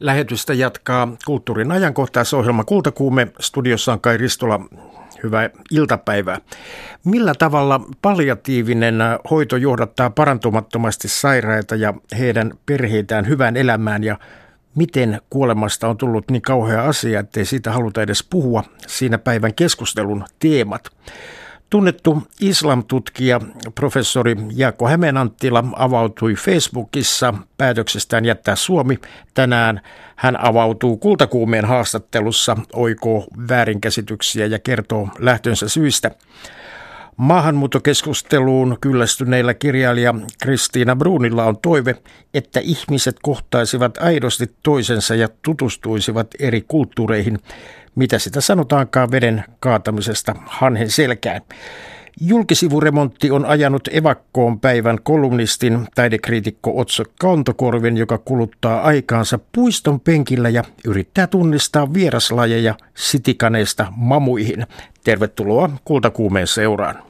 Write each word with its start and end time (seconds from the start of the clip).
Lähetystä 0.00 0.54
jatkaa 0.54 1.16
kulttuurin 1.26 1.72
ajankohtaisohjelma 1.72 2.64
Kultakuume. 2.64 3.28
Studiossa 3.40 3.92
on 3.92 4.00
Kai 4.00 4.16
Ristola. 4.16 4.60
Hyvää 5.22 5.50
iltapäivää. 5.70 6.40
Millä 7.04 7.34
tavalla 7.38 7.80
palliatiivinen 8.02 8.94
hoito 9.30 9.56
johdattaa 9.56 10.10
parantumattomasti 10.10 11.08
sairaita 11.08 11.76
ja 11.76 11.94
heidän 12.18 12.52
perheitään 12.66 13.28
hyvään 13.28 13.56
elämään 13.56 14.04
ja 14.04 14.18
miten 14.74 15.20
kuolemasta 15.30 15.88
on 15.88 15.96
tullut 15.96 16.30
niin 16.30 16.42
kauhea 16.42 16.84
asia, 16.84 17.20
ettei 17.20 17.44
siitä 17.44 17.72
haluta 17.72 18.02
edes 18.02 18.26
puhua 18.30 18.64
siinä 18.86 19.18
päivän 19.18 19.54
keskustelun 19.54 20.24
teemat. 20.38 20.90
Tunnettu 21.74 22.22
islamtutkija 22.40 23.40
professori 23.74 24.36
Jaakko 24.56 24.88
Hämeenanttila 24.88 25.64
avautui 25.76 26.34
Facebookissa 26.34 27.34
päätöksestään 27.56 28.24
jättää 28.24 28.56
Suomi. 28.56 28.98
Tänään 29.34 29.80
hän 30.16 30.44
avautuu 30.44 30.96
kultakuumeen 30.96 31.64
haastattelussa, 31.64 32.56
oikoo 32.72 33.26
väärinkäsityksiä 33.48 34.46
ja 34.46 34.58
kertoo 34.58 35.08
lähtönsä 35.18 35.68
syistä. 35.68 36.10
Maahanmuuttokeskusteluun 37.16 38.76
kyllästyneillä 38.80 39.54
kirjailija 39.54 40.14
Kristiina 40.42 40.96
Brunilla 40.96 41.44
on 41.44 41.58
toive, 41.58 41.96
että 42.34 42.60
ihmiset 42.60 43.16
kohtaisivat 43.22 43.98
aidosti 43.98 44.54
toisensa 44.62 45.14
ja 45.14 45.28
tutustuisivat 45.42 46.26
eri 46.38 46.64
kulttuureihin 46.68 47.38
mitä 47.94 48.18
sitä 48.18 48.40
sanotaankaan 48.40 49.10
veden 49.10 49.44
kaatamisesta 49.60 50.34
hanhen 50.46 50.90
selkään. 50.90 51.40
Julkisivuremontti 52.20 53.30
on 53.30 53.46
ajanut 53.46 53.88
evakkoon 53.92 54.60
päivän 54.60 54.98
kolumnistin 55.02 55.86
taidekriitikko 55.94 56.80
Otso 56.80 57.04
Kantokorven, 57.20 57.96
joka 57.96 58.18
kuluttaa 58.18 58.82
aikaansa 58.82 59.38
puiston 59.54 60.00
penkillä 60.00 60.48
ja 60.48 60.64
yrittää 60.84 61.26
tunnistaa 61.26 61.94
vieraslajeja 61.94 62.74
sitikaneista 62.94 63.86
mamuihin. 63.96 64.66
Tervetuloa 65.04 65.70
Kultakuumeen 65.84 66.46
seuraan. 66.46 67.02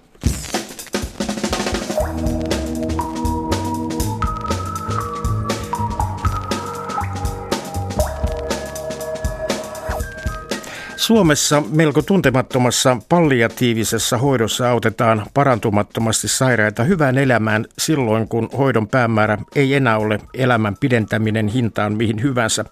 Suomessa 11.05 11.63
melko 11.71 12.03
tuntemattomassa 12.03 12.97
palliatiivisessa 13.09 14.19
hoidossa 14.19 14.71
autetaan 14.71 15.27
parantumattomasti 15.35 16.29
sairaita 16.29 16.85
hyvään 16.85 17.19
elämään 17.19 17.65
silloin, 17.79 18.29
kun 18.29 18.49
hoidon 18.59 18.89
päämäärä 18.89 19.39
ei 19.55 19.75
enää 19.75 19.99
ole 19.99 20.21
elämän 20.35 20.77
pidentäminen 20.81 21.49
hintaan 21.49 21.97
mihin 21.97 22.23
hyvänsä. 22.23 22.65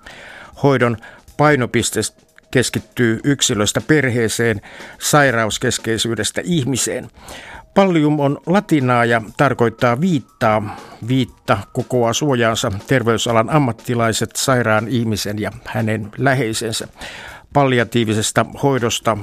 Hoidon 0.63 0.97
painopiste 1.37 2.01
keskittyy 2.51 3.21
yksilöstä 3.25 3.81
perheeseen, 3.81 4.61
sairauskeskeisyydestä 4.99 6.41
ihmiseen. 6.45 7.11
Pallium 7.75 8.21
on 8.21 8.39
latinaa 8.47 9.05
ja 9.05 9.23
tarkoittaa 9.37 10.01
viittaa. 10.01 10.77
Viitta 11.09 11.59
kokoaa 11.73 12.13
suojaansa 12.13 12.73
terveysalan 12.87 13.51
ammattilaiset, 13.51 14.31
sairaan 14.37 14.89
ihmisen 14.89 15.39
ja 15.39 15.51
hänen 15.67 16.11
läheisensä 16.19 16.89
palliatiivisesta 17.53 18.47
hoidosta 18.63 19.19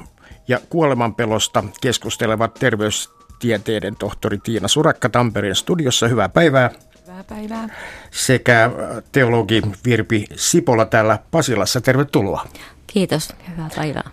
ja 0.48 0.60
kuolemanpelosta 0.70 1.64
keskustelevat 1.82 2.54
terveystieteiden 2.54 3.96
tohtori 3.96 4.38
Tiina 4.38 4.68
Surakka 4.68 5.10
Tampereen 5.10 5.56
studiossa. 5.56 6.08
Hyvää 6.08 6.30
päivää. 6.30 6.70
Hyvää 7.08 7.24
päivää. 7.24 7.70
Sekä 8.12 8.72
teologi 9.12 9.62
Virpi 9.86 10.26
Sipola 10.36 10.86
täällä 10.86 11.20
Pasilassa. 11.32 11.82
Tervetuloa. 11.82 12.46
Kiitos. 12.88 13.34
Hyvää 13.52 13.70
päivää. 13.76 14.10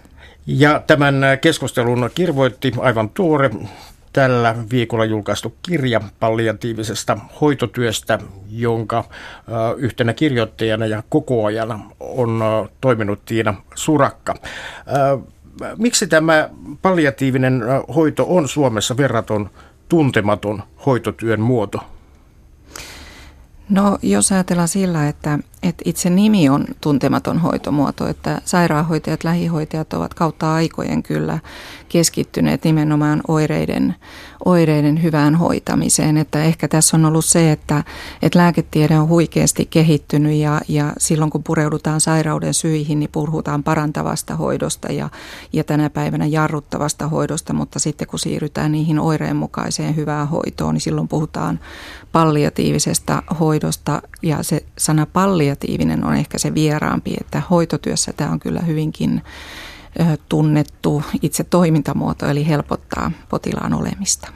Ja 0.46 0.82
tämän 0.86 1.14
keskustelun 1.40 2.10
kirvoitti 2.14 2.72
aivan 2.78 3.08
tuore 3.08 3.50
tällä 4.16 4.54
viikolla 4.70 5.04
julkaistu 5.04 5.54
kirja 5.62 6.00
palliatiivisesta 6.20 7.18
hoitotyöstä, 7.40 8.18
jonka 8.50 9.04
yhtenä 9.76 10.12
kirjoittajana 10.12 10.86
ja 10.86 11.02
kokoajana 11.08 11.80
on 12.00 12.42
toiminut 12.80 13.24
Tiina 13.24 13.54
Surakka. 13.74 14.34
Miksi 15.76 16.06
tämä 16.06 16.50
palliatiivinen 16.82 17.62
hoito 17.94 18.26
on 18.28 18.48
Suomessa 18.48 18.96
verraton 18.96 19.50
tuntematon 19.88 20.62
hoitotyön 20.86 21.40
muoto? 21.40 21.78
No 23.68 23.98
jos 24.02 24.32
ajatellaan 24.32 24.68
sillä, 24.68 25.08
että, 25.08 25.38
että 25.62 25.82
itse 25.84 26.10
nimi 26.10 26.48
on 26.48 26.64
tuntematon 26.80 27.38
hoitomuoto, 27.38 28.08
että 28.08 28.40
sairaanhoitajat, 28.44 29.24
lähihoitajat 29.24 29.92
ovat 29.92 30.14
kautta 30.14 30.54
aikojen 30.54 31.02
kyllä 31.02 31.38
keskittyneet 31.88 32.64
nimenomaan 32.64 33.20
oireiden, 33.28 33.94
oireiden 34.44 35.02
hyvään 35.02 35.34
hoitamiseen. 35.34 36.16
Että 36.16 36.44
ehkä 36.44 36.68
tässä 36.68 36.96
on 36.96 37.04
ollut 37.04 37.24
se, 37.24 37.52
että, 37.52 37.84
että 38.22 38.38
lääketiede 38.38 38.98
on 38.98 39.08
huikeasti 39.08 39.66
kehittynyt 39.66 40.32
ja, 40.32 40.60
ja 40.68 40.92
silloin 40.98 41.30
kun 41.30 41.42
pureudutaan 41.42 42.00
sairauden 42.00 42.54
syihin, 42.54 42.98
niin 42.98 43.10
puhutaan 43.12 43.62
parantavasta 43.62 44.36
hoidosta 44.36 44.92
ja, 44.92 45.08
ja 45.52 45.64
tänä 45.64 45.90
päivänä 45.90 46.26
jarruttavasta 46.26 47.08
hoidosta, 47.08 47.52
mutta 47.52 47.78
sitten 47.78 48.08
kun 48.08 48.18
siirrytään 48.18 48.72
niihin 48.72 48.98
oireenmukaiseen 48.98 49.96
hyvään 49.96 50.28
hoitoon, 50.28 50.74
niin 50.74 50.80
silloin 50.80 51.08
puhutaan 51.08 51.60
palliatiivisesta 52.12 53.22
hoidosta 53.40 54.02
ja 54.22 54.42
se 54.42 54.64
sana 54.78 55.06
palliatiivinen 55.06 56.04
on 56.04 56.14
ehkä 56.14 56.38
se 56.38 56.54
vieraampi, 56.54 57.14
että 57.20 57.42
hoitotyössä 57.50 58.12
tämä 58.12 58.30
on 58.30 58.40
kyllä 58.40 58.60
hyvinkin 58.60 59.22
tunnettu 60.28 61.02
itse 61.22 61.44
toimintamuoto, 61.44 62.26
eli 62.26 62.48
helpottaa 62.48 63.10
potilaan 63.28 63.74
olemista. 63.74 64.28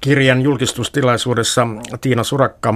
Kirjan 0.00 0.42
julkistustilaisuudessa 0.42 1.66
Tiina 2.00 2.24
Surakka 2.24 2.74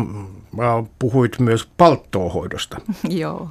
puhuit 0.98 1.38
myös 1.38 1.68
palttoohoidosta. 1.76 2.80
Joo. 3.08 3.48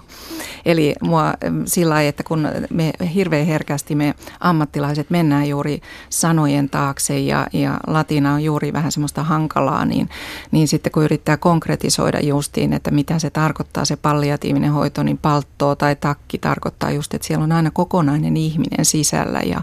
Eli 0.65 0.95
mua 1.01 1.33
sillä 1.65 1.93
lailla, 1.93 2.09
että 2.09 2.23
kun 2.23 2.47
me 2.69 2.93
hirveän 3.15 3.45
herkästi 3.45 3.95
me 3.95 4.15
ammattilaiset 4.39 5.09
mennään 5.09 5.49
juuri 5.49 5.81
sanojen 6.09 6.69
taakse 6.69 7.19
ja, 7.19 7.47
ja 7.53 7.79
latina 7.87 8.33
on 8.33 8.43
juuri 8.43 8.73
vähän 8.73 8.91
semmoista 8.91 9.23
hankalaa, 9.23 9.85
niin, 9.85 10.09
niin 10.51 10.67
sitten 10.67 10.91
kun 10.91 11.03
yrittää 11.03 11.37
konkretisoida 11.37 12.19
justiin, 12.19 12.73
että 12.73 12.91
mitä 12.91 13.19
se 13.19 13.29
tarkoittaa 13.29 13.85
se 13.85 13.95
palliatiivinen 13.95 14.71
hoito, 14.71 15.03
niin 15.03 15.17
palttoo 15.17 15.75
tai 15.75 15.95
takki 15.95 16.37
tarkoittaa 16.37 16.91
just, 16.91 17.13
että 17.13 17.27
siellä 17.27 17.43
on 17.43 17.51
aina 17.51 17.71
kokonainen 17.71 18.37
ihminen 18.37 18.85
sisällä 18.85 19.39
ja, 19.45 19.61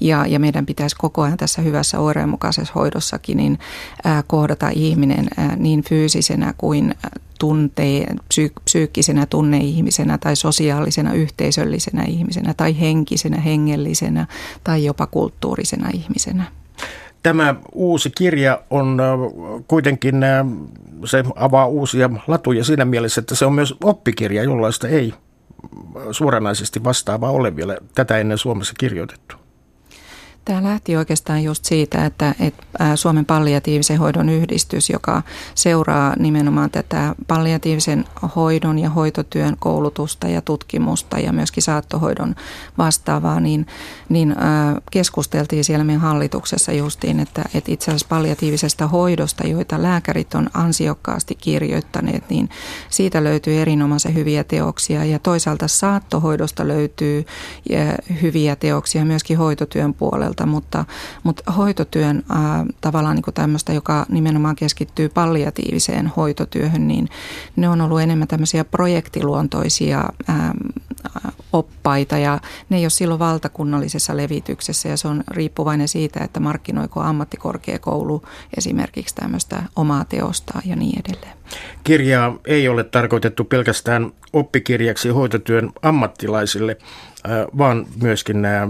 ja, 0.00 0.26
ja 0.26 0.40
meidän 0.40 0.66
pitäisi 0.66 0.96
koko 0.96 1.22
ajan 1.22 1.36
tässä 1.36 1.62
hyvässä 1.62 1.98
oireenmukaisessa 1.98 2.72
hoidossakin 2.74 3.36
niin 3.36 3.58
ää, 4.04 4.22
kohdata 4.26 4.68
ihminen 4.68 5.28
ää, 5.36 5.56
niin 5.56 5.84
fyysisenä 5.84 6.54
kuin 6.58 6.79
tunteen, 7.38 8.20
psyy- 8.28 8.52
psyykkisenä 8.64 9.26
tunneihmisenä 9.26 10.18
tai 10.18 10.36
sosiaalisena 10.36 11.12
yhteisöllisenä 11.12 12.02
ihmisenä 12.02 12.54
tai 12.54 12.80
henkisenä, 12.80 13.40
hengellisenä 13.40 14.26
tai 14.64 14.84
jopa 14.84 15.06
kulttuurisena 15.06 15.90
ihmisenä. 15.94 16.44
Tämä 17.22 17.54
uusi 17.72 18.10
kirja 18.10 18.62
on 18.70 18.98
kuitenkin, 19.68 20.14
se 21.04 21.24
avaa 21.36 21.66
uusia 21.66 22.10
latuja 22.26 22.64
siinä 22.64 22.84
mielessä, 22.84 23.20
että 23.20 23.34
se 23.34 23.46
on 23.46 23.52
myös 23.52 23.74
oppikirja, 23.84 24.42
jollaista 24.42 24.88
ei 24.88 25.14
suoranaisesti 26.10 26.84
vastaavaa 26.84 27.30
ole 27.30 27.56
vielä 27.56 27.76
tätä 27.94 28.18
ennen 28.18 28.38
Suomessa 28.38 28.74
kirjoitettu. 28.78 29.39
Tämä 30.44 30.62
lähti 30.62 30.96
oikeastaan 30.96 31.44
just 31.44 31.64
siitä, 31.64 32.06
että, 32.06 32.34
että 32.40 32.96
Suomen 32.96 33.24
palliatiivisen 33.24 33.98
hoidon 33.98 34.28
yhdistys, 34.28 34.90
joka 34.90 35.22
seuraa 35.54 36.14
nimenomaan 36.18 36.70
tätä 36.70 37.14
palliatiivisen 37.26 38.04
hoidon 38.36 38.78
ja 38.78 38.90
hoitotyön 38.90 39.56
koulutusta 39.58 40.28
ja 40.28 40.40
tutkimusta 40.42 41.18
ja 41.18 41.32
myöskin 41.32 41.62
saattohoidon 41.62 42.34
vastaavaa, 42.78 43.40
niin, 43.40 43.66
niin 44.08 44.36
keskusteltiin 44.90 45.64
siellä 45.64 45.84
meidän 45.84 46.00
hallituksessa 46.00 46.72
justiin, 46.72 47.20
että, 47.20 47.44
että 47.54 47.72
itse 47.72 47.90
asiassa 47.90 48.06
palliatiivisesta 48.08 48.86
hoidosta, 48.86 49.46
joita 49.46 49.82
lääkärit 49.82 50.34
on 50.34 50.50
ansiokkaasti 50.54 51.34
kirjoittaneet, 51.34 52.30
niin 52.30 52.48
siitä 52.88 53.24
löytyy 53.24 53.60
erinomaisen 53.60 54.14
hyviä 54.14 54.44
teoksia. 54.44 55.04
Ja 55.04 55.18
toisaalta 55.18 55.68
saattohoidosta 55.68 56.68
löytyy 56.68 57.26
hyviä 58.22 58.56
teoksia 58.56 59.04
myöskin 59.04 59.38
hoitotyön 59.38 59.94
puolelta 59.94 60.29
puolelta, 60.30 60.46
mutta, 60.46 60.84
mutta 61.22 61.52
hoitotyön 61.52 62.22
ää, 62.28 62.66
tavallaan 62.80 63.16
niin 63.16 63.22
kuin 63.22 63.34
tämmöistä, 63.34 63.72
joka 63.72 64.06
nimenomaan 64.08 64.56
keskittyy 64.56 65.08
palliatiiviseen 65.08 66.06
hoitotyöhön, 66.06 66.88
niin 66.88 67.08
ne 67.56 67.68
on 67.68 67.80
ollut 67.80 68.00
enemmän 68.00 68.28
tämmöisiä 68.28 68.64
projektiluontoisia 68.64 70.08
ää, 70.28 70.54
oppaita 71.52 72.18
ja 72.18 72.38
ne 72.68 72.76
ei 72.76 72.84
ole 72.84 72.90
silloin 72.90 73.18
valtakunnallisessa 73.18 74.16
levityksessä 74.16 74.88
ja 74.88 74.96
se 74.96 75.08
on 75.08 75.24
riippuvainen 75.28 75.88
siitä, 75.88 76.24
että 76.24 76.40
markkinoiko 76.40 77.00
ammattikorkeakoulu 77.00 78.22
esimerkiksi 78.56 79.14
tämmöistä 79.14 79.62
omaa 79.76 80.04
teostaa 80.04 80.60
ja 80.64 80.76
niin 80.76 81.02
edelleen. 81.06 81.36
Kirjaa 81.84 82.38
ei 82.44 82.68
ole 82.68 82.84
tarkoitettu 82.84 83.44
pelkästään 83.44 84.12
oppikirjaksi 84.32 85.08
hoitotyön 85.08 85.70
ammattilaisille, 85.82 86.76
vaan 87.58 87.86
myöskin 88.02 88.42
nämä 88.42 88.68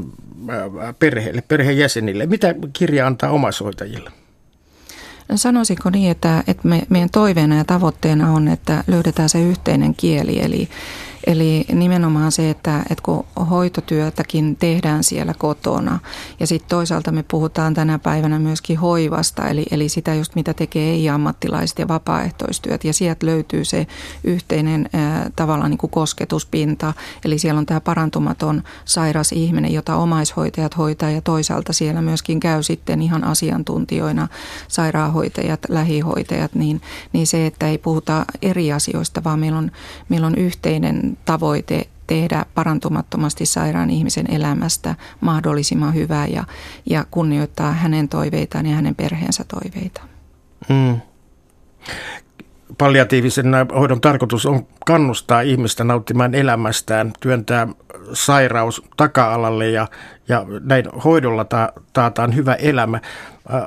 perheille, 0.98 1.42
perheenjäsenille. 1.48 2.26
Mitä 2.26 2.54
kirja 2.72 3.06
antaa 3.06 3.30
omaishoitajille? 3.30 4.10
Sanoisinko 5.34 5.90
niin, 5.90 6.10
että, 6.10 6.44
että 6.46 6.68
me, 6.68 6.82
meidän 6.88 7.10
toiveena 7.10 7.56
ja 7.56 7.64
tavoitteena 7.64 8.32
on, 8.32 8.48
että 8.48 8.84
löydetään 8.86 9.28
se 9.28 9.42
yhteinen 9.42 9.94
kieli, 9.94 10.42
eli 10.42 10.68
Eli 11.26 11.64
nimenomaan 11.72 12.32
se, 12.32 12.50
että, 12.50 12.78
että 12.78 13.02
kun 13.02 13.24
hoitotyötäkin 13.50 14.56
tehdään 14.56 15.04
siellä 15.04 15.34
kotona 15.34 15.98
ja 16.40 16.46
sitten 16.46 16.68
toisaalta 16.68 17.12
me 17.12 17.24
puhutaan 17.30 17.74
tänä 17.74 17.98
päivänä 17.98 18.38
myöskin 18.38 18.78
hoivasta, 18.78 19.48
eli, 19.48 19.66
eli 19.70 19.88
sitä 19.88 20.14
just 20.14 20.34
mitä 20.34 20.54
tekee 20.54 20.90
ei-ammattilaiset 20.90 21.78
ja 21.78 21.88
vapaaehtoistyöt 21.88 22.84
ja 22.84 22.92
sieltä 22.92 23.26
löytyy 23.26 23.64
se 23.64 23.86
yhteinen 24.24 24.90
tavallaan 25.36 25.70
niin 25.70 25.78
kuin 25.78 25.90
kosketuspinta, 25.90 26.94
eli 27.24 27.38
siellä 27.38 27.58
on 27.58 27.66
tämä 27.66 27.80
parantumaton 27.80 28.62
sairas 28.84 29.32
ihminen, 29.32 29.72
jota 29.72 29.96
omaishoitajat 29.96 30.76
hoitaa 30.78 31.10
ja 31.10 31.20
toisaalta 31.20 31.72
siellä 31.72 32.02
myöskin 32.02 32.40
käy 32.40 32.62
sitten 32.62 33.02
ihan 33.02 33.24
asiantuntijoina 33.24 34.28
sairaanhoitajat, 34.68 35.60
lähihoitajat, 35.68 36.54
niin, 36.54 36.80
niin 37.12 37.26
se, 37.26 37.46
että 37.46 37.68
ei 37.68 37.78
puhuta 37.78 38.24
eri 38.42 38.72
asioista, 38.72 39.24
vaan 39.24 39.38
meillä 39.38 39.58
on, 39.58 39.70
meillä 40.08 40.26
on 40.26 40.34
yhteinen 40.34 41.09
tavoite 41.24 41.88
tehdä 42.06 42.44
parantumattomasti 42.54 43.46
sairaan 43.46 43.90
ihmisen 43.90 44.30
elämästä 44.30 44.94
mahdollisimman 45.20 45.94
hyvää 45.94 46.26
ja, 46.26 46.44
ja 46.86 47.04
kunnioittaa 47.10 47.72
hänen 47.72 48.08
toiveitaan 48.08 48.66
ja 48.66 48.74
hänen 48.74 48.94
perheensä 48.94 49.44
toiveita. 49.44 50.00
Hmm. 50.68 51.00
Palliatiivisen 52.78 53.52
hoidon 53.74 54.00
tarkoitus 54.00 54.46
on 54.46 54.66
kannustaa 54.86 55.40
ihmistä 55.40 55.84
nauttimaan 55.84 56.34
elämästään, 56.34 57.12
työntää 57.20 57.68
sairaus 58.12 58.82
taka-alalle 58.96 59.70
ja, 59.70 59.88
ja 60.28 60.46
näin 60.60 60.84
hoidolla 61.04 61.44
ta, 61.44 61.72
taataan 61.92 62.34
hyvä 62.34 62.54
elämä. 62.54 63.00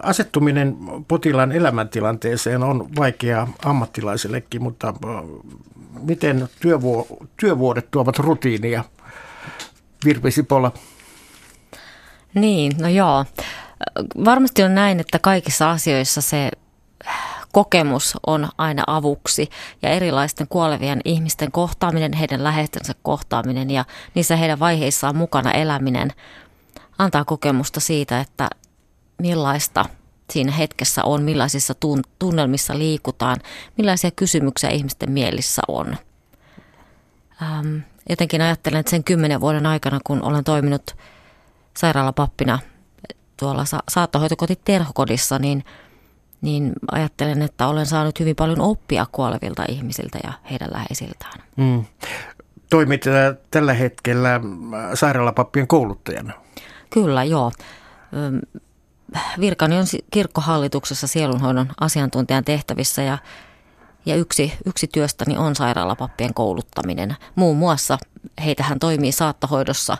Asettuminen 0.04 0.78
potilaan 1.08 1.52
elämäntilanteeseen 1.52 2.64
on 2.64 2.90
vaikeaa 2.96 3.48
ammattilaisellekin, 3.66 4.64
mutta 4.64 4.94
miten 6.02 6.50
työvuo, 6.62 7.08
työvuodet 7.38 7.92
tuovat 7.92 8.20
rutiinia? 8.20 8.84
Virpi 10.06 10.32
Sipola. 10.32 10.72
Niin, 12.34 12.72
no 12.82 12.88
joo. 12.88 13.26
Varmasti 14.26 14.64
on 14.64 14.76
näin, 14.76 15.00
että 15.00 15.20
kaikissa 15.20 15.72
asioissa 15.72 16.22
se 16.22 16.52
kokemus 17.54 18.18
on 18.28 18.50
aina 18.58 18.84
avuksi 18.88 19.50
ja 19.82 19.90
erilaisten 19.90 20.48
kuolevien 20.48 21.02
ihmisten 21.06 21.52
kohtaaminen, 21.52 22.14
heidän 22.14 22.44
läheistensä 22.44 22.94
kohtaaminen 23.04 23.70
ja 23.70 23.86
niissä 24.16 24.36
heidän 24.36 24.60
vaiheissaan 24.60 25.16
mukana 25.16 25.52
eläminen 25.52 26.12
antaa 26.98 27.26
kokemusta 27.26 27.80
siitä, 27.80 28.20
että 28.20 28.50
millaista 29.22 29.86
siinä 30.32 30.52
hetkessä 30.52 31.04
on, 31.04 31.24
millaisissa 31.24 31.74
tunnelmissa 32.20 32.78
liikutaan, 32.78 33.38
millaisia 33.78 34.12
kysymyksiä 34.12 34.70
ihmisten 34.70 35.12
mielissä 35.12 35.62
on. 35.68 35.98
Ähm, 37.42 37.78
jotenkin 38.10 38.42
ajattelen, 38.42 38.80
että 38.80 38.90
sen 38.90 39.04
kymmenen 39.04 39.42
vuoden 39.42 39.66
aikana, 39.66 40.00
kun 40.04 40.24
olen 40.24 40.44
toiminut 40.44 40.96
sairaalapappina 41.78 42.60
tuolla 43.38 43.66
sa- 43.66 43.84
saattohoitokoti 43.90 44.60
Terhokodissa, 44.66 45.40
niin, 45.40 45.64
niin 46.44 46.74
ajattelen, 46.92 47.42
että 47.42 47.68
olen 47.68 47.86
saanut 47.86 48.20
hyvin 48.20 48.36
paljon 48.36 48.62
oppia 48.62 49.06
kuolevilta 49.12 49.64
ihmisiltä 49.70 50.20
ja 50.24 50.34
heidän 50.52 50.70
läheisiltään. 50.72 51.44
Mm. 51.56 51.86
Toimit 52.70 53.06
tällä 53.52 53.74
hetkellä 53.74 54.42
sairaalapappien 54.94 55.68
kouluttajana? 55.68 56.34
Kyllä, 56.90 57.24
joo 57.24 57.52
virkani 59.40 59.78
on 59.78 59.86
kirkkohallituksessa 60.12 61.08
sielunhoidon 61.08 61.70
asiantuntijan 61.80 62.44
tehtävissä 62.44 63.02
ja, 63.02 63.18
ja 64.06 64.16
yksi, 64.16 64.54
yksi 64.66 64.88
työstäni 64.88 65.38
on 65.38 65.56
sairaalapappien 65.56 66.34
kouluttaminen. 66.34 67.16
Muun 67.36 67.58
muassa 67.58 67.98
heitähän 68.46 68.80
toimii 68.80 69.12
saattohoidossa 69.12 69.98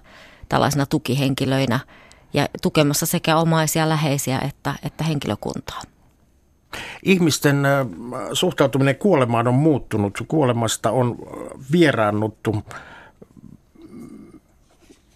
tällaisina 0.50 0.86
tukihenkilöinä 0.86 1.80
ja 2.34 2.48
tukemassa 2.62 3.06
sekä 3.06 3.38
omaisia, 3.38 3.90
läheisiä 3.90 4.40
että, 4.40 4.74
että 4.84 5.04
henkilökuntaa. 5.04 5.82
Ihmisten 7.04 7.64
suhtautuminen 8.34 8.96
kuolemaan 8.96 9.48
on 9.48 9.54
muuttunut. 9.54 10.24
Kuolemasta 10.28 10.92
on 10.92 11.16
vieraannuttu 11.72 12.64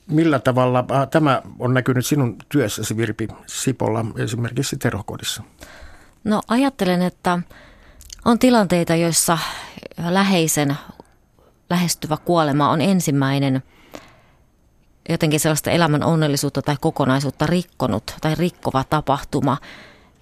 Millä 0.08 0.40
tavalla 0.40 0.86
äh, 0.92 1.08
tämä 1.12 1.42
on 1.60 1.74
näkynyt 1.74 2.06
sinun 2.06 2.36
työssäsi 2.50 2.98
Virpi 2.98 3.28
Sipolla 3.46 4.06
esimerkiksi 4.18 4.78
Terhokodissa? 4.78 5.44
No 6.24 6.42
ajattelen, 6.48 7.02
että 7.02 7.40
on 8.26 8.40
tilanteita, 8.40 8.96
joissa 8.96 9.38
läheisen 10.10 10.78
lähestyvä 11.70 12.18
kuolema 12.26 12.70
on 12.70 12.82
ensimmäinen 12.82 13.64
jotenkin 15.10 15.40
sellaista 15.40 15.72
elämän 15.72 16.04
onnellisuutta 16.04 16.62
tai 16.62 16.76
kokonaisuutta 16.82 17.48
rikkonut 17.48 18.04
tai 18.22 18.36
rikkova 18.36 18.84
tapahtuma. 18.84 19.58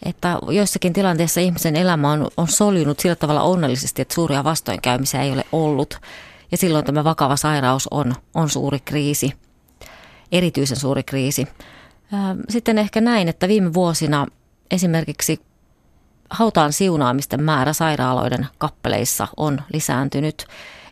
Että 0.03 0.39
joissakin 0.49 0.93
tilanteissa 0.93 1.41
ihmisen 1.41 1.75
elämä 1.75 2.11
on, 2.11 2.27
on 2.37 2.47
soljunut 2.47 2.99
sillä 2.99 3.15
tavalla 3.15 3.41
onnellisesti, 3.41 4.01
että 4.01 4.13
suuria 4.13 4.43
vastoinkäymisiä 4.43 5.21
ei 5.21 5.31
ole 5.31 5.45
ollut. 5.51 5.99
Ja 6.51 6.57
silloin 6.57 6.85
tämä 6.85 7.03
vakava 7.03 7.35
sairaus 7.35 7.87
on, 7.91 8.15
on 8.33 8.49
suuri 8.49 8.79
kriisi– 8.79 9.31
erityisen 10.31 10.77
suuri 10.77 11.03
kriisi. 11.03 11.47
Sitten 12.49 12.77
ehkä 12.77 13.01
näin, 13.01 13.27
että 13.27 13.47
viime 13.47 13.73
vuosina 13.73 14.27
esimerkiksi 14.71 15.41
hautaan 16.29 16.73
siunaamisten 16.73 17.43
määrä 17.43 17.73
sairaaloiden 17.73 18.47
kappeleissa 18.57 19.27
on 19.37 19.61
lisääntynyt. 19.73 20.45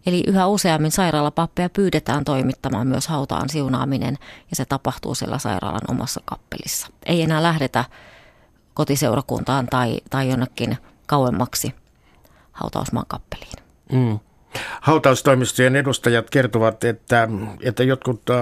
Eli 0.06 0.24
yhä 0.28 0.48
useammin 0.48 0.92
sairaalapappeja 0.92 1.70
pyydetään 1.70 2.24
toimittamaan 2.24 2.88
myös 2.88 3.08
hautaan 3.08 3.50
siunaaminen 3.50 4.18
ja 4.50 4.56
se 4.56 4.66
tapahtuu 4.66 5.16
siellä 5.16 5.38
sairaalan 5.38 5.82
omassa 5.92 6.22
kappelissa. 6.26 6.88
Ei 7.06 7.22
enää 7.22 7.44
lähdetä 7.44 7.86
kotiseurakuntaan 8.74 9.68
tai, 9.68 10.02
tai 10.10 10.30
jonnekin 10.30 10.78
kauemmaksi 11.06 11.74
hautausmaan 12.52 13.06
kappeliin. 13.08 13.64
Mm. 13.92 14.20
Hautaustoimistojen 14.81 15.75
edustajat 15.75 16.30
kertovat, 16.30 16.84
että, 16.84 17.28
että 17.62 17.84
jotkut 17.84 18.30
äh, 18.30 18.38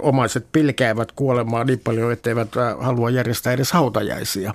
omaiset 0.00 0.46
pilkäävät 0.52 1.12
kuolemaa 1.12 1.64
niin 1.64 1.80
paljon, 1.80 2.12
etteivät 2.12 2.56
äh, 2.56 2.76
halua 2.80 3.10
järjestää 3.10 3.52
edes 3.52 3.72
hautajaisia. 3.72 4.54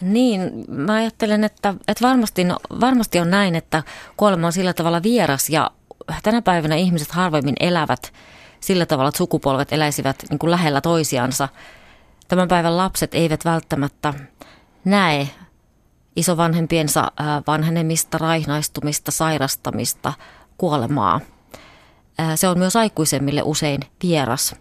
Niin, 0.00 0.64
mä 0.68 0.94
ajattelen, 0.94 1.44
että, 1.44 1.74
että 1.88 2.08
varmasti, 2.08 2.44
no, 2.44 2.56
varmasti 2.80 3.18
on 3.20 3.30
näin, 3.30 3.54
että 3.54 3.82
kuolema 4.16 4.46
on 4.46 4.52
sillä 4.52 4.72
tavalla 4.72 5.02
vieras 5.02 5.50
ja 5.50 5.70
tänä 6.22 6.42
päivänä 6.42 6.74
ihmiset 6.74 7.10
harvemmin 7.10 7.54
elävät 7.60 8.12
sillä 8.60 8.86
tavalla, 8.86 9.08
että 9.08 9.18
sukupolvet 9.18 9.72
eläisivät 9.72 10.16
niin 10.30 10.38
kuin 10.38 10.50
lähellä 10.50 10.80
toisiansa. 10.80 11.48
Tämän 12.28 12.48
päivän 12.48 12.76
lapset 12.76 13.14
eivät 13.14 13.44
välttämättä 13.44 14.14
näe 14.84 15.28
isovanhempiensa 16.16 17.12
vanhenemista, 17.46 18.18
raihnaistumista, 18.18 19.10
sairastamista, 19.10 20.12
kuolemaa. 20.58 21.20
Se 22.34 22.48
on 22.48 22.58
myös 22.58 22.76
aikuisemmille 22.76 23.42
usein 23.44 23.80
vieras. 24.02 24.54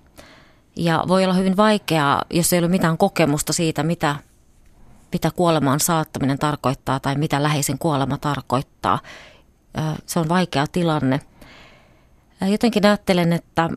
Ja 0.76 1.04
voi 1.08 1.24
olla 1.24 1.34
hyvin 1.34 1.58
vaikeaa, 1.58 2.22
jos 2.30 2.54
ei 2.54 2.60
ole 2.60 2.68
mitään 2.68 2.98
kokemusta 2.98 3.54
siitä, 3.54 3.84
mitä, 3.84 4.16
mitä 5.12 5.32
kuolemaan 5.32 5.80
saattaminen 5.80 6.40
tarkoittaa 6.40 7.00
tai 7.00 7.16
mitä 7.16 7.44
läheisen 7.44 7.80
kuolema 7.80 8.18
tarkoittaa. 8.18 9.00
Se 10.06 10.20
on 10.20 10.30
vaikea 10.30 10.68
tilanne. 10.68 11.22
Jotenkin 12.42 12.86
ajattelen, 12.86 13.34
että, 13.34 13.70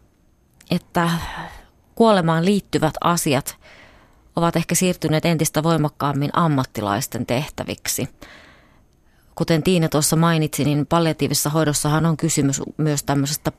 että 0.71 1.11
kuolemaan 1.95 2.45
liittyvät 2.45 2.95
asiat– 3.01 3.57
ovat 4.39 4.57
ehkä 4.57 4.75
siirtyneet 4.75 5.25
entistä 5.25 5.63
voimakkaammin 5.63 6.31
ammattilaisten 6.33 7.27
tehtäviksi. 7.27 8.09
Kuten 9.35 9.63
Tiina 9.63 9.89
tuossa 9.89 10.17
mainitsi, 10.17 10.65
niin 10.65 10.87
palliatiivisessa 10.87 11.51
hoidossahan 11.51 12.07
on 12.07 12.17
kysymys 12.17 12.63
myös 12.77 13.03
tämmöisestä 13.03 13.53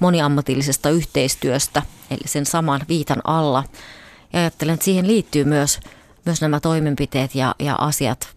moniammatillisesta 0.00 0.90
yhteistyöstä, 0.90 1.82
eli 2.10 2.20
sen 2.26 2.46
saman 2.46 2.80
viitan 2.88 3.20
alla. 3.24 3.64
Ja 4.32 4.40
ajattelen, 4.40 4.74
että 4.74 4.84
siihen 4.84 5.06
liittyy 5.06 5.44
myös, 5.44 5.80
myös 6.24 6.40
nämä 6.40 6.60
toimenpiteet 6.60 7.34
ja, 7.34 7.54
ja 7.58 7.74
asiat, 7.74 8.36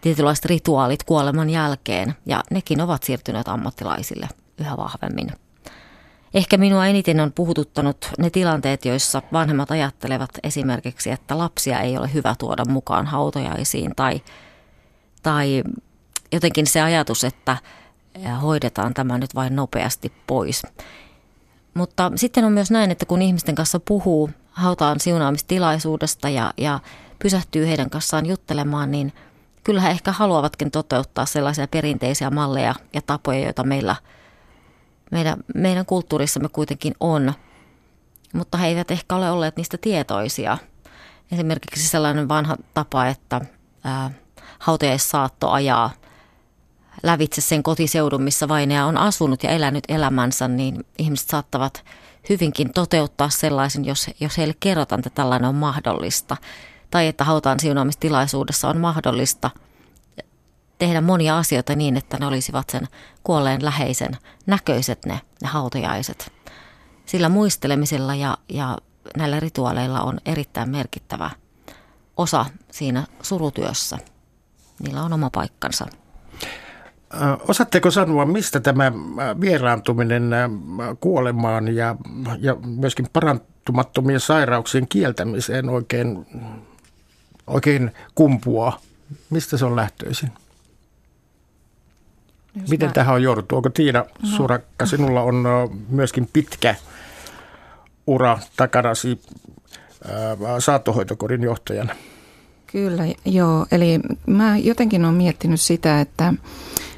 tietynlaiset 0.00 0.44
rituaalit 0.44 1.02
kuoleman 1.02 1.50
jälkeen, 1.50 2.14
ja 2.26 2.44
nekin 2.50 2.80
ovat 2.80 3.02
siirtyneet 3.02 3.48
ammattilaisille 3.48 4.28
yhä 4.58 4.76
vahvemmin. 4.76 5.32
Ehkä 6.36 6.56
minua 6.56 6.86
eniten 6.86 7.20
on 7.20 7.32
puhututtanut 7.32 7.96
ne 8.18 8.30
tilanteet, 8.30 8.84
joissa 8.84 9.22
vanhemmat 9.32 9.70
ajattelevat 9.70 10.30
esimerkiksi, 10.42 11.10
että 11.10 11.38
lapsia 11.38 11.80
ei 11.80 11.98
ole 11.98 12.12
hyvä 12.14 12.34
tuoda 12.38 12.64
mukaan 12.68 13.06
hautajaisiin 13.06 13.92
tai, 13.96 14.22
tai 15.22 15.62
jotenkin 16.32 16.66
se 16.66 16.80
ajatus, 16.82 17.24
että 17.24 17.56
hoidetaan 18.42 18.94
tämä 18.94 19.18
nyt 19.18 19.34
vain 19.34 19.56
nopeasti 19.56 20.12
pois. 20.26 20.62
Mutta 21.74 22.12
sitten 22.16 22.44
on 22.44 22.52
myös 22.52 22.70
näin, 22.70 22.90
että 22.90 23.06
kun 23.06 23.22
ihmisten 23.22 23.54
kanssa 23.54 23.80
puhuu 23.80 24.30
hautaan 24.50 25.00
siunaamistilaisuudesta 25.00 26.28
ja, 26.28 26.54
ja 26.56 26.80
pysähtyy 27.18 27.66
heidän 27.66 27.90
kanssaan 27.90 28.26
juttelemaan, 28.26 28.90
niin 28.90 29.12
kyllä 29.64 29.80
he 29.80 29.90
ehkä 29.90 30.12
haluavatkin 30.12 30.70
toteuttaa 30.70 31.26
sellaisia 31.26 31.68
perinteisiä 31.68 32.30
malleja 32.30 32.74
ja 32.92 33.02
tapoja, 33.02 33.40
joita 33.40 33.64
meillä, 33.64 33.96
meidän, 35.10 35.36
meidän 35.54 35.86
kulttuurissamme 35.86 36.48
kuitenkin 36.48 36.94
on. 37.00 37.32
Mutta 38.32 38.58
he 38.58 38.66
eivät 38.66 38.90
ehkä 38.90 39.16
ole 39.16 39.30
olleet 39.30 39.56
niistä 39.56 39.78
tietoisia. 39.80 40.58
Esimerkiksi 41.32 41.88
sellainen 41.88 42.28
vanha 42.28 42.56
tapa, 42.74 43.06
että 43.06 43.40
ää, 43.84 44.10
hautajaissaatto 44.58 45.50
ajaa– 45.50 45.90
lävitse 47.02 47.40
sen 47.40 47.62
kotiseudun, 47.62 48.22
missä 48.22 48.48
vainaja 48.48 48.86
on 48.86 48.96
asunut 48.96 49.42
ja 49.42 49.50
elänyt 49.50 49.84
elämänsä, 49.88 50.48
niin 50.48 50.84
ihmiset 50.98 51.28
saattavat 51.28 51.84
hyvinkin 52.28 52.72
toteuttaa 52.72 53.28
sellaisen, 53.28 53.84
jos, 53.84 54.10
jos 54.20 54.38
heille 54.38 54.54
kerrotaan, 54.60 54.98
että 54.98 55.10
tällainen 55.10 55.48
on 55.48 55.54
mahdollista. 55.54 56.36
Tai 56.90 57.06
että 57.06 57.24
hautaan 57.24 57.60
siunaamistilaisuudessa 57.60 58.68
on 58.68 58.78
mahdollista 58.80 59.50
tehdä 60.78 61.00
monia 61.00 61.38
asioita 61.38 61.76
niin, 61.76 61.96
että 61.96 62.16
ne 62.20 62.26
olisivat 62.26 62.70
sen 62.70 62.88
kuolleen 63.22 63.64
läheisen 63.64 64.16
näköiset 64.46 65.06
ne, 65.06 65.20
ne 65.42 65.48
hautajaiset. 65.48 66.32
Sillä 67.06 67.28
muistelemisella 67.28 68.14
ja, 68.14 68.38
ja 68.48 68.78
näillä 69.16 69.40
rituaaleilla 69.40 70.00
on 70.00 70.18
erittäin 70.24 70.70
merkittävä 70.70 71.30
osa 72.16 72.46
siinä 72.70 73.06
surutyössä. 73.22 73.98
Niillä 74.82 75.02
on 75.02 75.12
oma 75.12 75.30
paikkansa. 75.30 75.86
Osaatteko 77.48 77.90
sanoa, 77.90 78.24
mistä 78.24 78.60
tämä 78.60 78.92
vieraantuminen 79.40 80.30
kuolemaan 81.00 81.74
ja, 81.74 81.96
ja 82.38 82.54
myöskin 82.54 83.06
parantumattomien 83.12 84.20
sairauksien 84.20 84.88
kieltämiseen 84.88 85.68
oikein, 85.68 86.26
oikein 87.46 87.90
kumpuaa? 88.14 88.80
Mistä 89.30 89.56
se 89.56 89.64
on 89.64 89.76
lähtöisin? 89.76 90.32
Jos 92.60 92.70
Miten 92.70 92.88
mä... 92.88 92.92
tähän 92.92 93.14
on 93.14 93.22
jouduttu? 93.22 93.56
Onko 93.56 93.70
Tiina 93.70 93.98
no. 93.98 94.28
Surakka, 94.36 94.86
sinulla 94.86 95.22
on 95.22 95.44
myöskin 95.88 96.28
pitkä 96.32 96.74
ura 98.06 98.38
takanasi 98.56 99.20
saattohoitokodin 100.58 101.42
johtajana? 101.42 101.94
Kyllä, 102.66 103.02
joo. 103.24 103.66
Eli 103.72 104.00
mä 104.26 104.56
jotenkin 104.56 105.04
olen 105.04 105.14
miettinyt 105.16 105.60
sitä, 105.60 106.00
että 106.00 106.34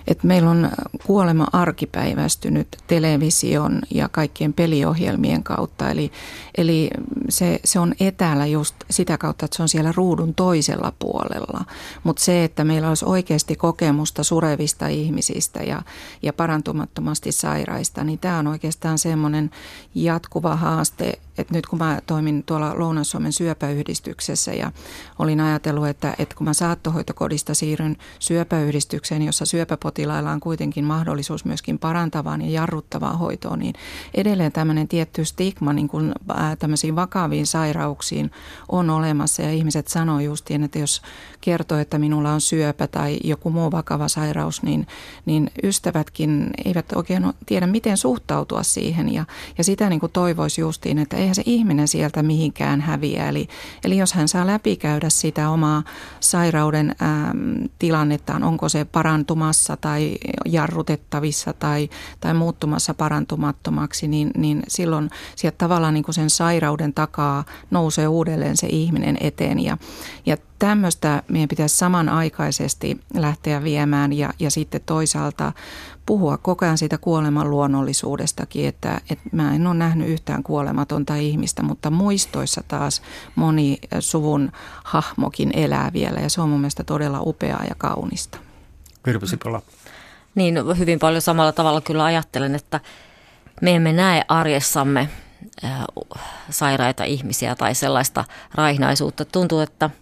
että 0.09 0.27
meillä 0.27 0.50
on 0.50 0.71
kuolema 1.07 1.47
arkipäivästynyt 1.53 2.69
television 2.87 3.83
ja 3.95 4.09
kaikkien 4.09 4.53
peliohjelmien 4.53 5.43
kautta. 5.43 5.91
Eli, 5.91 6.12
eli 6.59 6.91
se, 7.29 7.61
se 7.65 7.79
on 7.79 7.95
etäällä 8.00 8.47
just 8.47 8.75
sitä 8.91 9.19
kautta, 9.19 9.45
että 9.45 9.57
se 9.57 9.62
on 9.62 9.69
siellä 9.69 9.93
ruudun 9.97 10.35
toisella 10.35 10.93
puolella. 10.99 11.65
Mutta 12.05 12.25
se, 12.25 12.45
että 12.45 12.65
meillä 12.65 12.88
olisi 12.88 13.05
oikeasti 13.05 13.57
kokemusta 13.57 14.25
surevista 14.25 14.87
ihmisistä 14.87 15.62
ja, 15.62 15.83
ja 16.23 16.33
parantumattomasti 16.33 17.33
sairaista, 17.33 18.05
niin 18.05 18.19
tämä 18.19 18.38
on 18.38 18.47
oikeastaan 18.47 18.99
semmoinen 18.99 19.50
jatkuva 19.95 20.57
haaste 20.57 21.19
että 21.38 21.54
nyt 21.54 21.66
kun 21.66 21.78
mä 21.78 22.00
toimin 22.07 22.42
tuolla 22.42 22.78
Lounais-Suomen 22.78 23.33
syöpäyhdistyksessä 23.33 24.54
ja 24.54 24.73
olin 25.18 25.40
ajatellut, 25.40 25.88
että, 25.88 26.14
että 26.18 26.35
kun 26.35 26.45
mä 26.45 26.52
saattohoitokodista 26.52 27.54
siirryn 27.54 27.97
syöpäyhdistykseen, 28.18 29.23
jossa 29.23 29.47
syöpäpotilailla 29.47 30.30
on 30.30 30.40
kuitenkin 30.40 30.85
mahdollisuus 30.85 31.45
myöskin 31.45 31.78
parantavaan 31.78 32.42
ja 32.42 32.50
jarruttavaan 32.50 33.18
hoitoon, 33.18 33.59
niin 33.59 33.75
edelleen 34.14 34.52
tämmöinen 34.52 34.88
tietty 34.88 35.25
stigma 35.25 35.73
niin 35.73 35.88
kuin 35.88 36.14
tämmöisiin 36.59 36.97
vakaviin 36.97 37.47
sairauksiin 37.47 38.30
on 38.68 38.90
olemassa. 38.90 39.42
Ja 39.42 39.52
ihmiset 39.52 39.88
sanoo 39.88 40.21
justiin, 40.21 40.64
että 40.64 40.78
jos 40.78 41.02
kertoo, 41.40 41.78
että 41.78 41.99
minulla 41.99 42.33
on 42.33 42.40
syöpä 42.40 42.87
tai 42.87 43.18
joku 43.25 43.50
muu 43.50 43.73
vakava 43.73 44.09
sairaus, 44.09 44.62
niin, 44.62 44.87
niin 45.26 45.50
ystävätkin 45.62 46.50
eivät 46.64 46.92
oikein 46.95 47.33
tiedä, 47.47 47.66
miten 47.66 47.97
suhtautua 47.97 48.62
siihen. 48.62 49.12
Ja, 49.14 49.25
ja 49.59 49.64
sitä 49.64 49.88
niin 49.88 50.00
kuin 50.00 50.12
toivoisi 50.12 50.61
justiin, 50.61 50.99
että 50.99 51.16
eihän 51.28 51.35
se 51.35 51.42
ihminen 51.47 51.88
sieltä 51.88 52.23
mihinkään 52.23 52.80
häviä. 52.80 53.28
Eli, 53.28 53.49
eli 53.85 53.99
jos 53.99 54.12
hän 54.12 54.28
saa 54.28 54.47
läpikäydä 54.47 55.11
sitä 55.11 55.50
omaa 55.50 55.82
sairauden 56.20 56.94
äm, 57.02 57.68
tilannettaan, 57.78 58.42
onko 58.42 58.68
se 58.68 58.85
parantumassa 58.85 59.76
tai 59.76 60.18
jarrutettavissa 60.47 61.52
tai, 61.52 61.88
tai 62.20 62.35
muuttumassa 62.35 62.94
parantumattomaksi, 62.94 64.08
niin, 64.08 64.30
niin 64.37 64.62
silloin 64.68 65.11
sieltä 65.37 65.58
tavallaan 65.58 65.94
niin 65.94 66.04
kuin 66.04 66.14
sen 66.14 66.30
sairauden 66.30 66.94
takaa 66.94 67.44
nousee 67.70 68.08
uudelleen 68.08 68.56
se 68.56 68.66
ihminen 68.66 69.16
eteen. 69.20 69.61
Ja, 69.61 69.78
ja 70.26 70.37
tämmöistä 70.59 71.23
meidän 71.29 71.49
pitäisi 71.49 71.77
samanaikaisesti 71.77 73.00
lähteä 73.15 73.62
viemään 73.62 74.12
ja, 74.12 74.33
ja 74.38 74.50
sitten 74.50 74.81
toisaalta 74.87 75.53
puhua 76.07 76.38
koko 76.38 76.65
ajan 76.65 76.79
siitä 76.79 76.99
kuoleman 76.99 77.50
luonnollisuudestakin, 77.50 78.69
että, 78.69 79.00
että 79.11 79.29
mä 79.33 79.55
en 79.55 79.67
ole 79.67 79.75
nähnyt 79.75 80.09
yhtään 80.09 80.43
kuolematonta 80.43 81.15
ihmistä, 81.15 81.62
mutta 81.62 81.91
muistoissa 81.91 82.62
taas 82.69 83.03
moni 83.35 83.79
suvun 84.00 84.53
hahmokin 84.85 85.50
elää 85.55 85.91
vielä 85.93 86.21
ja 86.21 86.31
se 86.31 86.41
on 86.41 86.49
mun 86.49 86.61
mielestä 86.61 86.85
todella 86.85 87.21
upeaa 87.21 87.65
ja 87.65 87.75
kaunista. 87.79 88.38
Virpi 89.07 89.27
Sipola. 89.27 89.62
Niin, 90.35 90.79
hyvin 90.79 90.99
paljon 90.99 91.23
samalla 91.23 91.53
tavalla 91.53 91.81
kyllä 91.81 92.05
ajattelen, 92.05 92.55
että 92.55 92.81
me 93.62 93.75
emme 93.75 93.93
näe 93.93 94.25
arjessamme 94.29 95.09
sairaita 96.50 97.05
ihmisiä 97.05 97.55
tai 97.55 97.75
sellaista 97.75 98.25
raihnaisuutta. 98.55 99.25
Tuntuu, 99.25 99.61
että– 99.61 99.91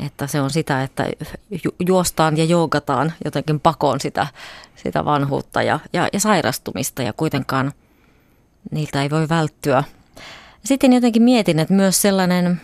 että 0.00 0.26
se 0.26 0.40
on 0.40 0.50
sitä, 0.50 0.82
että 0.82 1.06
ju- 1.64 1.74
juostaan 1.86 2.36
ja 2.36 2.44
joogataan 2.44 3.12
jotenkin 3.24 3.60
pakoon 3.60 4.00
sitä, 4.00 4.26
sitä 4.76 5.04
vanhuutta 5.04 5.62
ja, 5.62 5.80
ja, 5.92 6.08
ja 6.12 6.20
sairastumista 6.20 7.02
ja 7.02 7.12
kuitenkaan 7.12 7.72
niiltä 8.70 9.02
ei 9.02 9.10
voi 9.10 9.28
välttyä. 9.28 9.84
Sitten 10.64 10.92
jotenkin 10.92 11.22
mietin, 11.22 11.58
että 11.58 11.74
myös 11.74 12.02
sellainen, 12.02 12.60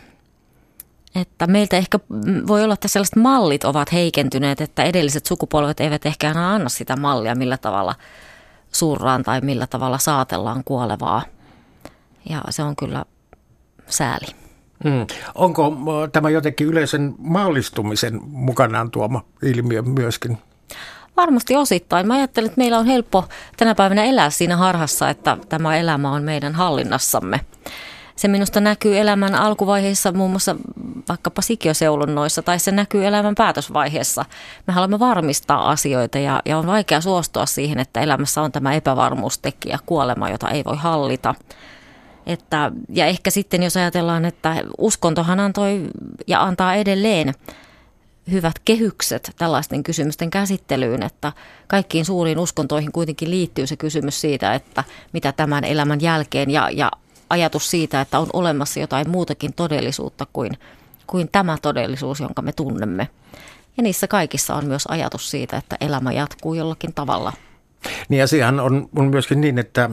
että 1.15 1.47
meiltä 1.47 1.77
ehkä 1.77 1.99
voi 2.47 2.65
olla, 2.65 2.75
että 2.75 2.89
sellaiset 2.89 3.17
mallit 3.17 3.65
ovat 3.65 3.93
heikentyneet, 3.93 4.61
että 4.61 4.85
edelliset 4.85 5.27
sukupolvet 5.27 5.81
eivät 5.81 6.07
ehkä 6.07 6.31
enää 6.31 6.51
anna 6.51 6.69
sitä 6.69 6.97
mallia, 6.97 7.35
millä 7.35 7.57
tavalla 7.57 7.95
surraan 8.73 9.23
tai 9.23 9.41
millä 9.41 9.67
tavalla 9.67 9.99
saatellaan 9.99 10.65
kuolevaa. 10.65 11.23
Ja 12.29 12.43
se 12.51 12.63
on 12.63 12.77
kyllä 12.77 13.05
sääli. 13.87 14.38
Hmm. 14.85 15.07
Onko 15.35 15.73
tämä 16.13 16.31
jotenkin 16.31 16.67
yleisen 16.67 17.15
maallistumisen 17.19 18.21
mukanaan 18.31 18.91
tuoma 18.91 19.25
ilmiö 19.43 19.83
myöskin? 19.83 20.39
Varmasti 21.17 21.57
osittain. 21.57 22.07
Mä 22.07 22.15
ajattelen, 22.15 22.47
että 22.47 22.61
meillä 22.61 22.79
on 22.79 22.87
helppo 22.87 23.25
tänä 23.57 23.75
päivänä 23.75 24.05
elää 24.05 24.31
siinä 24.31 24.57
harhassa, 24.57 25.11
että 25.11 25.37
tämä 25.49 25.77
elämä 25.77 26.13
on 26.13 26.23
meidän 26.23 26.55
hallinnassamme. 26.55 27.41
Se 28.17 28.29
minusta 28.29 28.61
näkyy 28.61 28.99
elämän 28.99 29.35
alkuvaiheessa 29.35 30.13
muun 30.13 30.31
muassa 30.31 30.57
vaikkapa 31.09 31.43
sikioseulunnoissa 31.43 32.43
tai 32.43 32.59
se 32.59 32.73
näkyy 32.73 33.07
elämän 33.07 33.35
päätösvaiheessa. 33.35 34.25
Me 34.67 34.73
haluamme 34.73 34.99
varmistaa 34.99 35.71
asioita 35.71 36.19
ja, 36.19 36.43
ja 36.45 36.59
on 36.59 36.67
vaikea 36.67 37.01
suostua 37.01 37.47
siihen, 37.47 37.79
että 37.79 38.01
elämässä 38.01 38.43
on 38.43 38.53
tämä 38.53 38.75
epävarmuustekijä, 38.75 39.79
kuolema, 39.87 40.31
jota 40.31 40.49
ei 40.51 40.65
voi 40.65 40.77
hallita. 40.77 41.35
Että, 42.29 42.73
ja 42.89 43.07
ehkä 43.07 43.31
sitten 43.31 43.63
jos 43.63 43.77
ajatellaan, 43.77 44.25
että 44.25 44.57
uskontohan 44.79 45.41
antoi 45.41 45.87
ja 46.27 46.43
antaa 46.43 46.75
edelleen 46.75 47.35
hyvät 48.31 48.59
kehykset 48.65 49.33
tällaisten 49.39 49.83
kysymysten 49.83 50.31
käsittelyyn, 50.31 51.03
että 51.03 51.33
kaikkiin 51.67 52.05
suuriin 52.05 52.39
uskontoihin 52.39 52.93
kuitenkin 52.93 53.31
liittyy 53.31 53.67
se 53.67 53.77
kysymys 53.77 54.21
siitä, 54.21 54.55
että 54.55 54.85
mitä 55.13 55.33
tämän 55.33 55.65
elämän 55.65 56.01
jälkeen 56.01 56.51
ja, 56.51 56.71
ja 56.71 56.91
ajatus 57.31 57.71
siitä, 57.71 58.01
että 58.01 58.19
on 58.19 58.27
olemassa 58.33 58.81
jotain 58.81 59.11
muutakin 59.11 59.53
todellisuutta 59.53 60.27
kuin, 60.33 60.59
kuin 61.07 61.29
tämä 61.33 61.59
todellisuus, 61.63 62.21
jonka 62.21 62.43
me 62.43 62.53
tunnemme. 62.53 63.09
Ja 63.77 63.83
niissä 63.83 64.07
kaikissa 64.07 64.55
on 64.55 64.67
myös 64.67 64.87
ajatus 64.87 65.31
siitä, 65.31 65.57
että 65.57 65.77
elämä 65.81 66.13
jatkuu 66.13 66.55
jollakin 66.55 66.95
tavalla– 66.95 67.33
niin 68.09 68.23
asiahan 68.23 68.61
on, 68.61 68.89
on 68.97 69.05
myöskin 69.05 69.41
niin, 69.41 69.59
että, 69.59 69.91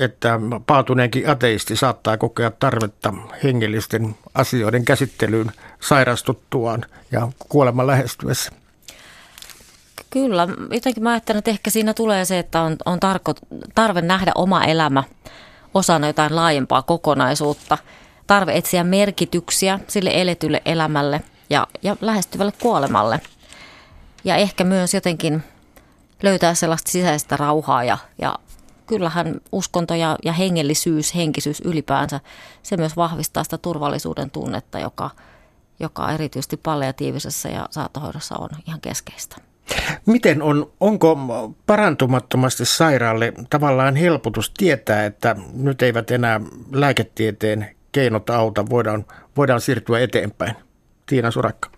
että 0.00 0.40
paatuneenkin 0.66 1.30
ateisti 1.30 1.76
saattaa 1.76 2.16
kokea 2.16 2.50
tarvetta 2.50 3.14
hengellisten 3.44 4.14
asioiden 4.34 4.84
käsittelyyn 4.84 5.52
sairastuttuaan 5.80 6.84
ja 7.12 7.28
kuoleman 7.48 7.86
lähestyessä. 7.86 8.52
Kyllä, 10.10 10.48
jotenkin 10.70 11.02
mä 11.02 11.10
ajattelen, 11.10 11.38
että 11.38 11.50
ehkä 11.50 11.70
siinä 11.70 11.94
tulee 11.94 12.24
se, 12.24 12.38
että 12.38 12.60
on, 12.60 12.76
on 12.86 13.00
tarko, 13.00 13.34
tarve 13.74 14.00
nähdä 14.00 14.32
oma 14.34 14.64
elämä 14.64 15.04
osana 15.74 16.06
jotain 16.06 16.36
laajempaa 16.36 16.82
kokonaisuutta. 16.82 17.78
Tarve 18.26 18.56
etsiä 18.56 18.84
merkityksiä 18.84 19.80
sille 19.88 20.10
eletylle 20.14 20.62
elämälle 20.64 21.20
ja, 21.50 21.66
ja 21.82 21.96
lähestyvälle 22.00 22.52
kuolemalle. 22.62 23.20
Ja 24.24 24.36
ehkä 24.36 24.64
myös 24.64 24.94
jotenkin 24.94 25.42
löytää 26.24 26.54
sellaista 26.54 26.90
sisäistä 26.90 27.36
rauhaa 27.36 27.84
ja, 27.84 27.98
ja 28.18 28.34
kyllähän 28.86 29.40
uskonto 29.52 29.94
ja, 29.94 30.16
ja 30.24 30.32
hengellisyys, 30.32 31.14
henkisyys 31.14 31.60
ylipäänsä, 31.60 32.20
se 32.62 32.76
myös 32.76 32.96
vahvistaa 32.96 33.44
sitä 33.44 33.58
turvallisuuden 33.58 34.30
tunnetta, 34.30 34.78
joka, 34.78 35.10
joka 35.80 36.12
erityisesti 36.12 36.56
palliatiivisessa 36.56 37.48
ja 37.48 37.68
saattohoidossa 37.70 38.34
on 38.38 38.48
ihan 38.66 38.80
keskeistä. 38.80 39.36
Miten 40.06 40.42
on, 40.42 40.72
onko 40.80 41.18
parantumattomasti 41.66 42.64
sairaalle 42.64 43.32
tavallaan 43.50 43.96
helpotus 43.96 44.50
tietää, 44.56 45.06
että 45.06 45.36
nyt 45.52 45.82
eivät 45.82 46.10
enää 46.10 46.40
lääketieteen 46.72 47.76
keinot 47.92 48.30
auta, 48.30 48.70
voidaan, 48.70 49.04
voidaan 49.36 49.60
siirtyä 49.60 50.00
eteenpäin? 50.00 50.56
Tiina 51.06 51.30
Surakka. 51.30 51.73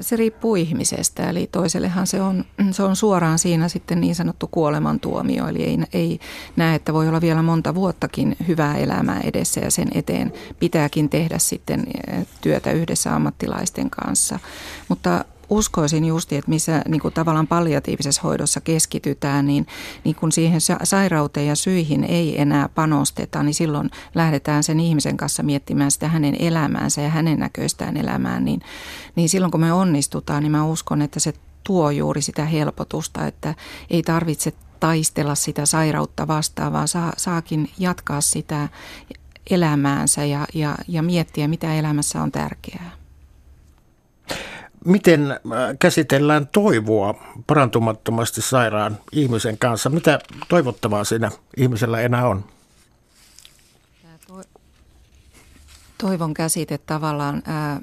Se 0.00 0.16
riippuu 0.16 0.56
ihmisestä, 0.56 1.30
eli 1.30 1.48
toisellehan 1.52 2.06
se 2.06 2.22
on, 2.22 2.44
se 2.70 2.82
on 2.82 2.96
suoraan 2.96 3.38
siinä 3.38 3.68
sitten 3.68 4.00
niin 4.00 4.14
sanottu 4.14 4.48
kuolemantuomio, 4.50 5.48
eli 5.48 5.62
ei, 5.62 5.78
ei 5.92 6.20
näe, 6.56 6.74
että 6.74 6.92
voi 6.92 7.08
olla 7.08 7.20
vielä 7.20 7.42
monta 7.42 7.74
vuottakin 7.74 8.36
hyvää 8.48 8.76
elämää 8.76 9.20
edessä 9.24 9.60
ja 9.60 9.70
sen 9.70 9.88
eteen 9.94 10.32
pitääkin 10.58 11.08
tehdä 11.08 11.38
sitten 11.38 11.86
työtä 12.40 12.72
yhdessä 12.72 13.14
ammattilaisten 13.14 13.90
kanssa. 13.90 14.38
Mutta 14.88 15.24
uskoisin 15.50 16.04
justi, 16.04 16.36
että 16.36 16.50
missä 16.50 16.82
niin 16.88 17.00
kuin 17.00 17.14
tavallaan 17.14 17.46
palliatiivisessa 17.46 18.22
hoidossa 18.22 18.60
keskitytään, 18.60 19.46
niin, 19.46 19.66
niin 20.04 20.16
kun 20.16 20.32
siihen 20.32 20.60
sairauteen 20.82 21.46
ja 21.46 21.54
syihin 21.54 22.04
ei 22.04 22.40
enää 22.40 22.68
panosteta, 22.68 23.42
niin 23.42 23.54
silloin 23.54 23.90
lähdetään 24.14 24.62
sen 24.62 24.80
ihmisen 24.80 25.16
kanssa 25.16 25.42
miettimään 25.42 25.90
sitä 25.90 26.08
hänen 26.08 26.36
elämäänsä 26.38 27.02
ja 27.02 27.08
hänen 27.08 27.38
näköistään 27.38 27.96
elämään, 27.96 28.44
niin, 28.44 28.60
niin 29.16 29.28
silloin 29.28 29.50
kun 29.50 29.60
me 29.60 29.72
onnistutaan, 29.72 30.42
niin 30.42 30.52
mä 30.52 30.64
uskon, 30.64 31.02
että 31.02 31.20
se 31.20 31.32
tuo 31.64 31.90
juuri 31.90 32.22
sitä 32.22 32.44
helpotusta, 32.44 33.26
että 33.26 33.54
ei 33.90 34.02
tarvitse 34.02 34.52
taistella 34.80 35.34
sitä 35.34 35.66
sairautta 35.66 36.28
vastaan, 36.28 36.72
vaan 36.72 36.88
saa, 36.88 37.12
saakin 37.16 37.70
jatkaa 37.78 38.20
sitä 38.20 38.68
elämäänsä 39.50 40.24
ja, 40.24 40.46
ja, 40.54 40.74
ja 40.88 41.02
miettiä, 41.02 41.48
mitä 41.48 41.74
elämässä 41.74 42.22
on 42.22 42.32
tärkeää. 42.32 42.90
Miten 44.84 45.30
äh, 45.30 45.38
käsitellään 45.78 46.46
toivoa 46.46 47.14
parantumattomasti 47.46 48.42
sairaan 48.42 48.98
ihmisen 49.12 49.58
kanssa? 49.58 49.90
Mitä 49.90 50.18
toivottavaa 50.48 51.04
siinä 51.04 51.30
ihmisellä 51.56 52.00
enää 52.00 52.28
on? 52.28 52.44
Toivon 55.98 56.34
käsite 56.34 56.78
tavallaan 56.78 57.42
ää, 57.46 57.80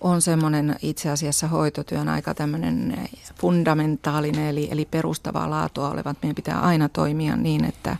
on 0.00 0.22
semmoinen 0.22 0.76
itse 0.82 1.10
asiassa 1.10 1.48
hoitotyön 1.48 2.08
aika 2.08 2.34
tämmöinen 2.34 3.08
fundamentaalinen 3.40 4.46
eli, 4.46 4.68
eli 4.70 4.84
perustavaa 4.84 5.50
laatua 5.50 5.90
olevat. 5.90 6.16
Meidän 6.22 6.34
pitää 6.34 6.60
aina 6.60 6.88
toimia 6.88 7.36
niin, 7.36 7.64
että, 7.64 7.96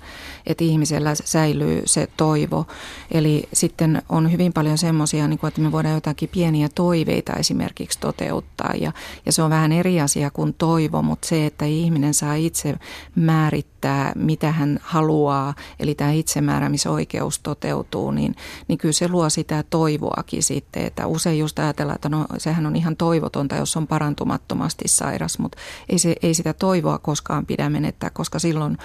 että 0.46 0.64
ihmisellä 0.64 1.14
säilyy 1.14 1.82
se 1.84 2.08
toivo. 2.16 2.66
Eli 3.10 3.48
sitten 3.52 4.02
on 4.08 4.32
hyvin 4.32 4.52
paljon 4.52 4.78
semmoisia, 4.78 5.28
niin 5.28 5.40
että 5.48 5.60
me 5.60 5.72
voidaan 5.72 5.94
jotakin 5.94 6.28
pieniä 6.28 6.68
toiveita 6.74 7.32
esimerkiksi 7.32 7.98
toteuttaa 7.98 8.72
ja, 8.80 8.92
ja 9.26 9.32
se 9.32 9.42
on 9.42 9.50
vähän 9.50 9.72
eri 9.72 10.00
asia 10.00 10.30
kuin 10.30 10.54
toivo, 10.54 11.02
mutta 11.02 11.28
se, 11.28 11.46
että 11.46 11.64
ihminen 11.64 12.14
saa 12.14 12.34
itse 12.34 12.74
määrittää, 13.14 14.12
mitä 14.14 14.52
hän 14.52 14.78
haluaa, 14.82 15.54
eli 15.80 15.94
tämä 15.94 16.12
itsemääräämisoikeus 16.12 17.38
toteutuu, 17.38 18.10
niin, 18.10 18.36
niin 18.68 18.78
kyllä 18.78 18.92
se 18.92 19.08
luo 19.08 19.30
sitä 19.30 19.64
toivoakin 19.70 20.42
sitten, 20.42 20.86
että 20.86 21.06
usein 21.06 21.38
just 21.38 21.58
ajatellaan, 21.70 21.94
että 21.94 22.08
no 22.08 22.26
sehän 22.38 22.66
on 22.66 22.76
ihan 22.76 22.96
toivotonta, 22.96 23.56
jos 23.56 23.76
on 23.76 23.86
parantumattomasti 23.86 24.88
sairas, 24.88 25.38
mutta 25.38 25.58
ei, 25.88 25.98
se, 25.98 26.16
ei 26.22 26.34
sitä 26.34 26.52
toivoa 26.52 26.98
koskaan 26.98 27.46
pidä 27.46 27.70
menettää, 27.70 28.10
koska 28.10 28.38
silloin 28.38 28.78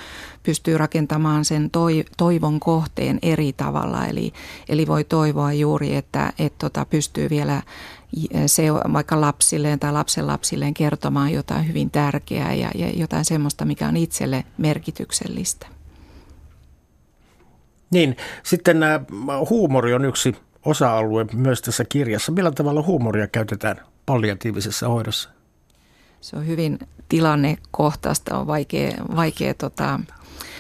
pystyy 0.43 0.77
rakentamaan 0.77 1.45
sen 1.45 1.69
toi, 1.69 2.05
toivon 2.17 2.59
kohteen 2.59 3.19
eri 3.21 3.53
tavalla. 3.53 4.05
Eli, 4.05 4.33
eli 4.69 4.87
voi 4.87 5.03
toivoa 5.03 5.53
juuri, 5.53 5.95
että 5.95 6.33
et 6.39 6.57
tota, 6.57 6.85
pystyy 6.85 7.29
vielä 7.29 7.61
se 8.45 8.73
vaikka 8.73 9.21
lapsilleen 9.21 9.79
tai 9.79 9.91
lapsen 9.91 10.27
lapsilleen 10.27 10.73
kertomaan 10.73 11.33
jotain 11.33 11.67
hyvin 11.67 11.91
tärkeää 11.91 12.53
ja, 12.53 12.71
ja 12.75 12.89
jotain 12.89 13.25
semmoista, 13.25 13.65
mikä 13.65 13.87
on 13.87 13.97
itselle 13.97 14.43
merkityksellistä. 14.57 15.67
Niin, 17.91 18.17
sitten 18.43 18.79
nämä 18.79 18.99
huumori 19.49 19.93
on 19.93 20.05
yksi 20.05 20.35
osa-alue 20.65 21.25
myös 21.33 21.61
tässä 21.61 21.85
kirjassa. 21.89 22.31
Millä 22.31 22.51
tavalla 22.51 22.81
huumoria 22.81 23.27
käytetään 23.27 23.81
palliatiivisessa 24.05 24.87
hoidossa? 24.87 25.29
Se 26.21 26.35
on 26.35 26.47
hyvin 26.47 26.79
tilannekohtaista, 27.09 28.37
on 28.37 28.47
vaikea, 28.47 28.91
vaikea 29.15 29.53
tota, 29.53 29.99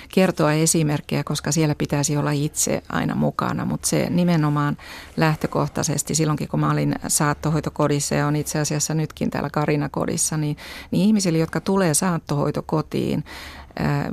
kertoa 0.09 0.53
esimerkkejä, 0.53 1.23
koska 1.23 1.51
siellä 1.51 1.75
pitäisi 1.75 2.17
olla 2.17 2.31
itse 2.31 2.83
aina 2.89 3.15
mukana, 3.15 3.65
mutta 3.65 3.87
se 3.87 4.09
nimenomaan 4.09 4.77
lähtökohtaisesti 5.17 6.15
silloinkin, 6.15 6.47
kun 6.47 6.59
mä 6.59 6.71
olin 6.71 6.95
saattohoitokodissa 7.07 8.15
ja 8.15 8.27
on 8.27 8.35
itse 8.35 8.59
asiassa 8.59 8.93
nytkin 8.93 9.29
täällä 9.29 9.49
Karina-kodissa, 9.49 10.37
niin, 10.37 10.57
niin 10.91 11.07
ihmisille, 11.07 11.37
jotka 11.37 11.61
tulee 11.61 11.93
saattohoitokotiin, 11.93 13.23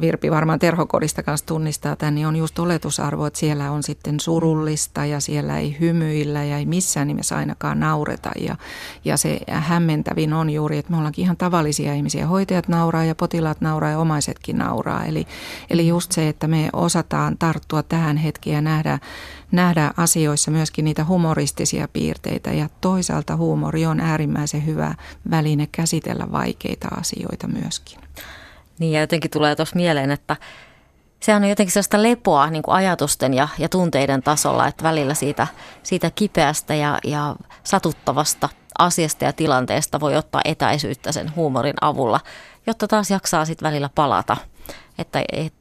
Virpi 0.01 0.31
varmaan 0.31 0.59
Terhokodista 0.59 1.23
kanssa 1.23 1.47
tunnistaa 1.47 1.97
tämän, 1.97 2.15
niin 2.15 2.27
on 2.27 2.37
just 2.37 2.59
oletusarvo, 2.59 3.27
että 3.27 3.39
siellä 3.39 3.71
on 3.71 3.83
sitten 3.83 4.21
surullista 4.21 5.05
ja 5.05 5.21
siellä 5.21 5.59
ei 5.59 5.77
hymyillä 5.81 6.45
ja 6.45 6.59
ei 6.59 6.67
missään 6.67 7.07
nimessä 7.09 7.37
ainakaan 7.37 7.81
naureta. 7.81 8.31
Ja, 8.41 8.57
ja 9.05 9.17
se 9.17 9.41
hämmentävin 9.49 10.33
on 10.33 10.51
juuri, 10.51 10.79
että 10.79 10.91
me 10.91 10.97
ollaankin 10.97 11.23
ihan 11.23 11.37
tavallisia 11.37 11.95
ihmisiä. 11.95 12.27
Hoitajat 12.27 12.69
nauraa 12.69 13.05
ja 13.05 13.15
potilaat 13.15 13.61
nauraa 13.61 13.91
ja 13.91 13.99
omaisetkin 13.99 14.59
nauraa. 14.59 15.05
Eli, 15.05 15.27
eli 15.71 15.89
just 15.89 16.13
se, 16.13 16.29
että 16.29 16.49
me 16.49 16.69
osataan 16.73 17.39
tarttua 17.39 17.83
tähän 17.83 18.17
hetkeen 18.17 18.55
ja 18.55 18.61
nähdä, 18.61 18.99
nähdä 19.53 19.93
asioissa 19.97 20.51
myöskin 20.51 20.85
niitä 20.85 21.05
humoristisia 21.05 21.89
piirteitä. 21.89 22.53
Ja 22.53 22.69
toisaalta 22.81 23.37
huumori 23.37 23.87
on 23.87 24.01
äärimmäisen 24.01 24.67
hyvä 24.67 24.95
väline 25.31 25.69
käsitellä 25.73 26.27
vaikeita 26.33 26.89
asioita 26.89 27.49
myöskin. 27.49 27.99
Niin 28.79 28.93
ja 28.93 29.01
jotenkin 29.01 29.31
tulee 29.31 29.57
tuossa 29.57 29.77
mieleen, 29.77 30.11
että 30.11 30.37
sehän 31.21 31.43
on 31.43 31.49
jotenkin 31.49 31.73
sellaista 31.73 32.03
lepoa 32.03 32.51
niin 32.51 32.63
kuin 32.63 32.75
ajatusten 32.75 33.35
ja, 33.35 33.49
ja 33.59 33.69
tunteiden 33.69 34.23
tasolla, 34.23 34.67
että 34.67 34.85
välillä 34.85 35.15
siitä, 35.15 35.47
siitä 35.83 36.11
kipeästä 36.15 36.75
ja, 36.75 36.99
ja 37.05 37.37
satuttavasta 37.65 38.49
asiasta 38.79 39.25
ja 39.25 39.33
tilanteesta 39.33 40.01
voi 40.01 40.17
ottaa 40.17 40.41
etäisyyttä 40.45 41.13
sen 41.13 41.37
huumorin 41.37 41.75
avulla, 41.81 42.21
jotta 42.67 42.89
taas 42.89 43.11
jaksaa 43.11 43.45
sitten 43.45 43.67
välillä 43.69 43.91
palata. 43.95 44.37
Että 44.99 45.25
et, 45.33 45.55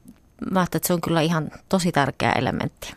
mä 0.52 0.63
että 0.63 0.88
se 0.88 0.93
on 0.93 1.02
kyllä 1.02 1.21
ihan 1.21 1.52
tosi 1.69 1.91
tärkeä 1.91 2.32
elementti. 2.32 2.93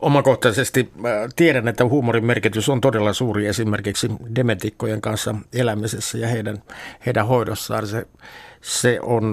Omakohtaisesti 0.00 0.92
tiedän, 1.36 1.68
että 1.68 1.84
huumorin 1.84 2.24
merkitys 2.24 2.68
on 2.68 2.80
todella 2.80 3.12
suuri 3.12 3.46
esimerkiksi 3.46 4.10
dementikkojen 4.34 5.00
kanssa 5.00 5.34
elämisessä 5.52 6.18
ja 6.18 6.28
heidän, 6.28 6.62
heidän 7.06 7.26
hoidossaan. 7.26 7.86
Se, 7.86 8.06
se 8.62 9.00
on 9.00 9.32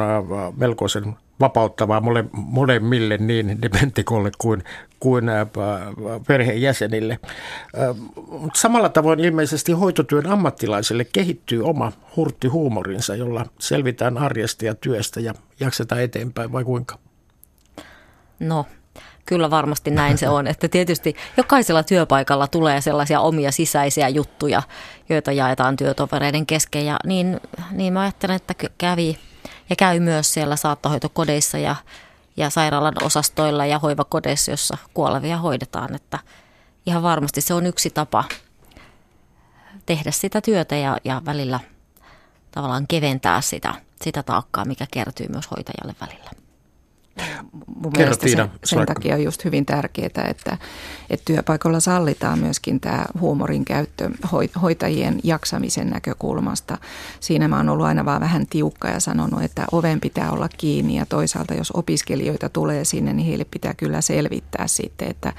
melkoisen 0.58 1.16
vapauttavaa 1.40 2.02
mole, 2.02 2.26
molemmille 2.32 3.18
niin 3.18 3.62
dementikolle 3.62 4.32
kuin, 4.38 4.64
kuin 5.00 5.26
perheenjäsenille. 6.28 7.20
Samalla 8.54 8.90
tavoin 8.90 9.20
ilmeisesti 9.20 9.72
hoitotyön 9.72 10.28
ammattilaisille 10.28 11.06
kehittyy 11.06 11.64
oma 11.64 11.92
hurtti 12.16 12.48
huumorinsa, 12.48 13.16
jolla 13.16 13.46
selvitään 13.60 14.18
arjesta 14.18 14.66
ja 14.66 14.76
työstä 14.76 15.20
ja 15.20 15.34
jaksetaan 15.60 16.02
eteenpäin 16.02 16.52
vai 16.52 16.64
kuinka? 16.64 17.00
No 18.40 18.66
Kyllä 19.30 19.50
varmasti 19.50 19.92
näin 19.92 20.18
se 20.18 20.30
on, 20.30 20.48
että 20.48 20.68
tietysti 20.68 21.16
jokaisella 21.38 21.84
työpaikalla 21.84 22.48
tulee 22.48 22.82
sellaisia 22.82 23.20
omia 23.20 23.52
sisäisiä 23.52 24.10
juttuja, 24.10 24.62
joita 25.10 25.32
jaetaan 25.32 25.78
työtovereiden 25.78 26.46
kesken. 26.46 26.86
Ja 26.86 26.98
niin, 27.06 27.40
niin 27.72 27.94
mä 27.94 28.02
ajattelen, 28.02 28.36
että 28.36 28.54
kävi 28.78 29.18
ja 29.70 29.76
käy 29.76 30.00
myös 30.00 30.34
siellä 30.34 30.56
saattohoitokodeissa 30.56 31.58
ja, 31.58 31.76
ja 32.38 32.50
sairaalan 32.50 32.94
osastoilla 33.04 33.66
ja 33.66 33.80
hoivakodeissa, 33.80 34.52
jossa 34.52 34.78
kuolevia 34.94 35.38
hoidetaan, 35.38 35.96
että 35.96 36.20
ihan 36.86 37.04
varmasti 37.04 37.42
se 37.42 37.54
on 37.54 37.66
yksi 37.66 37.90
tapa 37.90 38.24
tehdä 39.86 40.12
sitä 40.12 40.42
työtä 40.42 40.76
ja, 40.76 40.98
ja 41.04 41.22
välillä 41.26 41.60
tavallaan 42.52 42.88
keventää 42.88 43.42
sitä, 43.42 43.74
sitä 44.02 44.24
taakkaa, 44.24 44.66
mikä 44.66 44.86
kertyy 44.92 45.28
myös 45.28 45.52
hoitajalle 45.52 45.96
välillä 46.02 46.49
mun 47.68 47.94
Kerro, 47.94 47.98
mielestä 47.98 48.26
Tiina, 48.26 48.44
sen, 48.44 48.60
sen 48.64 48.86
takia 48.86 49.16
on 49.16 49.24
just 49.24 49.46
hyvin 49.46 49.66
tärkeää, 49.66 50.08
että, 50.08 50.58
että 51.10 51.26
työpaikalla 51.26 51.80
sallitaan 51.80 52.40
myöskin 52.40 52.80
tämä 52.80 53.06
huumorin 53.20 53.66
käyttö 53.66 54.10
hoitajien 54.62 55.20
jaksamisen 55.24 55.90
näkökulmasta. 55.90 56.78
Siinä 57.20 57.48
mä 57.48 57.58
oon 57.58 57.70
ollut 57.70 57.86
aina 57.86 58.06
vaan 58.06 58.22
vähän 58.22 58.48
tiukka 58.48 58.88
ja 58.88 59.00
sanonut, 59.00 59.44
että 59.44 59.66
oven 59.72 60.00
pitää 60.00 60.32
olla 60.32 60.50
kiinni 60.58 60.96
ja 60.96 61.06
toisaalta 61.06 61.54
jos 61.54 61.72
opiskelijoita 61.72 62.50
tulee 62.50 62.86
sinne, 62.86 63.14
niin 63.14 63.28
heille 63.28 63.46
pitää 63.52 63.74
kyllä 63.74 64.02
selvittää 64.02 64.68
sitten, 64.68 65.08
että 65.08 65.34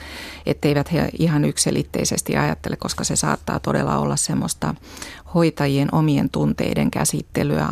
etteivät 0.47 0.93
he 0.93 1.09
ihan 1.19 1.45
yksilitteisesti 1.45 2.37
ajattele, 2.37 2.77
koska 2.77 3.05
se 3.05 3.17
saattaa 3.17 3.61
todella 3.61 3.99
olla 3.99 4.17
semmoista 4.17 4.75
hoitajien 5.35 5.95
omien 5.95 6.31
tunteiden 6.31 6.91
käsittelyä, 6.91 7.69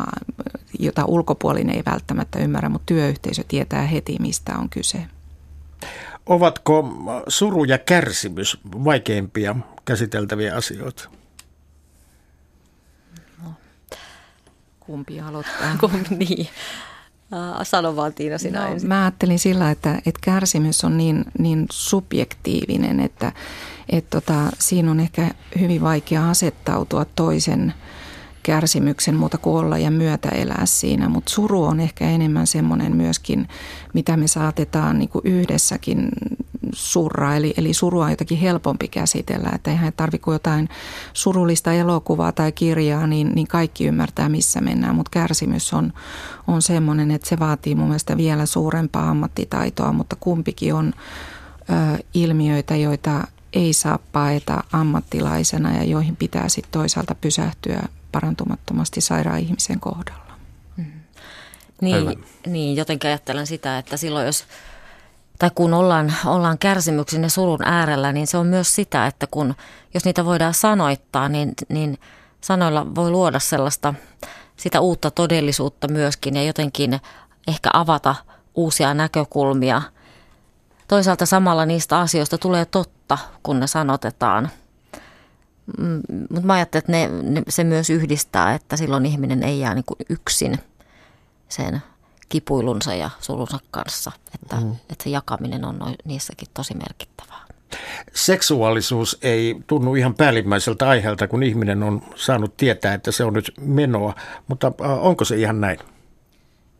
jota 0.79 1.05
ulkopuolinen 1.05 1.75
ei 1.75 1.83
välttämättä 1.85 2.39
ymmärrä, 2.39 2.69
mutta 2.69 2.85
työyhteisö 2.85 3.43
tietää 3.47 3.81
heti, 3.81 4.17
mistä 4.19 4.57
on 4.57 4.69
kyse. 4.69 5.07
Ovatko 6.25 6.89
suru 7.27 7.63
ja 7.63 7.77
kärsimys 7.77 8.59
vaikeimpia 8.65 9.55
käsiteltäviä 9.85 10.55
asioita? 10.55 11.09
No. 13.43 13.53
Kumpi 14.79 15.21
aloittaa? 15.21 15.77
Kumpi, 15.81 16.15
niin. 16.15 16.47
Sano 17.63 17.95
vaan 17.95 18.13
Tiina 18.13 18.37
sinä 18.37 18.69
no, 18.69 18.75
Mä 18.83 19.01
ajattelin 19.01 19.39
sillä, 19.39 19.71
että, 19.71 19.95
että 19.95 20.19
kärsimys 20.21 20.83
on 20.83 20.97
niin, 20.97 21.25
niin 21.39 21.65
subjektiivinen, 21.71 22.99
että, 22.99 23.31
että 23.89 24.19
tota, 24.19 24.51
siinä 24.59 24.91
on 24.91 24.99
ehkä 24.99 25.31
hyvin 25.59 25.81
vaikea 25.81 26.29
asettautua 26.29 27.05
toisen 27.05 27.73
kärsimyksen 28.43 29.15
muuta 29.15 29.37
kuin 29.37 29.55
olla 29.55 29.77
ja 29.77 29.91
myötä 29.91 30.29
elää 30.29 30.65
siinä. 30.65 31.09
Mutta 31.09 31.31
suru 31.31 31.63
on 31.63 31.79
ehkä 31.79 32.05
enemmän 32.05 32.47
semmoinen 32.47 32.95
myöskin, 32.95 33.47
mitä 33.93 34.17
me 34.17 34.27
saatetaan 34.27 34.99
niin 34.99 35.09
kuin 35.09 35.25
yhdessäkin 35.25 36.09
surra. 36.73 37.35
Eli, 37.35 37.53
eli 37.57 37.73
surua 37.73 38.05
on 38.05 38.09
jotakin 38.09 38.37
helpompi 38.37 38.87
käsitellä. 38.87 39.49
Että 39.55 39.71
eihän 39.71 39.93
tarvitse 39.97 40.23
kuin 40.23 40.35
jotain 40.35 40.69
surullista 41.13 41.73
elokuvaa 41.73 42.31
tai 42.31 42.51
kirjaa, 42.51 43.07
niin, 43.07 43.31
niin 43.35 43.47
kaikki 43.47 43.85
ymmärtää, 43.85 44.29
missä 44.29 44.61
mennään. 44.61 44.95
Mutta 44.95 45.09
kärsimys 45.11 45.73
on, 45.73 45.93
on 46.47 46.61
semmoinen, 46.61 47.11
että 47.11 47.29
se 47.29 47.39
vaatii 47.39 47.75
mun 47.75 47.87
mielestä 47.87 48.17
vielä 48.17 48.45
suurempaa 48.45 49.09
ammattitaitoa, 49.09 49.93
mutta 49.93 50.15
kumpikin 50.19 50.73
on 50.73 50.93
ö, 51.69 52.03
ilmiöitä, 52.13 52.75
joita 52.75 53.27
ei 53.53 53.73
saa 53.73 53.99
paeta 54.11 54.63
ammattilaisena 54.71 55.77
ja 55.77 55.83
joihin 55.83 56.15
pitää 56.15 56.49
sitten 56.49 56.71
toisaalta 56.71 57.15
pysähtyä 57.15 57.83
parantumattomasti 58.11 59.01
sairaan 59.01 59.39
ihmisen 59.39 59.79
kohdalla. 59.79 60.33
Mm. 60.77 60.85
Niin, 61.81 62.25
niin, 62.47 62.75
jotenkin 62.75 63.07
ajattelen 63.07 63.47
sitä, 63.47 63.77
että 63.77 63.97
silloin 63.97 64.25
jos 64.25 64.45
tai 65.39 65.51
kun 65.55 65.73
ollaan, 65.73 66.13
ollaan 66.25 66.57
kärsimyksen 66.57 67.23
ja 67.23 67.29
surun 67.29 67.63
äärellä, 67.63 68.11
niin 68.11 68.27
se 68.27 68.37
on 68.37 68.47
myös 68.47 68.75
sitä, 68.75 69.07
että 69.07 69.27
kun, 69.31 69.55
jos 69.93 70.05
niitä 70.05 70.25
voidaan 70.25 70.53
sanoittaa, 70.53 71.29
niin, 71.29 71.53
niin 71.69 71.99
sanoilla 72.41 72.95
voi 72.95 73.11
luoda 73.11 73.39
sellaista 73.39 73.93
sitä 74.57 74.79
uutta 74.79 75.11
todellisuutta 75.11 75.87
myöskin 75.87 76.35
ja 76.35 76.43
jotenkin 76.43 76.99
ehkä 77.47 77.69
avata 77.73 78.15
uusia 78.55 78.93
näkökulmia. 78.93 79.81
Toisaalta 80.87 81.25
samalla 81.25 81.65
niistä 81.65 81.99
asioista 81.99 82.37
tulee 82.37 82.65
totta, 82.65 82.98
kun 83.43 83.59
ne 83.59 83.67
sanotetaan– 83.67 84.49
Mm, 85.77 86.01
mutta 86.29 86.47
mä 86.47 86.53
ajattelen, 86.53 86.79
että 86.79 86.91
ne, 86.91 87.31
ne, 87.31 87.43
se 87.49 87.63
myös 87.63 87.89
yhdistää, 87.89 88.53
että 88.53 88.77
silloin 88.77 89.05
ihminen 89.05 89.43
ei 89.43 89.59
jää 89.59 89.75
niin 89.75 89.85
kuin 89.85 89.97
yksin 90.09 90.59
sen 91.49 91.81
kipuilunsa 92.29 92.93
ja 92.93 93.09
sulunsa 93.19 93.59
kanssa. 93.71 94.11
Että, 94.35 94.55
mm. 94.55 94.71
että 94.71 95.03
se 95.03 95.09
jakaminen 95.09 95.65
on 95.65 95.79
noin, 95.79 95.95
niissäkin 96.05 96.47
tosi 96.53 96.73
merkittävää. 96.73 97.39
Seksuaalisuus 98.13 99.17
ei 99.21 99.55
tunnu 99.67 99.95
ihan 99.95 100.15
päällimmäiseltä 100.15 100.89
aiheelta, 100.89 101.27
kun 101.27 101.43
ihminen 101.43 101.83
on 101.83 102.01
saanut 102.15 102.57
tietää, 102.57 102.93
että 102.93 103.11
se 103.11 103.23
on 103.23 103.33
nyt 103.33 103.51
menoa, 103.61 104.13
mutta 104.47 104.71
äh, 104.81 105.05
onko 105.05 105.25
se 105.25 105.35
ihan 105.35 105.61
näin? 105.61 105.79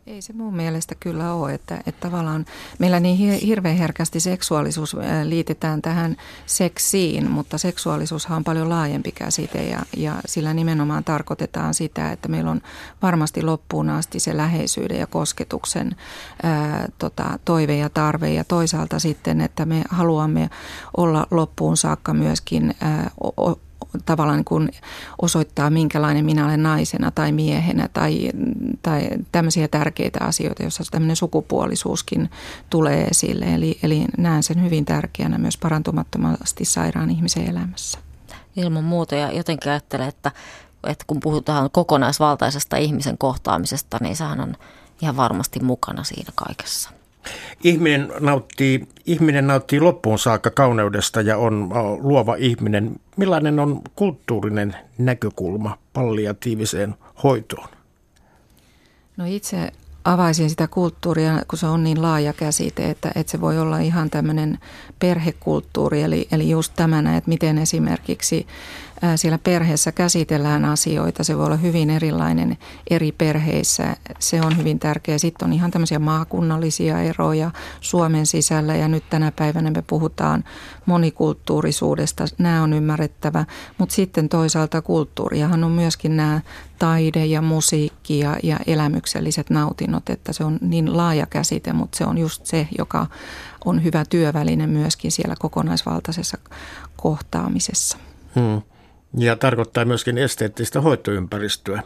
Ei 0.10 0.22
se 0.22 0.34
mun 0.34 0.56
mielestä 0.56 0.96
kyllä 1.00 1.34
ole, 1.34 1.54
että, 1.54 1.78
että 1.86 2.10
tavallaan 2.10 2.46
meillä 2.80 3.00
niin 3.00 3.40
hirveän 3.40 3.78
herkästi 3.78 4.20
seksuaalisuus 4.20 4.96
liitetään 5.24 5.82
tähän 5.82 6.18
seksiin, 6.46 7.32
mutta 7.32 7.58
seksuaalisuushan 7.58 8.36
on 8.38 8.44
paljon 8.44 8.70
laajempi 8.70 9.12
käsite 9.12 9.64
ja, 9.64 9.80
ja 9.98 10.16
sillä 10.26 10.54
nimenomaan 10.54 11.04
tarkoitetaan 11.04 11.74
sitä, 11.74 12.12
että 12.12 12.28
meillä 12.28 12.52
on 12.52 12.62
varmasti 13.02 13.42
loppuun 13.42 13.90
asti 13.90 14.20
se 14.20 14.38
läheisyyden 14.38 15.00
ja 15.00 15.08
kosketuksen 15.08 15.96
ää, 16.44 16.88
tota, 16.98 17.40
toive 17.46 17.78
ja 17.78 17.90
tarve 17.90 18.34
ja 18.34 18.44
toisaalta 18.44 19.00
sitten, 19.00 19.42
että 19.42 19.66
me 19.66 19.84
haluamme 19.90 20.50
olla 20.98 21.28
loppuun 21.32 21.78
saakka 21.78 22.14
myöskin 22.14 22.76
ää, 22.82 23.12
o, 23.24 23.60
tavallaan 24.06 24.38
niin 24.38 24.46
kuin 24.46 24.70
osoittaa, 25.22 25.70
minkälainen 25.70 26.26
minä 26.26 26.46
olen 26.46 26.64
naisena 26.64 27.12
tai 27.12 27.32
miehenä 27.32 27.90
tai, 27.94 28.32
tai 28.82 29.10
tämmöisiä 29.32 29.68
tärkeitä 29.68 30.20
asioita, 30.22 30.64
joissa 30.64 30.84
tämmöinen 30.92 31.16
sukupuolisuuskin 31.16 32.30
tulee 32.70 33.04
esille. 33.04 33.46
Eli, 33.46 33.80
eli 33.84 34.06
näen 34.18 34.44
sen 34.44 34.64
hyvin 34.64 34.86
tärkeänä 34.86 35.38
myös 35.38 35.58
parantumattomasti 35.58 36.66
sairaan 36.66 37.12
ihmisen 37.12 37.50
elämässä. 37.50 38.00
Ilman 38.56 38.84
muuta 38.84 39.16
ja 39.16 39.32
jotenkin 39.32 39.72
ajattelen, 39.72 40.08
että, 40.08 40.32
että 40.84 41.06
kun 41.08 41.20
puhutaan 41.20 41.70
kokonaisvaltaisesta 41.72 42.78
ihmisen 42.78 43.18
kohtaamisesta, 43.18 43.98
niin 44.02 44.16
sehän 44.16 44.42
on 44.42 44.56
ihan 45.02 45.18
varmasti 45.18 45.60
mukana 45.60 46.04
siinä 46.04 46.32
kaikessa. 46.36 46.99
Ihminen 47.64 48.12
nauttii, 48.20 48.88
ihminen 49.06 49.48
nauttii 49.48 49.80
loppuun 49.80 50.20
saakka 50.20 50.50
kauneudesta 50.50 51.22
ja 51.22 51.38
on 51.38 51.70
luova 52.02 52.36
ihminen. 52.36 53.00
Millainen 53.18 53.60
on 53.60 53.82
kulttuurinen 53.96 54.76
näkökulma 54.98 55.78
palliatiiviseen 55.94 56.96
hoitoon? 57.24 57.70
No 59.18 59.26
itse 59.28 59.72
avaisin 60.04 60.50
sitä 60.50 60.68
kulttuuria, 60.68 61.42
kun 61.48 61.60
se 61.60 61.66
on 61.66 61.84
niin 61.84 62.02
laaja 62.02 62.34
käsite, 62.34 62.90
että, 62.90 63.12
että 63.16 63.32
se 63.32 63.42
voi 63.42 63.60
olla 63.60 63.80
ihan 63.80 64.10
tämmöinen 64.10 64.60
perhekulttuuri, 65.00 66.02
eli, 66.02 66.28
eli 66.32 66.50
just 66.50 66.74
tämänä, 66.76 67.18
että 67.18 67.30
miten 67.30 67.58
esimerkiksi 67.58 68.48
siellä 69.16 69.38
perheessä 69.38 69.92
käsitellään 69.92 70.66
asioita. 70.66 71.24
Se 71.24 71.38
voi 71.38 71.46
olla 71.46 71.56
hyvin 71.56 71.90
erilainen 71.90 72.58
eri 72.90 73.12
perheissä. 73.12 73.96
Se 74.20 74.42
on 74.42 74.58
hyvin 74.58 74.80
tärkeä. 74.80 75.18
Sitten 75.18 75.46
on 75.48 75.54
ihan 75.54 75.72
tämmöisiä 75.72 76.00
maakunnallisia 76.00 77.02
eroja 77.02 77.52
Suomen 77.82 78.26
sisällä 78.26 78.76
ja 78.76 78.88
nyt 78.88 79.04
tänä 79.10 79.32
päivänä 79.32 79.72
me 79.72 79.82
puhutaan 79.82 80.44
monikulttuurisuudesta. 80.86 82.26
Nämä 82.38 82.64
on 82.64 82.74
ymmärrettävä, 82.74 83.46
mutta 83.78 83.96
sitten 83.96 84.30
toisaalta 84.30 84.82
kulttuuriahan 84.82 85.64
on 85.64 85.72
myöskin 85.72 86.18
nämä 86.18 86.42
taide 86.80 87.26
ja 87.26 87.42
musiikki 87.42 88.20
ja, 88.20 88.38
ja 88.44 88.60
elämykselliset 88.68 89.50
nautinnot, 89.50 90.10
että 90.10 90.34
se 90.34 90.44
on 90.44 90.58
niin 90.62 90.98
laaja 90.98 91.26
käsite, 91.26 91.74
mutta 91.74 91.98
se 91.98 92.06
on 92.06 92.18
just 92.18 92.46
se, 92.46 92.68
joka 92.78 93.08
on 93.66 93.84
hyvä 93.84 94.06
työväline 94.10 94.68
myöskin 94.68 95.12
siellä 95.12 95.36
kokonaisvaltaisessa 95.40 96.38
kohtaamisessa. 96.98 97.98
Hmm. 98.36 98.62
Ja 99.18 99.36
tarkoittaa 99.36 99.86
myöskin 99.86 100.18
esteettistä 100.18 100.82
hoitoympäristöä, 100.82 101.84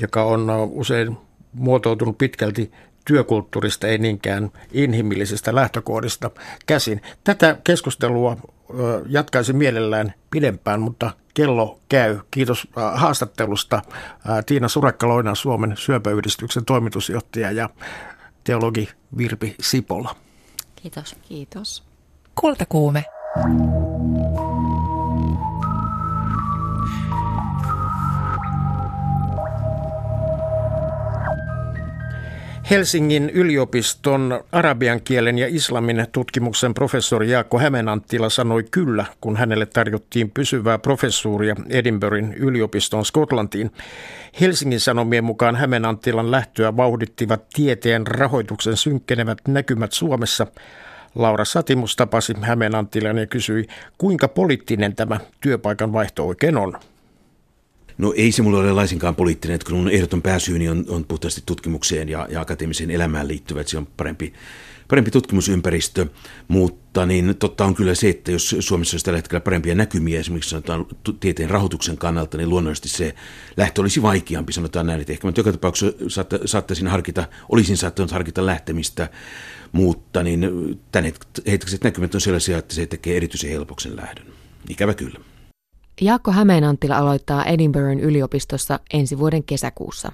joka 0.00 0.24
on 0.24 0.50
usein 0.70 1.16
muotoutunut 1.52 2.18
pitkälti 2.18 2.72
työkulttuurista, 3.04 3.86
ei 3.86 3.98
niinkään 3.98 4.50
inhimillisestä 4.72 5.54
lähtökohdista 5.54 6.30
käsin. 6.66 7.02
Tätä 7.24 7.58
keskustelua 7.64 8.36
jatkaisin 9.08 9.56
mielellään 9.56 10.14
pidempään, 10.30 10.80
mutta 10.80 11.10
kello 11.34 11.78
käy. 11.88 12.18
Kiitos 12.30 12.68
haastattelusta 12.94 13.82
Tiina 14.46 14.68
Surekka-Loina, 14.68 15.34
Suomen 15.34 15.74
syöpäyhdistyksen 15.76 16.64
toimitusjohtaja 16.64 17.50
ja 17.50 17.70
teologi 18.44 18.88
Virpi 19.16 19.54
Sipola. 19.60 20.16
Kiitos. 20.76 21.16
Kiitos. 21.28 21.84
Kultakuume. 22.34 23.04
Helsingin 32.70 33.30
yliopiston 33.30 34.44
arabian 34.52 35.00
kielen 35.00 35.38
ja 35.38 35.46
islamin 35.50 36.06
tutkimuksen 36.12 36.74
professori 36.74 37.30
Jaakko 37.30 37.58
Hämeenanttila 37.58 38.30
sanoi 38.30 38.64
kyllä, 38.70 39.04
kun 39.20 39.36
hänelle 39.36 39.66
tarjottiin 39.66 40.30
pysyvää 40.30 40.78
professuuria 40.78 41.56
Edinburghin 41.68 42.34
yliopiston 42.34 43.04
Skotlantiin. 43.04 43.70
Helsingin 44.40 44.80
Sanomien 44.80 45.24
mukaan 45.24 45.56
Hämeenanttilan 45.56 46.30
lähtöä 46.30 46.76
vauhdittivat 46.76 47.46
tieteen 47.54 48.06
rahoituksen 48.06 48.76
synkkenevät 48.76 49.38
näkymät 49.48 49.92
Suomessa. 49.92 50.46
Laura 51.14 51.44
Satimus 51.44 51.96
tapasi 51.96 52.34
Hämeenanttilan 52.40 53.18
ja 53.18 53.26
kysyi, 53.26 53.66
kuinka 53.98 54.28
poliittinen 54.28 54.96
tämä 54.96 55.20
työpaikan 55.40 55.92
vaihto 55.92 56.26
oikein 56.26 56.56
on. 56.56 56.78
No 57.98 58.12
ei 58.16 58.32
se 58.32 58.42
mulla 58.42 58.58
ole 58.58 58.72
laisinkaan 58.72 59.16
poliittinen, 59.16 59.54
että 59.54 59.70
kun 59.70 59.78
mun 59.78 59.90
ehdoton 59.90 60.22
pääsyyni 60.22 60.68
on, 60.68 60.84
on 60.88 61.04
puhtaasti 61.04 61.42
tutkimukseen 61.46 62.08
ja, 62.08 62.28
ja 62.30 62.40
akateemiseen 62.40 62.90
elämään 62.90 63.28
liittyvä, 63.28 63.60
että 63.60 63.70
se 63.70 63.78
on 63.78 63.86
parempi, 63.96 64.32
parempi 64.88 65.10
tutkimusympäristö, 65.10 66.06
mutta 66.48 67.06
niin 67.06 67.36
totta 67.38 67.64
on 67.64 67.74
kyllä 67.74 67.94
se, 67.94 68.08
että 68.08 68.32
jos 68.32 68.56
Suomessa 68.60 68.94
olisi 68.94 69.04
tällä 69.04 69.18
hetkellä 69.18 69.40
parempia 69.40 69.74
näkymiä 69.74 70.20
esimerkiksi 70.20 70.50
sanotaan 70.50 70.86
tieteen 71.20 71.50
rahoituksen 71.50 71.98
kannalta, 71.98 72.36
niin 72.36 72.48
luonnollisesti 72.48 72.88
se 72.88 73.14
lähtö 73.56 73.80
olisi 73.80 74.02
vaikeampi, 74.02 74.52
sanotaan 74.52 74.86
näin, 74.86 75.00
että 75.00 75.12
ehkä 75.12 75.26
mä 75.26 75.32
joka 75.36 75.52
tapauksessa 75.52 75.96
saatta, 76.08 76.38
saattaisin 76.44 76.86
harkita, 76.86 77.28
olisin 77.48 77.76
saattanut 77.76 78.10
harkita 78.10 78.46
lähtemistä, 78.46 79.08
mutta 79.72 80.22
niin 80.22 80.40
tämän 80.92 81.12
hetkiset 81.46 81.84
näkymät 81.84 82.14
on 82.14 82.20
sellaisia, 82.20 82.58
että 82.58 82.74
se 82.74 82.86
tekee 82.86 83.16
erityisen 83.16 83.50
helpoksen 83.50 83.96
lähdön. 83.96 84.26
Ikävä 84.68 84.94
kyllä. 84.94 85.20
Jaakko 86.00 86.32
Hämeenanttila 86.32 86.96
aloittaa 86.96 87.44
Edinburghin 87.44 88.00
yliopistossa 88.00 88.80
ensi 88.92 89.18
vuoden 89.18 89.44
kesäkuussa. 89.44 90.12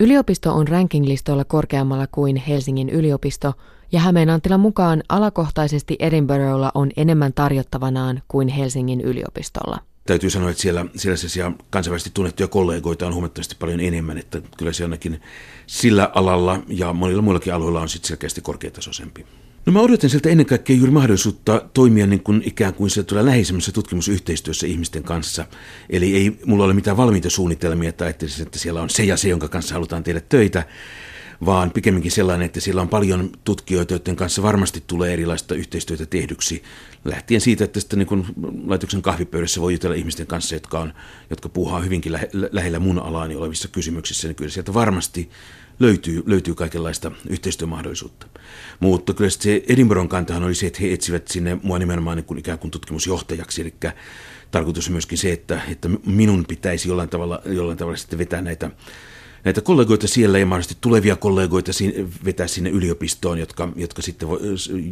Yliopisto 0.00 0.54
on 0.54 0.68
rankinglistoilla 0.68 1.44
korkeammalla 1.44 2.06
kuin 2.06 2.36
Helsingin 2.36 2.88
yliopisto, 2.90 3.52
ja 3.92 4.00
Hämeenanttilan 4.00 4.60
mukaan 4.60 5.02
alakohtaisesti 5.08 5.96
Edinburghilla 5.98 6.72
on 6.74 6.90
enemmän 6.96 7.32
tarjottavanaan 7.32 8.22
kuin 8.28 8.48
Helsingin 8.48 9.00
yliopistolla. 9.00 9.78
Täytyy 10.06 10.30
sanoa, 10.30 10.50
että 10.50 10.62
siellä, 10.62 10.86
siellä 10.96 11.16
sellaisia 11.16 11.52
kansainvälisesti 11.70 12.10
tunnettuja 12.14 12.48
kollegoita 12.48 13.06
on 13.06 13.14
huomattavasti 13.14 13.56
paljon 13.58 13.80
enemmän, 13.80 14.18
että 14.18 14.42
kyllä 14.58 14.72
se 14.72 14.84
ainakin 14.84 15.20
sillä 15.66 16.10
alalla 16.14 16.60
ja 16.68 16.92
monilla 16.92 17.22
muillakin 17.22 17.54
aloilla 17.54 17.80
on 17.80 17.88
sitten 17.88 18.08
selkeästi 18.08 18.40
korkeatasoisempi. 18.40 19.26
No 19.66 19.72
mä 19.72 19.80
odotan 19.80 20.10
sieltä 20.10 20.28
ennen 20.28 20.46
kaikkea 20.46 20.76
juuri 20.76 20.92
mahdollisuutta 20.92 21.68
toimia 21.74 22.06
niin 22.06 22.22
kuin 22.22 22.42
ikään 22.44 22.74
kuin 22.74 22.90
se 22.90 23.02
tulee 23.02 23.24
läheisemmässä 23.24 23.72
tutkimusyhteistyössä 23.72 24.66
ihmisten 24.66 25.02
kanssa. 25.02 25.46
Eli 25.90 26.16
ei 26.16 26.38
mulla 26.46 26.64
ole 26.64 26.74
mitään 26.74 26.96
valmiita 26.96 27.30
suunnitelmia, 27.30 27.88
että 27.88 28.04
ajattelisin, 28.04 28.46
että 28.46 28.58
siellä 28.58 28.82
on 28.82 28.90
se 28.90 29.04
ja 29.04 29.16
se, 29.16 29.28
jonka 29.28 29.48
kanssa 29.48 29.74
halutaan 29.74 30.02
tehdä 30.02 30.20
töitä, 30.20 30.64
vaan 31.44 31.70
pikemminkin 31.70 32.10
sellainen, 32.10 32.46
että 32.46 32.60
siellä 32.60 32.82
on 32.82 32.88
paljon 32.88 33.30
tutkijoita, 33.44 33.94
joiden 33.94 34.16
kanssa 34.16 34.42
varmasti 34.42 34.84
tulee 34.86 35.12
erilaista 35.12 35.54
yhteistyötä 35.54 36.06
tehdyksi. 36.06 36.62
Lähtien 37.04 37.40
siitä, 37.40 37.64
että 37.64 37.80
sitten 37.80 37.98
niin 37.98 38.26
laitoksen 38.66 39.02
kahvipöydässä 39.02 39.60
voi 39.60 39.72
jutella 39.72 39.96
ihmisten 39.96 40.26
kanssa, 40.26 40.54
jotka, 40.54 40.78
on, 40.78 40.94
jotka 41.30 41.48
puuhaa 41.48 41.80
hyvinkin 41.80 42.12
lähellä 42.52 42.78
mun 42.78 42.98
alaani 42.98 43.36
olevissa 43.36 43.68
kysymyksissä, 43.68 44.28
niin 44.28 44.36
kyllä 44.36 44.50
sieltä 44.50 44.74
varmasti 44.74 45.30
löytyy, 45.80 46.22
löytyy 46.26 46.54
kaikenlaista 46.54 47.12
yhteistyömahdollisuutta. 47.28 48.26
Mutta 48.80 49.14
kyllä 49.14 49.30
se 49.30 49.62
Edinburghin 49.68 50.08
kantahan 50.08 50.44
oli 50.44 50.54
se, 50.54 50.66
että 50.66 50.78
he 50.82 50.92
etsivät 50.92 51.28
sinne 51.28 51.58
mua 51.62 51.78
nimenomaan 51.78 52.16
niin 52.16 52.24
kuin 52.24 52.38
ikään 52.38 52.58
kuin 52.58 52.70
tutkimusjohtajaksi, 52.70 53.60
eli 53.60 53.74
tarkoitus 54.50 54.86
on 54.86 54.92
myöskin 54.92 55.18
se, 55.18 55.32
että, 55.32 55.62
että 55.68 55.88
minun 56.06 56.44
pitäisi 56.48 56.88
jollain 56.88 57.08
tavalla, 57.08 57.42
jollain 57.44 57.78
tavalla 57.78 57.96
sitten 57.96 58.18
vetää 58.18 58.42
näitä 58.42 58.70
näitä 59.44 59.60
kollegoita 59.60 60.08
siellä 60.08 60.38
ja 60.38 60.46
mahdollisesti 60.46 60.78
tulevia 60.80 61.16
kollegoita 61.16 61.72
vetää 62.24 62.46
sinne 62.46 62.70
yliopistoon, 62.70 63.38
jotka, 63.38 63.68
jotka 63.76 64.02
sitten, 64.02 64.28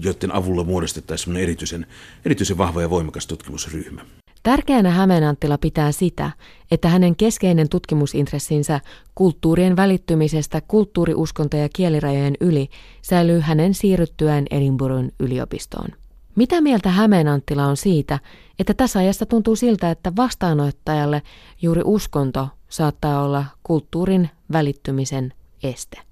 joiden 0.02 0.34
avulla 0.34 0.64
muodostettaisiin 0.64 1.36
erityisen, 1.36 1.86
erityisen 2.24 2.58
vahva 2.58 2.82
ja 2.82 2.90
voimakas 2.90 3.26
tutkimusryhmä. 3.26 4.04
Tärkeänä 4.42 4.90
Hämeenanttila 4.90 5.58
pitää 5.58 5.92
sitä, 5.92 6.30
että 6.70 6.88
hänen 6.88 7.16
keskeinen 7.16 7.68
tutkimusintressinsä 7.68 8.80
kulttuurien 9.14 9.76
välittymisestä 9.76 10.60
kulttuuriuskonto- 10.60 11.56
ja 11.56 11.68
kielirajojen 11.76 12.34
yli 12.40 12.68
säilyy 13.02 13.40
hänen 13.40 13.74
siirryttyään 13.74 14.44
Edinburghin 14.50 15.12
yliopistoon. 15.20 15.88
Mitä 16.36 16.60
mieltä 16.60 16.88
Hämeenanttila 16.88 17.66
on 17.66 17.76
siitä, 17.76 18.18
että 18.58 18.74
tässä 18.74 18.98
ajassa 18.98 19.26
tuntuu 19.26 19.56
siltä, 19.56 19.90
että 19.90 20.12
vastaanottajalle 20.16 21.22
juuri 21.62 21.82
uskonto 21.84 22.48
saattaa 22.68 23.24
olla 23.24 23.44
kulttuurin 23.62 24.30
välittymisen 24.52 25.32
este? 25.62 26.11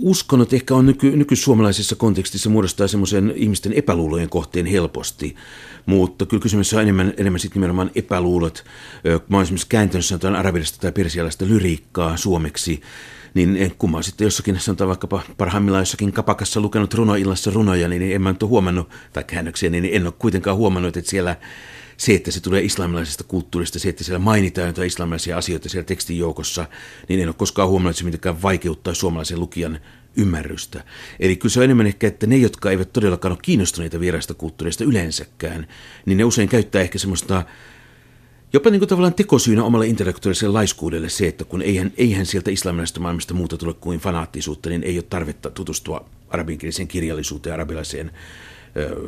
Uskon, 0.00 0.42
että 0.42 0.56
ehkä 0.56 0.74
on 0.74 0.86
nyky, 0.86 1.16
nykysuomalaisessa 1.16 1.96
kontekstissa 1.96 2.50
muodostaa 2.50 2.88
semmoisen 2.88 3.32
ihmisten 3.36 3.72
epäluulojen 3.72 4.28
kohteen 4.28 4.66
helposti, 4.66 5.36
mutta 5.86 6.26
kyllä 6.26 6.42
kysymys 6.42 6.74
on 6.74 6.82
enemmän, 6.82 7.14
enemmän 7.16 7.40
sitten 7.40 7.60
nimenomaan 7.60 7.90
epäluulot. 7.94 8.64
Mä 9.28 9.36
olen 9.36 9.42
esimerkiksi 9.42 9.66
kääntänyt 9.68 10.04
sanotaan 10.04 10.36
arabilaista 10.36 10.78
tai 10.80 10.92
persialaista 10.92 11.44
lyriikkaa 11.44 12.16
suomeksi, 12.16 12.80
niin 13.34 13.74
kun 13.78 13.90
mä 13.90 14.02
sitten 14.02 14.24
jossakin, 14.24 14.60
sanotaan 14.60 14.88
vaikkapa 14.88 15.22
parhaimmillaan 15.36 15.82
jossakin 15.82 16.12
kapakassa 16.12 16.60
lukenut 16.60 16.94
runoillassa 16.94 17.50
runoja, 17.50 17.88
niin 17.88 18.02
en 18.02 18.22
mä 18.22 18.32
nyt 18.32 18.42
ole 18.42 18.48
huomannut, 18.48 18.88
tai 19.12 19.24
käännöksiä, 19.24 19.70
niin 19.70 19.88
en 19.92 20.06
ole 20.06 20.14
kuitenkaan 20.18 20.56
huomannut, 20.56 20.96
että 20.96 21.10
siellä 21.10 21.36
se, 21.96 22.14
että 22.14 22.30
se 22.30 22.40
tulee 22.40 22.62
islamilaisesta 22.62 23.24
kulttuurista, 23.24 23.78
se, 23.78 23.88
että 23.88 24.04
siellä 24.04 24.18
mainitaan 24.18 24.66
jotain 24.66 24.86
islamilaisia 24.86 25.36
asioita 25.36 25.68
siellä 25.68 25.86
tekstin 25.86 26.18
joukossa, 26.18 26.66
niin 27.08 27.20
en 27.20 27.28
ole 27.28 27.34
koskaan 27.34 27.68
huomannut, 27.68 27.90
että 27.90 27.98
se 27.98 28.04
mitenkään 28.04 28.42
vaikeuttaa 28.42 28.94
suomalaisen 28.94 29.40
lukijan 29.40 29.80
ymmärrystä. 30.16 30.84
Eli 31.20 31.36
kyllä 31.36 31.52
se 31.52 31.60
on 31.60 31.64
enemmän 31.64 31.86
ehkä, 31.86 32.06
että 32.06 32.26
ne, 32.26 32.36
jotka 32.36 32.70
eivät 32.70 32.92
todellakaan 32.92 33.32
ole 33.32 33.38
kiinnostuneita 33.42 34.00
vieraista 34.00 34.34
kulttuurista 34.34 34.84
yleensäkään, 34.84 35.66
niin 36.06 36.18
ne 36.18 36.24
usein 36.24 36.48
käyttää 36.48 36.82
ehkä 36.82 36.98
semmoista 36.98 37.44
jopa 38.52 38.70
niin 38.70 38.80
kuin 38.80 38.88
tavallaan 38.88 39.14
tekosyynä 39.14 39.64
omalle 39.64 39.86
intellektuaaliselle 39.86 40.52
laiskuudelle 40.52 41.08
se, 41.08 41.26
että 41.26 41.44
kun 41.44 41.62
eihän, 41.62 41.92
eihän 41.96 42.26
sieltä 42.26 42.50
islamilaisesta 42.50 43.00
maailmasta 43.00 43.34
muuta 43.34 43.56
tule 43.56 43.74
kuin 43.74 44.00
fanaattisuutta, 44.00 44.68
niin 44.68 44.82
ei 44.82 44.98
ole 44.98 45.04
tarvetta 45.10 45.50
tutustua 45.50 46.08
arabinkieliseen 46.28 46.88
kirjallisuuteen, 46.88 47.54
arabilaiseen 47.54 48.10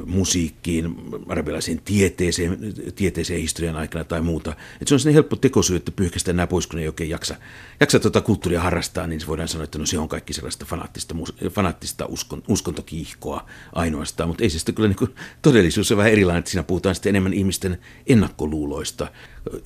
musiikkiin, 0.07 0.95
arabilaiseen 1.29 1.81
tieteeseen, 1.85 2.59
tieteeseen 2.95 3.41
historian 3.41 3.77
aikana 3.77 4.05
tai 4.05 4.21
muuta. 4.21 4.57
Et 4.81 4.89
se 4.89 4.95
on 4.95 5.15
helppo 5.15 5.37
tekosyy, 5.37 5.77
että 5.77 5.91
pyyhkästään 5.93 6.37
nämä 6.37 6.47
pois, 6.47 6.67
kun 6.67 6.79
ei 6.79 6.87
oikein 6.87 7.11
jaksa, 7.11 7.37
jaksa 7.81 8.01
tuota 8.01 8.21
kulttuuria 8.21 8.61
harrastaa, 8.61 9.07
niin 9.07 9.21
se 9.21 9.27
voidaan 9.27 9.49
sanoa, 9.49 9.65
että 9.65 9.79
no 9.79 9.87
se 9.87 9.99
on 9.99 10.09
kaikki 10.09 10.33
sellaista 10.33 10.65
fanaattista, 10.65 11.15
fanaattista 11.51 12.07
uskon, 12.07 12.43
uskontokiihkoa 12.49 13.47
ainoastaan, 13.73 14.29
mutta 14.29 14.45
ei 14.45 14.51
se 14.51 14.59
sitten 14.59 14.75
kyllä 14.75 14.89
niin 14.89 15.15
todellisuus 15.43 15.93
on 15.93 15.99
vähän 15.99 16.13
erilainen, 16.13 16.39
että 16.39 16.51
siinä 16.51 16.63
puhutaan 16.63 16.95
sitten 16.95 17.11
enemmän 17.11 17.33
ihmisten 17.33 17.79
ennakkoluuloista, 18.07 19.11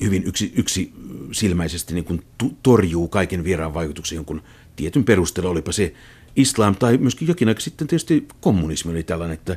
hyvin 0.01 0.25
yksi, 0.25 0.53
yksi 0.57 0.93
silmäisesti 1.33 1.95
niin 1.95 2.05
kuin 2.05 2.23
torjuu 2.63 3.09
kaiken 3.09 3.45
vieraan 3.45 3.75
vaikutuksen 3.75 4.17
jonkun 4.17 4.43
tietyn 4.77 5.05
perusteella, 5.05 5.51
olipa 5.51 5.73
se 5.73 5.95
islam 6.37 6.77
tai 6.77 6.99
myöskin 6.99 7.29
jokin 7.29 7.49
aika 7.49 7.61
sitten 7.61 7.87
tietysti 7.87 8.29
kommunismi 8.41 8.93
oli 8.93 9.03
tällainen, 9.03 9.35
että 9.35 9.57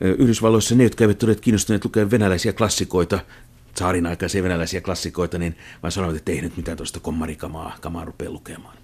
Yhdysvalloissa 0.00 0.74
ne, 0.74 0.84
jotka 0.84 1.04
eivät 1.04 1.22
ole 1.22 1.34
kiinnostuneet 1.34 1.84
lukea 1.84 2.10
venäläisiä 2.10 2.52
klassikoita, 2.52 3.18
saarin 3.78 4.06
aikaisia 4.06 4.42
venäläisiä 4.42 4.80
klassikoita, 4.80 5.38
niin 5.38 5.56
vaan 5.82 5.92
sanoivat, 5.92 6.16
että 6.16 6.32
ei 6.32 6.40
nyt 6.40 6.56
mitään 6.56 6.76
tuosta 6.76 7.00
kommarikamaa 7.00 7.76
kamaa 7.80 8.04
rupea 8.04 8.30
lukemaan. 8.30 8.76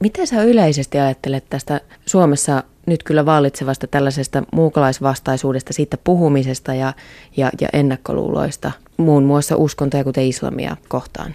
Mitä 0.00 0.26
sä 0.26 0.42
yleisesti 0.42 0.98
ajattelet 0.98 1.44
tästä 1.50 1.80
Suomessa 2.06 2.62
nyt 2.86 3.02
kyllä 3.02 3.26
vallitsevasta 3.26 3.86
tällaisesta 3.86 4.42
muukalaisvastaisuudesta, 4.52 5.72
siitä 5.72 5.96
puhumisesta 6.04 6.74
ja, 6.74 6.92
ja, 7.36 7.50
ja 7.60 7.68
ennakkoluuloista, 7.72 8.72
muun 8.96 9.24
muassa 9.24 9.56
uskontoja 9.56 10.04
kuten 10.04 10.26
islamia 10.26 10.76
kohtaan? 10.88 11.34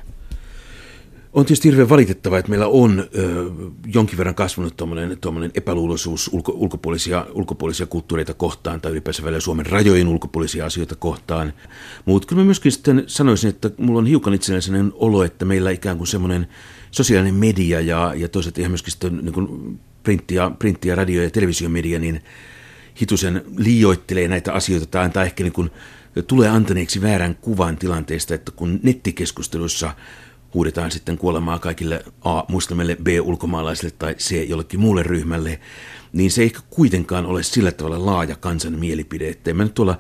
On 1.34 1.46
tietysti 1.46 1.68
hirveän 1.68 1.90
valitettavaa, 1.90 2.40
että 2.40 2.50
meillä 2.50 2.68
on 2.68 3.00
ö, 3.00 3.46
jonkin 3.94 4.18
verran 4.18 4.36
kasvanut 4.36 4.78
tuommoinen 5.22 5.52
epäluuloisuus 5.54 6.30
ulko, 6.34 6.52
ulkopuolisia, 6.56 7.26
ulkopuolisia 7.34 7.86
kulttuureita 7.86 8.34
kohtaan 8.34 8.82
tai 8.82 8.92
ylipäänsä 8.92 9.24
välillä 9.24 9.40
Suomen 9.40 9.66
rajojen 9.66 10.08
ulkopuolisia 10.08 10.66
asioita 10.66 10.96
kohtaan. 10.96 11.54
Mutta 12.06 12.28
kyllä 12.28 12.40
mä 12.40 12.46
myöskin 12.46 12.72
sitten 12.72 13.04
sanoisin, 13.08 13.50
että 13.50 13.70
mulla 13.78 14.00
on 14.00 14.06
hiukan 14.06 14.34
itsenäisen 14.34 14.92
olo, 14.96 15.24
että 15.24 15.46
meillä 15.46 15.72
ikään 15.72 15.98
kuin 15.98 16.08
semmoinen 16.08 16.48
sosiaalinen 16.92 17.36
media 17.36 17.82
ja, 17.82 18.14
ja 18.16 18.30
toisaalta 18.30 18.62
ihan 18.62 18.72
myöskin 18.72 18.92
sitten 18.92 19.18
niin 19.18 19.34
kuin 19.34 19.80
printti, 20.04 20.36
ja, 20.36 20.52
printti 20.60 20.90
ja 20.90 20.96
radio- 20.96 21.24
ja 21.24 21.30
televisiomedia, 21.30 22.00
niin 22.00 22.22
hitusen 23.02 23.44
liioittelee 23.58 24.28
näitä 24.28 24.54
asioita 24.54 24.86
tai 24.86 25.06
antaa 25.06 25.24
ehkä 25.24 25.44
niin 25.44 25.54
kuin, 25.54 25.70
tulee 26.28 26.50
antaneeksi 26.50 27.02
väärän 27.02 27.36
kuvan 27.36 27.78
tilanteesta, 27.78 28.34
että 28.36 28.52
kun 28.52 28.80
nettikeskustelussa 28.84 29.94
huudetaan 30.54 30.92
sitten 30.92 31.18
kuolemaa 31.18 31.60
kaikille 31.60 32.06
A. 32.22 32.44
muslimille, 32.48 32.98
B. 33.04 33.08
ulkomaalaisille 33.22 33.92
tai 34.00 34.16
C. 34.16 34.50
jollekin 34.50 34.80
muulle 34.80 35.04
ryhmälle, 35.04 35.60
niin 36.14 36.32
se 36.32 36.42
ei 36.42 36.52
kuitenkaan 36.70 37.26
ole 37.26 37.44
sillä 37.44 37.72
tavalla 37.72 38.06
laaja 38.06 38.36
kansan 38.36 38.74
mielipide, 38.74 39.30
että 39.30 39.54
mä 39.54 39.64
nyt 39.64 39.74
tuolla 39.74 39.98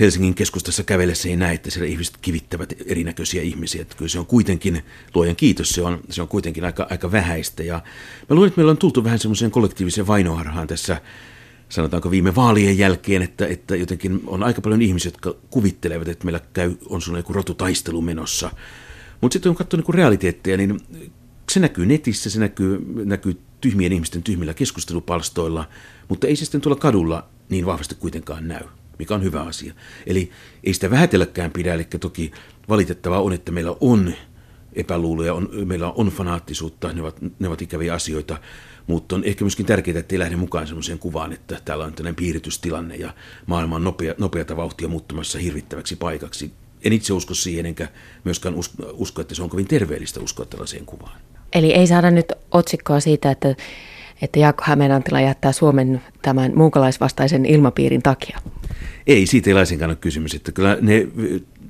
Helsingin 0.00 0.34
keskustassa 0.34 0.82
kävellessä 0.82 1.28
ei 1.28 1.36
näe, 1.36 1.54
että 1.54 1.70
siellä 1.70 1.88
ihmiset 1.88 2.16
kivittävät 2.22 2.72
erinäköisiä 2.86 3.42
ihmisiä. 3.42 3.82
Että 3.82 3.96
kyllä 3.96 4.08
se 4.08 4.18
on 4.18 4.26
kuitenkin, 4.26 4.82
luojan 5.14 5.36
kiitos, 5.36 5.68
se 5.68 5.82
on, 5.82 6.00
se 6.10 6.22
on 6.22 6.28
kuitenkin 6.28 6.64
aika, 6.64 6.86
aika 6.90 7.12
vähäistä. 7.12 7.62
Ja 7.62 7.74
mä 8.28 8.34
luulen, 8.34 8.48
että 8.48 8.58
meillä 8.58 8.70
on 8.70 8.78
tultu 8.78 9.04
vähän 9.04 9.18
semmoiseen 9.18 9.50
kollektiiviseen 9.50 10.06
vainoharhaan 10.06 10.66
tässä, 10.66 11.00
sanotaanko 11.68 12.10
viime 12.10 12.34
vaalien 12.34 12.78
jälkeen, 12.78 13.22
että, 13.22 13.46
että 13.46 13.76
jotenkin 13.76 14.20
on 14.26 14.42
aika 14.42 14.60
paljon 14.60 14.82
ihmisiä, 14.82 15.08
jotka 15.08 15.34
kuvittelevat, 15.50 16.08
että 16.08 16.24
meillä 16.24 16.40
käy, 16.52 16.74
on 16.88 17.02
sun 17.02 17.16
joku 17.16 17.32
rotutaistelu 17.32 18.00
menossa– 18.00 18.50
mutta 19.20 19.32
sitten 19.32 19.50
kun 19.50 19.56
katsoo 19.56 19.80
niin 19.80 19.94
realiteetteja, 19.94 20.56
niin 20.56 20.80
se 21.52 21.60
näkyy 21.60 21.86
netissä, 21.86 22.30
se 22.30 22.40
näkyy, 22.40 22.86
näkyy 23.04 23.40
tyhmien 23.60 23.92
ihmisten 23.92 24.22
tyhmillä 24.22 24.54
keskustelupalstoilla, 24.54 25.68
mutta 26.08 26.26
ei 26.26 26.36
se 26.36 26.44
sitten 26.44 26.60
tuolla 26.60 26.80
kadulla 26.80 27.28
niin 27.48 27.66
vahvasti 27.66 27.94
kuitenkaan 27.94 28.48
näy, 28.48 28.64
mikä 28.98 29.14
on 29.14 29.22
hyvä 29.22 29.42
asia. 29.42 29.74
Eli 30.06 30.30
ei 30.64 30.74
sitä 30.74 30.90
vähätelläkään 30.90 31.50
pidä, 31.50 31.74
eli 31.74 31.84
toki 31.84 32.32
valitettavaa 32.68 33.20
on, 33.20 33.32
että 33.32 33.52
meillä 33.52 33.76
on 33.80 34.14
epäluuloja, 34.72 35.34
on, 35.34 35.48
meillä 35.64 35.90
on 35.90 36.08
fanaattisuutta, 36.08 36.92
ne 36.92 37.02
ovat, 37.02 37.20
ne 37.38 37.48
ovat 37.48 37.62
ikäviä 37.62 37.94
asioita, 37.94 38.38
mutta 38.86 39.16
on 39.16 39.24
ehkä 39.24 39.44
myöskin 39.44 39.66
tärkeää, 39.66 39.98
että 39.98 40.14
ei 40.14 40.18
lähde 40.18 40.36
mukaan 40.36 40.66
sellaiseen 40.66 40.98
kuvaan, 40.98 41.32
että 41.32 41.60
täällä 41.64 41.84
on 41.84 41.92
tällainen 41.92 42.16
piiritystilanne 42.16 42.96
ja 42.96 43.14
maailma 43.46 43.76
on 43.76 43.84
nopea, 43.84 44.14
nopeata 44.18 44.56
vauhtia 44.56 44.88
muuttumassa 44.88 45.38
hirvittäväksi 45.38 45.96
paikaksi. 45.96 46.52
En 46.86 46.92
itse 46.92 47.12
usko 47.12 47.34
siihen, 47.34 47.66
enkä 47.66 47.88
myöskään 48.24 48.54
usko, 48.92 49.20
että 49.20 49.34
se 49.34 49.42
on 49.42 49.50
kovin 49.50 49.68
terveellistä 49.68 50.20
uskoa 50.20 50.46
tällaiseen 50.46 50.86
kuvaan. 50.86 51.20
Eli 51.52 51.72
ei 51.72 51.86
saada 51.86 52.10
nyt 52.10 52.32
otsikkoa 52.50 53.00
siitä, 53.00 53.30
että, 53.30 53.54
että 54.22 54.38
Jaakko 54.38 54.64
Hämeenantila 54.66 55.20
jättää 55.20 55.52
Suomen 55.52 56.02
tämän 56.22 56.52
muukalaisvastaisen 56.54 57.46
ilmapiirin 57.46 58.02
takia. 58.02 58.38
Ei, 59.06 59.26
siitä 59.26 59.50
ei 59.50 59.54
laisinkaan 59.54 59.90
ole 59.90 59.96
kysymys. 59.96 60.34
Että 60.34 60.52
kyllä 60.52 60.78
ne 60.80 61.06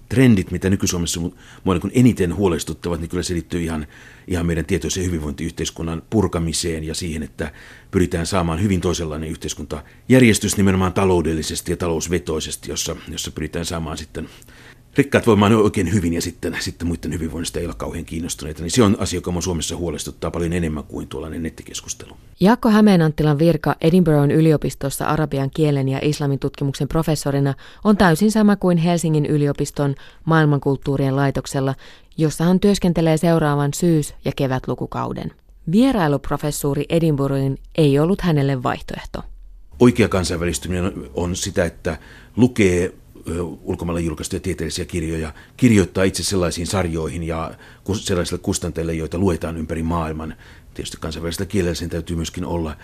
trendit, 0.08 0.50
mitä 0.50 0.70
nyky-Suomessa 0.70 1.20
mua 1.64 1.74
niin 1.74 1.92
eniten 1.94 2.36
huolestuttavat, 2.36 3.00
niin 3.00 3.08
kyllä 3.08 3.22
se 3.22 3.34
liittyy 3.34 3.62
ihan, 3.62 3.86
ihan 4.28 4.46
meidän 4.46 4.64
tietoisen 4.64 5.04
hyvinvointiyhteiskunnan 5.04 6.02
purkamiseen 6.10 6.84
ja 6.84 6.94
siihen, 6.94 7.22
että 7.22 7.52
pyritään 7.90 8.26
saamaan 8.26 8.62
hyvin 8.62 8.80
toisenlainen 8.80 9.30
yhteiskuntajärjestys 9.30 10.56
nimenomaan 10.56 10.92
taloudellisesti 10.92 11.72
ja 11.72 11.76
talousvetoisesti, 11.76 12.70
jossa, 12.70 12.96
jossa 13.08 13.30
pyritään 13.30 13.64
saamaan 13.64 13.98
sitten 13.98 14.28
rikkaat 14.96 15.26
voimaan 15.26 15.52
oikein 15.52 15.92
hyvin 15.92 16.12
ja 16.12 16.22
sitten, 16.22 16.56
sitten 16.60 16.88
muiden 16.88 17.12
hyvinvoinnista 17.12 17.60
ei 17.60 17.66
ole 17.66 17.74
kauhean 17.76 18.04
kiinnostuneita, 18.04 18.62
niin 18.62 18.70
se 18.70 18.82
on 18.82 18.96
asia, 19.00 19.16
joka 19.16 19.40
Suomessa 19.40 19.76
huolestuttaa 19.76 20.30
paljon 20.30 20.52
enemmän 20.52 20.84
kuin 20.84 21.08
tuollainen 21.08 21.42
nettikeskustelu. 21.42 22.16
Jaakko 22.40 22.68
Hämeenanttilan 22.68 23.38
virka 23.38 23.76
Edinburghin 23.80 24.30
yliopistossa 24.30 25.06
arabian 25.06 25.50
kielen 25.50 25.88
ja 25.88 25.98
islamin 26.02 26.38
tutkimuksen 26.38 26.88
professorina 26.88 27.54
on 27.84 27.96
täysin 27.96 28.32
sama 28.32 28.56
kuin 28.56 28.78
Helsingin 28.78 29.26
yliopiston 29.26 29.94
maailmankulttuurien 30.24 31.16
laitoksella, 31.16 31.74
jossa 32.16 32.44
hän 32.44 32.60
työskentelee 32.60 33.16
seuraavan 33.16 33.74
syys- 33.74 34.14
ja 34.24 34.32
kevätlukukauden. 34.36 35.32
Vierailuprofessuuri 35.72 36.84
Edinburghin 36.88 37.58
ei 37.74 37.98
ollut 37.98 38.20
hänelle 38.20 38.62
vaihtoehto. 38.62 39.22
Oikea 39.80 40.08
kansainvälistyminen 40.08 40.92
on 41.14 41.36
sitä, 41.36 41.64
että 41.64 41.98
lukee 42.36 42.92
ulkomailla 43.62 44.00
julkaistuja 44.00 44.40
tieteellisiä 44.40 44.84
kirjoja, 44.84 45.34
kirjoittaa 45.56 46.04
itse 46.04 46.22
sellaisiin 46.22 46.66
sarjoihin 46.66 47.22
ja 47.22 47.54
sellaisille 47.92 48.42
kustanteille, 48.42 48.94
joita 48.94 49.18
luetaan 49.18 49.56
ympäri 49.56 49.82
maailman. 49.82 50.36
Tietysti 50.74 50.96
kansainvälisellä 51.00 51.46
kielellä 51.46 51.74
sen 51.74 51.90
täytyy 51.90 52.16
myöskin 52.16 52.44
olla. 52.44 52.76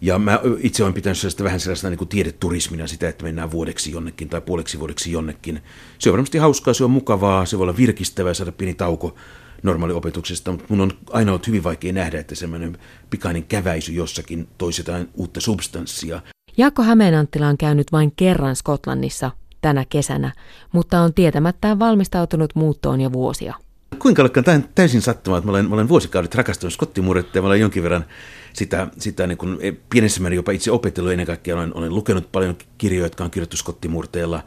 Ja 0.00 0.18
mä 0.18 0.40
itse 0.58 0.82
olen 0.82 0.94
pitänyt 0.94 1.18
sellaista 1.18 1.44
vähän 1.44 1.60
sellaista 1.60 1.90
niin 1.90 1.98
kuin 1.98 2.08
tiedeturismina 2.08 2.86
sitä, 2.86 3.08
että 3.08 3.24
mennään 3.24 3.50
vuodeksi 3.50 3.92
jonnekin 3.92 4.28
tai 4.28 4.40
puoleksi 4.40 4.78
vuodeksi 4.78 5.12
jonnekin. 5.12 5.60
Se 5.98 6.10
on 6.10 6.12
varmasti 6.12 6.38
hauskaa, 6.38 6.74
se 6.74 6.84
on 6.84 6.90
mukavaa, 6.90 7.46
se 7.46 7.58
voi 7.58 7.64
olla 7.64 7.76
virkistävää 7.76 8.34
saada 8.34 8.52
pieni 8.52 8.74
tauko 8.74 9.16
normaaliopetuksesta, 9.62 10.50
mutta 10.50 10.66
mun 10.68 10.80
on 10.80 10.92
aina 11.10 11.32
ollut 11.32 11.46
hyvin 11.46 11.64
vaikea 11.64 11.92
nähdä, 11.92 12.20
että 12.20 12.34
semmoinen 12.34 12.78
pikainen 13.10 13.44
käväisy 13.44 13.92
jossakin 13.92 14.48
toisi 14.58 14.80
jotain 14.80 15.08
uutta 15.14 15.40
substanssia. 15.40 16.20
Jaakko 16.56 16.82
Hämeenanttila 16.82 17.48
on 17.48 17.58
käynyt 17.58 17.92
vain 17.92 18.12
kerran 18.16 18.56
Skotlannissa 18.56 19.30
tänä 19.60 19.84
kesänä, 19.88 20.32
mutta 20.72 21.00
on 21.00 21.14
tietämättään 21.14 21.78
valmistautunut 21.78 22.54
muuttoon 22.54 23.00
jo 23.00 23.12
vuosia. 23.12 23.54
Kuinka 23.98 24.22
ollakaan 24.22 24.44
tämä 24.44 24.60
täysin 24.74 25.02
sattumaa, 25.02 25.38
että 25.38 25.46
mä 25.46 25.50
olen, 25.50 25.68
mä 25.68 25.74
olen 25.74 25.88
vuosikaudet 25.88 26.34
rakastunut 26.34 26.72
skottimurretta 26.72 27.38
ja 27.38 27.42
mä 27.42 27.48
olen 27.48 27.60
jonkin 27.60 27.82
verran 27.82 28.04
sitä, 28.52 28.88
sitä 28.98 29.26
niin 29.26 29.38
kuin 29.38 29.58
pienessä 29.90 30.20
määrin 30.20 30.36
jopa 30.36 30.52
itse 30.52 30.70
opetellut 30.70 31.12
ennen 31.12 31.26
kaikkea. 31.26 31.56
Olen, 31.56 31.76
olen 31.76 31.94
lukenut 31.94 32.32
paljon 32.32 32.56
kirjoja, 32.78 33.06
jotka 33.06 33.24
on 33.24 33.30
kirjoittu 33.30 33.56
skottimurteella. 33.56 34.42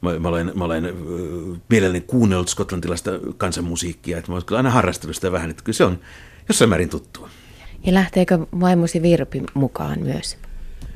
Mä, 0.00 0.18
mä 0.18 0.28
olen, 0.28 0.52
mä 0.54 0.64
olen 0.64 0.94
mielelläni 1.68 2.00
kuunnellut 2.00 2.48
skotlantilaista 2.48 3.10
kansanmusiikkia, 3.36 4.18
että 4.18 4.30
mä 4.30 4.34
olen 4.34 4.46
kyllä 4.46 4.58
aina 4.58 4.70
harrastanut 4.70 5.16
sitä 5.16 5.32
vähän, 5.32 5.50
että 5.50 5.64
kyllä 5.64 5.76
se 5.76 5.84
on 5.84 5.98
jossain 6.48 6.68
määrin 6.68 6.88
tuttua. 6.88 7.28
Ja 7.84 7.94
lähteekö 7.94 8.38
vaimosi 8.60 9.02
Virpi 9.02 9.42
mukaan 9.54 10.00
myös? 10.00 10.36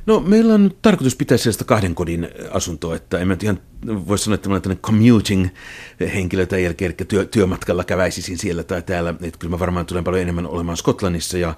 No 0.06 0.20
meillä 0.20 0.54
on 0.54 0.64
nyt 0.64 0.82
tarkoitus 0.82 1.16
pitää 1.16 1.38
sellaista 1.38 1.64
kahden 1.64 1.94
kodin 1.94 2.28
asuntoa, 2.50 2.96
että 2.96 3.18
en 3.18 3.28
mä 3.28 3.36
ihan 3.42 3.60
voi 3.86 4.18
sanoa, 4.18 4.34
että 4.34 4.48
mä 4.48 4.60
olen 4.66 4.78
commuting 4.78 5.48
henkilö 6.14 6.46
tai 6.46 6.64
jälkeen, 6.64 6.88
eli 6.88 7.06
työ, 7.08 7.24
työmatkalla 7.24 7.84
käväisisin 7.84 8.38
siellä 8.38 8.62
tai 8.62 8.82
täällä. 8.82 9.14
Että 9.22 9.38
kyllä 9.38 9.50
mä 9.50 9.58
varmaan 9.58 9.86
tulen 9.86 10.04
paljon 10.04 10.22
enemmän 10.22 10.46
olemaan 10.46 10.76
Skotlannissa 10.76 11.38
ja 11.38 11.54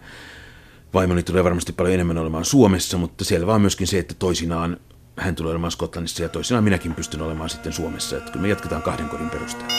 vaimoni 0.95 1.23
tulee 1.23 1.45
varmasti 1.45 1.73
paljon 1.73 1.95
enemmän 1.95 2.19
olemaan 2.19 2.45
Suomessa, 2.45 2.99
mutta 2.99 3.25
selvä 3.25 3.55
on 3.55 3.61
myöskin 3.61 3.87
se, 3.87 3.99
että 3.99 4.15
toisinaan 4.19 4.77
hän 5.17 5.35
tulee 5.35 5.51
olemaan 5.51 5.73
Skotlannissa 5.73 6.23
ja 6.23 6.29
toisinaan 6.29 6.65
minäkin 6.65 6.95
pystyn 6.95 7.23
olemaan 7.23 7.51
sitten 7.51 7.73
Suomessa. 7.73 8.17
Että 8.17 8.33
kyllä 8.33 8.43
me 8.43 8.49
jatketaan 8.49 8.83
kahden 8.83 9.09
kodin 9.09 9.31
perusteella. 9.31 9.75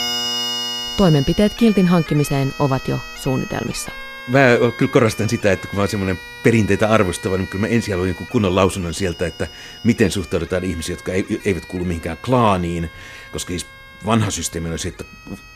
Toimenpiteet 0.97 1.53
kiltin 1.53 1.87
hankkimiseen 1.87 2.53
ovat 2.59 2.87
jo 2.87 2.99
suunnitelmissa 3.15 3.91
mä 4.29 4.39
kyllä 4.77 4.91
korostan 4.91 5.29
sitä, 5.29 5.51
että 5.51 5.67
kun 5.67 5.75
mä 5.75 5.81
oon 5.81 5.89
semmoinen 5.89 6.19
perinteitä 6.43 6.89
arvostava, 6.89 7.37
niin 7.37 7.47
kyllä 7.47 7.61
mä 7.61 7.67
ensin 7.67 7.93
haluan 7.93 8.15
kunnon 8.15 8.55
lausunnon 8.55 8.93
sieltä, 8.93 9.27
että 9.27 9.47
miten 9.83 10.11
suhtaudutaan 10.11 10.63
ihmisiä, 10.63 10.93
jotka 10.93 11.11
eivät 11.45 11.65
kuulu 11.65 11.85
mihinkään 11.85 12.17
klaaniin, 12.17 12.89
koska 13.31 13.49
siis 13.49 13.65
vanha 14.05 14.31
systeemi 14.31 14.69
on 14.69 14.79
se, 14.79 14.87
että 14.87 15.03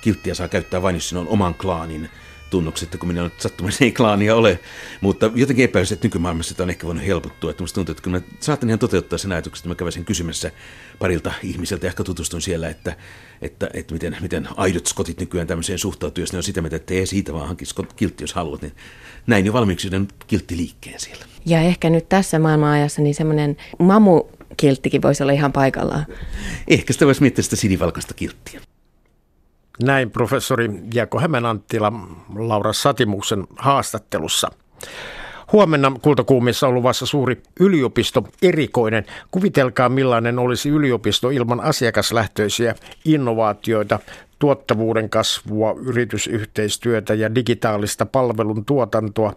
kilttiä 0.02 0.34
saa 0.34 0.48
käyttää 0.48 0.82
vain, 0.82 0.96
jos 0.96 1.10
siinä 1.10 1.20
on 1.20 1.28
oman 1.28 1.54
klaanin 1.54 2.10
tunnukset, 2.54 2.96
kun 3.00 3.08
minä 3.08 3.24
nyt 3.24 3.42
sattumassa 3.42 3.86
ei 3.86 3.92
klaania 3.92 4.36
ole. 4.36 4.60
Mutta 5.02 5.32
jotenkin 5.36 5.66
epäisin, 5.66 5.96
että 5.96 6.06
nykymaailmassa 6.06 6.56
tämä 6.56 6.66
on 6.66 6.70
ehkä 6.70 6.88
voinut 6.88 7.06
helpottua. 7.06 7.52
Että 7.52 7.64
musta 7.64 7.76
tuntuu, 7.76 7.92
että 7.92 8.04
kyllä 8.04 8.18
mä 8.18 8.26
saatan 8.40 8.70
ihan 8.70 8.80
toteuttaa 8.80 9.18
sen 9.18 9.32
ajatuksen, 9.32 9.62
että 9.62 9.70
mä 9.70 9.76
kävisin 9.76 10.06
kysymässä 10.06 10.52
parilta 11.00 11.34
ihmiseltä, 11.44 11.88
ehkä 11.88 12.04
tutustun 12.04 12.42
siellä, 12.42 12.70
että, 12.70 12.96
että, 13.42 13.70
että 13.74 13.94
miten, 13.94 14.18
miten 14.22 14.48
aidot 14.58 14.86
skotit 14.86 15.20
nykyään 15.20 15.48
tämmöiseen 15.48 15.80
suhtautuu, 15.80 16.22
jos 16.22 16.34
ne 16.34 16.38
on 16.38 16.44
sitä 16.44 16.62
mieltä, 16.62 16.76
että 16.76 16.94
ei 16.94 17.06
siitä 17.06 17.34
vaan 17.34 17.48
hankin 17.48 17.68
kiltti, 17.96 18.24
jos 18.24 18.34
haluat, 18.34 18.62
niin 18.62 18.74
näin 19.28 19.46
jo 19.46 19.54
valmiiksi 19.54 19.90
kilttiliikkeen 20.28 21.00
siellä. 21.00 21.26
Ja 21.46 21.62
ehkä 21.62 21.90
nyt 21.90 22.10
tässä 22.10 22.40
maailmanajassa 22.40 23.02
niin 23.02 23.16
semmoinen 23.16 23.58
mamu 23.80 24.24
kilttikin 24.58 25.02
voisi 25.02 25.24
olla 25.24 25.34
ihan 25.34 25.54
paikallaan. 25.54 26.06
Ehkä 26.68 26.94
sitä 26.94 27.06
voisi 27.06 27.22
miettiä 27.22 27.44
sitä 27.44 27.56
sinivalkoista 27.56 28.14
kilttiä. 28.14 28.62
Näin 29.82 30.12
professori 30.12 30.70
Jaako 30.94 31.20
Hämeenanttila 31.20 31.94
Laura 32.36 32.74
Satimuksen 32.74 33.48
haastattelussa. 33.58 34.52
Huomenna 35.52 35.92
kultakuumissa 36.02 36.68
on 36.68 36.74
luvassa 36.74 37.06
suuri 37.06 37.42
yliopisto 37.60 38.28
erikoinen. 38.42 39.06
Kuvitelkaa 39.32 39.90
millainen 39.90 40.40
olisi 40.40 40.70
yliopisto 40.70 41.30
ilman 41.30 41.60
asiakaslähtöisiä 41.60 42.76
innovaatioita, 43.06 44.00
tuottavuuden 44.40 45.10
kasvua, 45.10 45.76
yritysyhteistyötä 45.86 47.14
ja 47.14 47.36
digitaalista 47.36 48.06
palvelun 48.06 48.66
tuotantoa. 48.66 49.34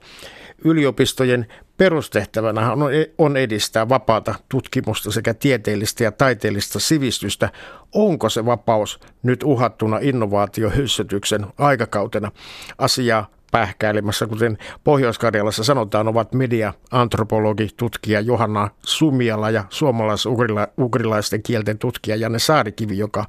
Yliopistojen 0.64 1.46
perustehtävänä 1.76 2.72
on 3.18 3.36
edistää 3.36 3.88
vapaata 3.88 4.34
tutkimusta 4.48 5.10
sekä 5.12 5.34
tieteellistä 5.34 6.04
ja 6.04 6.12
taiteellista 6.12 6.78
sivistystä. 6.78 7.48
Onko 7.94 8.28
se 8.28 8.44
vapaus 8.46 9.00
nyt 9.22 9.42
uhattuna 9.42 9.98
innovaatiohyssytyksen 10.00 11.46
aikakautena? 11.58 12.32
Asiaa 12.78 13.35
pähkäilemässä, 13.50 14.26
kuten 14.26 14.58
Pohjois-Karjalassa 14.84 15.64
sanotaan, 15.64 16.08
ovat 16.08 16.34
media-antropologi, 16.34 17.68
tutkija 17.76 18.20
Johanna 18.20 18.70
Sumiala 18.82 19.50
ja 19.50 19.64
suomalais-ugrilaisten 19.68 21.42
kielten 21.42 21.78
tutkija 21.78 22.16
Janne 22.16 22.38
Saarikivi, 22.38 22.98
joka 22.98 23.24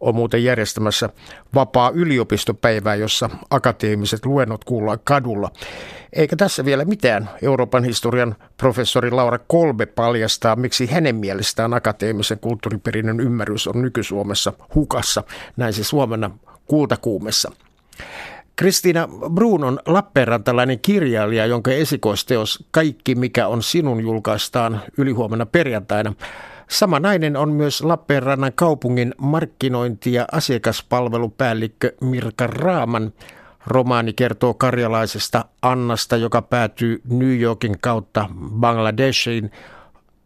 on 0.00 0.14
muuten 0.14 0.44
järjestämässä 0.44 1.08
vapaa 1.54 1.90
yliopistopäivää, 1.94 2.94
jossa 2.94 3.30
akateemiset 3.50 4.26
luennot 4.26 4.64
kuullaan 4.64 4.98
kadulla. 5.04 5.50
Eikä 6.12 6.36
tässä 6.36 6.64
vielä 6.64 6.84
mitään. 6.84 7.30
Euroopan 7.42 7.84
historian 7.84 8.34
professori 8.56 9.10
Laura 9.10 9.38
Kolbe 9.38 9.86
paljastaa, 9.86 10.56
miksi 10.56 10.86
hänen 10.86 11.16
mielestään 11.16 11.74
akateemisen 11.74 12.38
kulttuuriperinnön 12.38 13.20
ymmärrys 13.20 13.66
on 13.66 13.82
nyky-Suomessa 13.82 14.52
hukassa, 14.74 15.24
näin 15.56 15.72
se 15.72 15.84
Suomena 15.84 16.30
kultakuumessa. 16.66 17.52
Kristiina 18.56 19.08
Bruun 19.34 19.64
on 19.64 19.78
Lappeenrantalainen 19.86 20.80
kirjailija, 20.80 21.46
jonka 21.46 21.70
esikoisteos 21.70 22.64
Kaikki 22.70 23.14
mikä 23.14 23.48
on 23.48 23.62
sinun 23.62 24.00
julkaistaan 24.00 24.80
ylihuomenna 24.98 25.46
perjantaina. 25.46 26.14
Sama 26.68 27.00
nainen 27.00 27.36
on 27.36 27.52
myös 27.52 27.82
Lappeenrannan 27.82 28.52
kaupungin 28.54 29.14
markkinointi- 29.18 30.12
ja 30.12 30.24
asiakaspalvelupäällikkö 30.32 31.92
Mirka 32.00 32.46
Raaman. 32.46 33.12
Romaani 33.66 34.12
kertoo 34.12 34.54
karjalaisesta 34.54 35.44
Annasta, 35.62 36.16
joka 36.16 36.42
päätyy 36.42 37.00
New 37.10 37.40
Yorkin 37.40 37.76
kautta 37.80 38.28
Bangladeshiin 38.60 39.50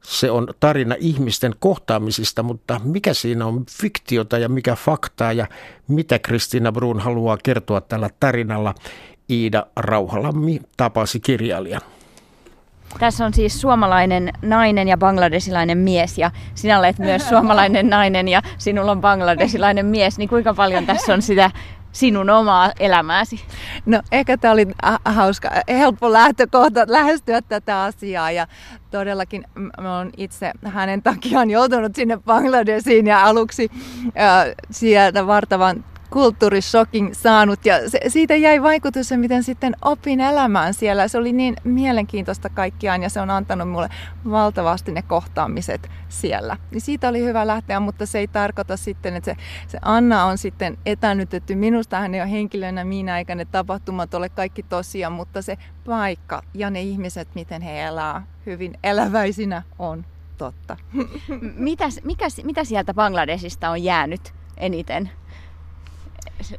se 0.07 0.31
on 0.31 0.49
tarina 0.61 0.95
ihmisten 0.99 1.55
kohtaamisista, 1.59 2.42
mutta 2.42 2.81
mikä 2.85 3.14
siinä 3.14 3.47
on 3.47 3.64
fiktiota 3.71 4.38
ja 4.38 4.49
mikä 4.49 4.75
faktaa 4.75 5.33
ja 5.33 5.47
mitä 5.88 6.19
Kristiina 6.19 6.73
Brun 6.73 7.01
haluaa 7.01 7.39
kertoa 7.43 7.80
tällä 7.80 8.11
tarinalla? 8.20 8.74
Iida 9.30 9.66
Rauhalammi 9.76 10.61
tapasi 10.76 11.20
kirjailijan. 11.20 11.80
Tässä 12.99 13.26
on 13.26 13.35
siis 13.35 13.61
suomalainen 13.61 14.33
nainen 14.43 14.89
ja 14.89 14.97
bangladesilainen 14.97 15.78
mies 15.78 16.18
ja 16.18 16.30
sinä 16.55 16.78
olet 16.78 16.99
myös 16.99 17.28
suomalainen 17.28 17.91
nainen 17.91 18.28
ja 18.28 18.43
sinulla 18.59 18.93
on 18.93 19.01
bangladesilainen 19.01 19.87
mies, 19.87 20.18
niin 20.18 20.28
kuinka 20.28 20.55
paljon 20.55 20.87
tässä 20.87 21.14
on 21.14 21.22
sitä 21.22 21.51
sinun 21.97 22.30
omaa 22.30 22.72
elämääsi? 22.80 23.40
No 23.86 24.03
ehkä 24.12 24.36
tämä 24.36 24.53
oli 24.53 24.66
hauska, 25.05 25.51
helppo 25.68 26.12
lähtökohta 26.12 26.84
lähestyä 26.88 27.42
tätä 27.42 27.82
asiaa 27.82 28.30
ja 28.30 28.47
todellakin 28.90 29.44
mä 29.80 29.99
olen 29.99 30.11
itse 30.16 30.53
hänen 30.64 31.03
takiaan 31.03 31.51
joutunut 31.51 31.97
sinne 31.97 32.16
Bangladesiin 32.16 33.07
ja 33.07 33.24
aluksi 33.24 33.70
äh, 34.07 34.55
sieltä 34.70 35.26
vartavan 35.26 35.84
kulttuurishokin 36.11 37.14
saanut 37.14 37.66
ja 37.66 37.90
se, 37.90 38.00
siitä 38.09 38.36
jäi 38.36 38.62
vaikutus, 38.62 39.11
miten 39.16 39.42
sitten 39.42 39.76
opin 39.82 40.20
elämään 40.20 40.74
siellä. 40.74 41.09
Se 41.09 41.18
oli 41.18 41.32
niin 41.32 41.57
mielenkiintoista 41.64 42.48
kaikkiaan 42.48 43.02
ja 43.02 43.09
se 43.09 43.20
on 43.20 43.30
antanut 43.30 43.68
mulle 43.68 43.88
valtavasti 44.30 44.92
ne 44.92 45.02
kohtaamiset 45.02 45.90
siellä. 46.09 46.57
Niin 46.70 46.80
siitä 46.80 47.09
oli 47.09 47.24
hyvä 47.24 47.46
lähteä, 47.46 47.80
mutta 47.80 48.07
se 48.07 48.18
ei 48.18 48.28
tarkoita 48.28 48.76
sitten, 48.76 49.16
että 49.16 49.34
se, 49.34 49.36
se 49.68 49.78
Anna 49.82 50.24
on 50.24 50.38
sitten 50.38 50.78
etänytetty. 50.86 51.54
Minusta 51.54 51.98
hän 51.98 52.14
ei 52.14 52.20
ole 52.20 52.30
henkilönä 52.30 52.84
minä 52.84 53.18
eikä 53.18 53.34
ne 53.34 53.44
tapahtumat 53.44 54.14
ole 54.14 54.28
kaikki 54.28 54.62
tosia, 54.62 55.11
mutta 55.11 55.42
se 55.42 55.59
paikka 55.86 56.42
ja 56.54 56.70
ne 56.70 56.80
ihmiset, 56.80 57.28
miten 57.34 57.62
he 57.62 57.82
elää 57.82 58.26
hyvin 58.46 58.78
eläväisinä 58.82 59.62
on 59.78 60.04
totta. 60.38 60.76
Mitäs, 61.57 62.00
mikä, 62.04 62.26
mitä 62.44 62.64
sieltä 62.64 62.94
Bangladesista 62.94 63.70
on 63.70 63.82
jäänyt 63.82 64.34
eniten? 64.57 65.11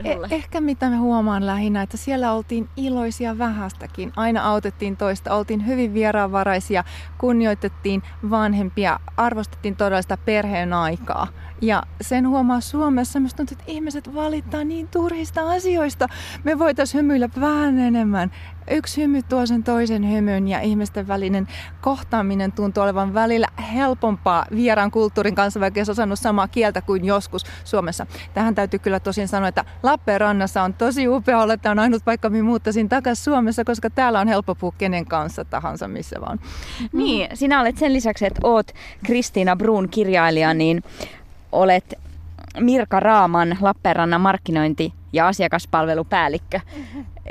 Eh, 0.03 0.17
ehkä 0.31 0.61
mitä 0.61 0.89
me 0.89 0.95
huomaan 0.95 1.45
lähinnä, 1.45 1.81
että 1.81 1.97
siellä 1.97 2.33
oltiin 2.33 2.69
iloisia 2.77 3.37
vähästäkin. 3.37 4.13
Aina 4.15 4.43
autettiin 4.43 4.97
toista, 4.97 5.35
oltiin 5.35 5.67
hyvin 5.67 5.93
vieraanvaraisia, 5.93 6.83
kunnioitettiin 7.17 8.03
vanhempia, 8.29 8.99
arvostettiin 9.17 9.75
todella 9.75 10.01
sitä 10.01 10.17
perheen 10.17 10.73
aikaa. 10.73 11.27
Ja 11.61 11.83
sen 12.01 12.27
huomaa 12.27 12.61
Suomessa, 12.61 13.19
myös 13.19 13.33
tuntuu, 13.33 13.57
että 13.59 13.71
ihmiset 13.71 14.15
valittaa 14.15 14.63
niin 14.63 14.87
turhista 14.87 15.51
asioista. 15.51 16.07
Me 16.43 16.59
voitaisiin 16.59 16.99
hymyillä 16.99 17.29
vähän 17.39 17.79
enemmän. 17.79 18.31
Yksi 18.71 19.01
hymy 19.01 19.21
tuo 19.23 19.45
sen 19.45 19.63
toisen 19.63 20.11
hymyn 20.11 20.47
ja 20.47 20.59
ihmisten 20.59 21.07
välinen 21.07 21.47
kohtaaminen 21.81 22.51
tuntuu 22.51 22.83
olevan 22.83 23.13
välillä 23.13 23.47
helpompaa 23.73 24.45
vieraan 24.55 24.91
kulttuurin 24.91 25.35
kanssa, 25.35 25.59
vaikka 25.59 25.79
jos 25.79 25.89
osannut 25.89 26.19
samaa 26.19 26.47
kieltä 26.47 26.81
kuin 26.81 27.05
joskus 27.05 27.43
Suomessa. 27.63 28.05
Tähän 28.33 28.55
täytyy 28.55 28.79
kyllä 28.79 28.99
tosin 28.99 29.27
sanoa, 29.27 29.49
että 29.49 29.65
Lappeenrannassa 29.83 30.63
on 30.63 30.73
tosi 30.73 31.07
upea 31.07 31.39
olla, 31.39 31.53
että 31.53 31.71
on 31.71 31.79
ainut 31.79 32.05
paikka, 32.05 32.29
mihin 32.29 32.45
muuttaisin 32.45 32.89
takaisin 32.89 33.23
Suomessa, 33.23 33.63
koska 33.63 33.89
täällä 33.89 34.19
on 34.19 34.27
helppo 34.27 34.55
puhua 34.55 34.75
kenen 34.77 35.05
kanssa 35.05 35.45
tahansa 35.45 35.87
missä 35.87 36.21
vaan. 36.21 36.39
Niin, 36.93 37.27
sinä 37.33 37.61
olet 37.61 37.77
sen 37.77 37.93
lisäksi, 37.93 38.25
että 38.25 38.41
oot 38.43 38.71
Kristiina 39.05 39.55
Bruun 39.55 39.89
kirjailija, 39.89 40.53
niin 40.53 40.83
olet 41.51 41.93
Mirka 42.59 42.99
Raaman 42.99 43.57
Lappeenrannan 43.61 44.21
markkinointi- 44.21 44.93
ja 45.13 45.27
asiakaspalvelupäällikkö. 45.27 46.59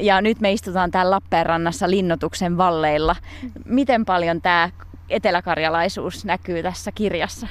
Ja 0.00 0.20
nyt 0.20 0.40
me 0.40 0.52
istutaan 0.52 0.90
täällä 0.90 1.10
Lappeenrannassa 1.10 1.90
linnotuksen 1.90 2.56
valleilla. 2.56 3.16
Miten 3.64 4.04
paljon 4.04 4.42
tämä 4.42 4.70
eteläkarjalaisuus 5.10 6.24
näkyy 6.24 6.62
tässä 6.62 6.92
kirjassa? 6.92 7.46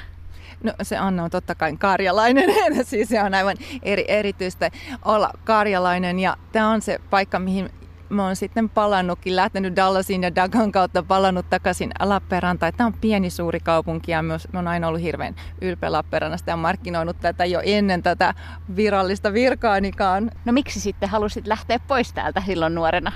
No 0.62 0.72
se 0.82 0.96
Anna 0.96 1.24
on 1.24 1.30
totta 1.30 1.54
kai 1.54 1.76
karjalainen, 1.76 2.50
siis 2.84 3.08
se 3.08 3.22
on 3.22 3.34
aivan 3.34 3.56
eri, 3.82 4.04
erityistä 4.08 4.70
olla 5.04 5.30
karjalainen 5.44 6.18
ja 6.18 6.36
tämä 6.52 6.70
on 6.70 6.82
se 6.82 6.98
paikka, 7.10 7.38
mihin 7.38 7.70
mä 8.08 8.24
oon 8.24 8.36
sitten 8.36 8.68
palannutkin, 8.68 9.36
lähtenyt 9.36 9.76
Dallasin 9.76 10.22
ja 10.22 10.34
Dagan 10.34 10.72
kautta 10.72 11.02
palannut 11.02 11.50
takaisin 11.50 11.90
Lappeenrantaan. 12.00 12.72
Tämä 12.76 12.86
on 12.86 12.94
pieni 13.00 13.30
suuri 13.30 13.60
kaupunki 13.60 14.12
ja 14.12 14.22
myös, 14.22 14.48
mä 14.52 14.58
oon 14.58 14.68
aina 14.68 14.88
ollut 14.88 15.02
hirveän 15.02 15.34
ylpeä 15.60 15.92
Lappeenrannasta 15.92 16.50
ja 16.50 16.56
markkinoinut 16.56 17.16
tätä 17.20 17.44
jo 17.44 17.60
ennen 17.64 18.02
tätä 18.02 18.34
virallista 18.76 19.32
virkaanikaan. 19.32 20.30
No 20.44 20.52
miksi 20.52 20.80
sitten 20.80 21.08
halusit 21.08 21.46
lähteä 21.46 21.78
pois 21.88 22.12
täältä 22.12 22.42
silloin 22.46 22.74
nuorena? 22.74 23.12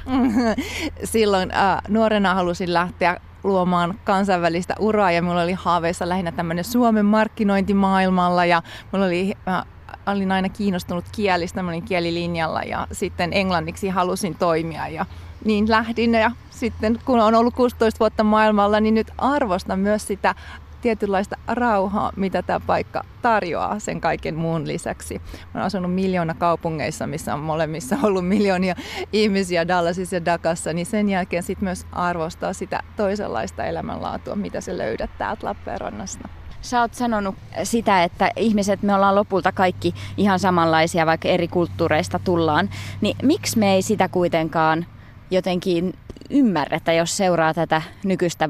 silloin 1.05 1.55
äh, 1.55 1.78
nuorena 1.88 2.34
halusin 2.34 2.72
lähteä 2.74 3.20
luomaan 3.45 4.01
kansainvälistä 4.05 4.74
uraa 4.78 5.12
ja 5.12 5.22
mulla 5.22 5.43
oli 5.43 5.53
haaveissa 5.53 6.09
lähinnä 6.09 6.32
tämmöinen 6.32 6.64
Suomen 6.64 7.07
markkinointi 7.07 7.74
maailmalla 7.74 8.45
ja 8.45 8.62
mulla 8.93 9.07
oli 9.07 9.32
äh, 9.49 9.64
olin 10.11 10.33
aina 10.33 10.49
kiinnostunut 10.49 11.05
kielistä, 11.13 11.63
mä 11.63 11.71
olin 11.71 11.83
kielilinjalla 11.83 12.63
ja 12.63 12.87
sitten 12.93 13.33
englanniksi 13.33 13.89
halusin 13.89 14.35
toimia 14.35 14.89
ja 14.89 15.07
niin 15.45 15.71
lähdin 15.71 16.15
ja 16.15 16.31
sitten 16.51 16.99
kun 17.05 17.21
on 17.21 17.35
ollut 17.35 17.55
16 17.55 17.99
vuotta 17.99 18.25
maailmalla, 18.25 18.81
niin 18.81 18.95
nyt 18.95 19.11
arvostan 19.19 19.79
myös 19.79 20.07
sitä 20.07 20.35
tietynlaista 20.81 21.37
rauhaa, 21.49 22.13
mitä 22.17 22.43
tämä 22.43 22.61
paikka 22.61 23.05
tarjoaa 23.23 23.79
sen 23.79 24.01
kaiken 24.01 24.37
muun 24.37 24.69
lisäksi. 24.69 25.15
Mä 25.19 25.51
olen 25.55 25.67
asunut 25.67 25.95
miljoona 25.95 26.35
kaupungeissa, 26.35 27.07
missä 27.07 27.35
on 27.35 27.41
molemmissa 27.41 27.97
ollut 28.03 28.29
miljoonia 28.29 28.75
ihmisiä 29.13 29.69
Dallasissa 29.69 30.17
ja 30.17 30.25
Dakassa, 30.25 30.73
niin 30.73 30.87
sen 30.87 31.09
jälkeen 31.09 31.43
sitten 31.43 31.65
myös 31.65 31.87
arvostaa 31.93 32.53
sitä 32.53 32.81
toisenlaista 32.97 33.65
elämänlaatua, 33.65 34.37
mitä 34.37 34.61
se 34.61 34.79
löydät 34.79 35.11
täältä 35.19 35.47
Lappeenrannasta. 35.47 36.39
Sä 36.63 36.81
oot 36.81 36.95
sanonut 36.95 37.35
sitä, 37.63 38.05
että 38.05 38.31
ihmiset, 38.37 38.83
me 38.83 38.95
ollaan 38.95 39.15
lopulta 39.15 39.53
kaikki 39.53 39.95
ihan 40.17 40.39
samanlaisia, 40.39 41.07
vaikka 41.07 41.29
eri 41.29 41.49
kulttuureista 41.49 42.19
tullaan. 42.19 42.71
Niin 43.01 43.17
miksi 43.23 43.59
me 43.59 43.75
ei 43.75 43.83
sitä 43.83 44.09
kuitenkaan 44.09 44.87
jotenkin 45.31 45.95
ymmärretä, 46.31 46.93
jos 46.93 47.17
seuraa 47.17 47.55
tätä 47.55 47.83
nykyistä 48.05 48.49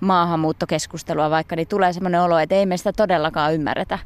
maahanmuuttokeskustelua 0.00 1.30
vaikka, 1.30 1.56
niin 1.56 1.68
tulee 1.68 1.92
sellainen 1.92 2.22
olo, 2.22 2.38
että 2.38 2.54
ei 2.54 2.66
me 2.66 2.76
sitä 2.76 2.92
todellakaan 2.92 3.54
ymmärretä. 3.54 3.98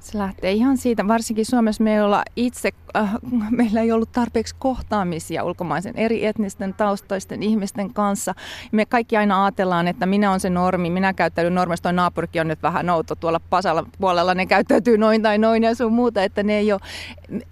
Se 0.00 0.18
lähtee 0.18 0.52
ihan 0.52 0.76
siitä, 0.76 1.08
varsinkin 1.08 1.46
Suomessa 1.46 1.84
me 1.84 1.94
ei 1.94 2.00
olla 2.00 2.22
itse, 2.36 2.70
äh, 2.96 3.14
meillä 3.50 3.80
ei 3.80 3.92
ollut 3.92 4.12
tarpeeksi 4.12 4.54
kohtaamisia 4.58 5.44
ulkomaisen 5.44 5.96
eri 5.96 6.26
etnisten 6.26 6.74
taustaisten 6.74 7.42
ihmisten 7.42 7.94
kanssa. 7.94 8.34
Me 8.72 8.86
kaikki 8.86 9.16
aina 9.16 9.44
ajatellaan, 9.44 9.88
että 9.88 10.06
minä 10.06 10.32
on 10.32 10.40
se 10.40 10.50
normi, 10.50 10.90
minä 10.90 11.12
käyttäydyn 11.12 11.54
normista, 11.54 11.82
toi 11.82 11.92
naapurikin 11.92 12.40
on 12.40 12.48
nyt 12.48 12.62
vähän 12.62 12.90
outo 12.90 13.14
tuolla 13.14 13.40
Pasalla 13.50 13.86
puolella, 13.98 14.34
ne 14.34 14.46
käyttäytyy 14.46 14.98
noin 14.98 15.22
tai 15.22 15.38
noin 15.38 15.62
ja 15.62 15.74
sun 15.74 15.92
muuta, 15.92 16.22
että 16.22 16.42
ne 16.42 16.58
ei 16.58 16.72
ole, 16.72 16.80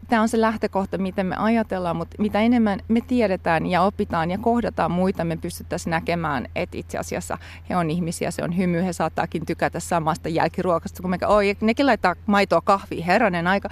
tämä 0.09 0.23
on 0.23 0.29
se 0.29 0.41
lähtökohta, 0.41 0.99
miten 0.99 1.27
me 1.27 1.37
ajatellaan, 1.37 1.97
mutta 1.97 2.17
mitä 2.19 2.41
enemmän 2.41 2.81
me 2.89 3.01
tiedetään 3.01 3.67
ja 3.67 3.83
opitaan 3.83 4.31
ja 4.31 4.39
kohdataan 4.39 4.91
muita, 4.91 5.25
me 5.25 5.37
pystyttäisiin 5.37 5.91
näkemään, 5.91 6.47
että 6.57 6.79
itse 6.79 6.99
asiassa 6.99 7.39
he 7.71 7.77
on 7.77 7.91
ihmisiä, 7.91 8.31
se 8.31 8.45
on 8.45 8.57
hymy, 8.57 8.85
he 8.85 8.93
saattaakin 8.93 9.47
tykätä 9.47 9.81
samasta 9.81 10.29
jälkiruokasta, 10.29 11.03
kun 11.03 11.11
me, 11.11 11.19
oi, 11.27 11.57
nekin 11.61 11.87
laittaa 11.87 12.17
maitoa 12.27 12.61
kahviin, 12.61 13.05
herranen 13.05 13.47
aika. 13.47 13.69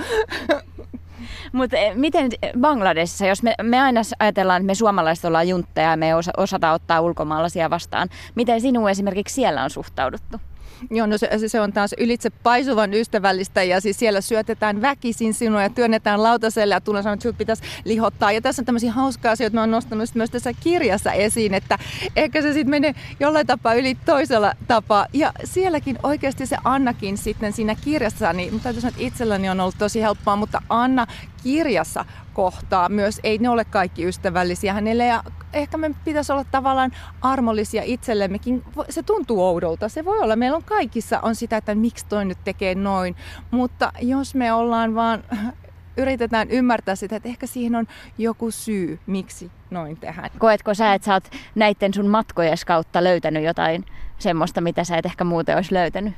Mutta 1.53 1.77
eh, 1.77 1.95
miten 1.95 2.31
Bangladesissa, 2.61 3.27
jos 3.27 3.43
me, 3.43 3.55
me 3.63 3.81
aina 3.81 4.01
ajatellaan, 4.19 4.63
että 4.63 4.67
me 4.67 4.75
suomalaiset 4.75 5.25
ollaan 5.25 5.49
juntteja 5.49 5.91
ja 5.91 5.97
me 5.97 6.15
osa, 6.15 6.33
osataan 6.37 6.75
ottaa 6.75 7.01
ulkomaalaisia 7.01 7.71
vastaan, 7.71 8.09
miten 8.35 8.61
sinun 8.61 8.91
esimerkiksi 8.91 9.35
siellä 9.35 9.65
on 9.65 9.71
suhtauduttu? 9.71 10.41
Joo, 10.91 11.07
no 11.07 11.19
se, 11.19 11.31
se 11.47 11.61
on 11.61 11.73
taas 11.73 11.95
ylitse 11.99 12.31
paisuvan 12.31 12.95
ystävällistä 12.95 13.63
ja 13.63 13.81
siis 13.81 13.99
siellä 13.99 14.21
syötetään 14.21 14.83
väkisin 14.83 15.35
sinua 15.35 15.63
ja 15.63 15.71
työnnetään 15.71 16.23
lautaselle 16.23 16.75
ja 16.75 16.81
tulee 16.81 17.03
sanoa, 17.03 17.15
että 17.15 17.23
sinut 17.23 17.39
pitäisi 17.39 17.63
lihottaa. 17.85 18.33
Ja 18.33 18.41
tässä 18.41 18.63
on 18.63 18.67
tämmöisiä 18.67 18.93
hauskaa 18.93 19.33
asioita, 19.33 19.55
mä 19.55 19.61
oon 19.61 19.71
nostanut 19.71 20.15
myös 20.15 20.31
tässä 20.31 20.53
kirjassa 20.53 21.13
esiin, 21.13 21.55
että 21.55 21.79
ehkä 22.17 22.43
se 22.43 22.53
sitten 22.53 22.71
menee 22.71 22.95
jollain 23.21 23.47
tapaa 23.47 23.75
yli 23.75 23.97
toisella 24.05 24.53
tapaa. 24.69 25.07
Ja 25.13 25.33
sielläkin 25.45 25.99
oikeasti 26.03 26.47
se 26.47 26.57
Annakin 26.65 27.19
sitten 27.19 27.53
siinä 27.53 27.75
kirjassa, 27.75 28.33
niin 28.33 28.53
mutta 28.53 28.65
täytyy 28.65 28.81
sanoa, 28.81 28.91
että 28.91 29.07
itselläni 29.07 29.49
on 29.49 29.61
ollut 29.61 29.79
tosi 29.79 30.03
helppoa, 30.03 30.37
mutta 30.37 30.63
Anna 30.69 31.07
kirjassa 31.47 32.05
kohtaa 32.35 32.89
myös, 32.89 33.21
ei 33.23 33.39
ne 33.39 33.49
ole 33.49 33.65
kaikki 33.65 34.05
ystävällisiä 34.05 34.73
hänelle 34.73 35.07
ja 35.07 35.25
ehkä 35.53 35.77
me 35.77 35.91
pitäisi 36.05 36.33
olla 36.33 36.45
tavallaan 36.51 36.93
armollisia 37.21 37.83
itsellemmekin. 37.85 38.65
Se 38.89 39.03
tuntuu 39.03 39.45
oudolta, 39.45 39.89
se 39.89 40.05
voi 40.05 40.19
olla. 40.19 40.37
Meillä 40.37 40.57
on 40.57 40.65
kaikissa 40.65 41.21
on 41.23 41.35
sitä, 41.35 41.57
että 41.57 41.75
miksi 41.75 42.07
toi 42.07 42.25
nyt 42.25 42.39
tekee 42.45 42.75
noin, 42.75 43.17
mutta 43.51 43.93
jos 44.01 44.35
me 44.35 44.53
ollaan 44.53 44.95
vaan 44.95 45.25
yritetään 46.03 46.51
ymmärtää 46.51 46.95
sitä, 46.95 47.17
että 47.17 47.29
ehkä 47.29 47.47
siihen 47.47 47.75
on 47.75 47.87
joku 48.19 48.51
syy, 48.51 48.99
miksi 49.07 49.51
noin 49.71 49.97
tehdään. 49.97 50.31
Koetko 50.39 50.75
sä, 50.75 50.95
että 50.95 51.07
sä 51.07 51.15
oot 51.15 51.31
näiden 51.55 51.95
sun 51.95 52.09
matkojen 52.09 52.59
kautta 52.67 53.05
löytänyt 53.05 53.45
jotain 53.45 53.85
semmoista, 54.19 54.61
mitä 54.61 54.85
sä 54.85 54.97
et 54.97 55.07
ehkä 55.07 55.25
muuten 55.25 55.57
olisi 55.57 55.75
löytänyt? 55.75 56.15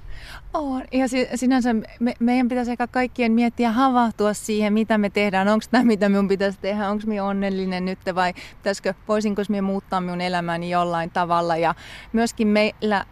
On. 0.55 0.83
Ja 0.93 1.07
sinänsä 1.35 1.75
me, 2.01 2.15
meidän 2.21 2.49
pitäisi 2.49 2.71
ehkä 2.71 2.87
kaikkien 2.87 3.33
miettiä 3.33 3.73
havahtua 3.73 4.35
siihen, 4.35 4.73
mitä 4.73 4.99
me 4.99 5.11
tehdään. 5.11 5.49
Onko 5.49 5.65
tämä, 5.71 5.85
mitä 5.85 6.09
minun 6.09 6.29
pitäisi 6.29 6.59
tehdä? 6.61 6.89
Onko 6.89 7.05
minä 7.07 7.25
onnellinen 7.25 7.85
nyt 7.85 7.99
vai 8.15 8.35
pitäisikö, 8.57 8.95
voisinko 9.09 9.43
minä 9.49 9.63
muuttaa 9.63 10.01
minun 10.01 10.21
elämäni 10.21 10.71
jollain 10.71 11.11
tavalla? 11.11 11.57
Ja 11.57 11.75
myöskin 12.13 12.49
meillä 12.49 13.05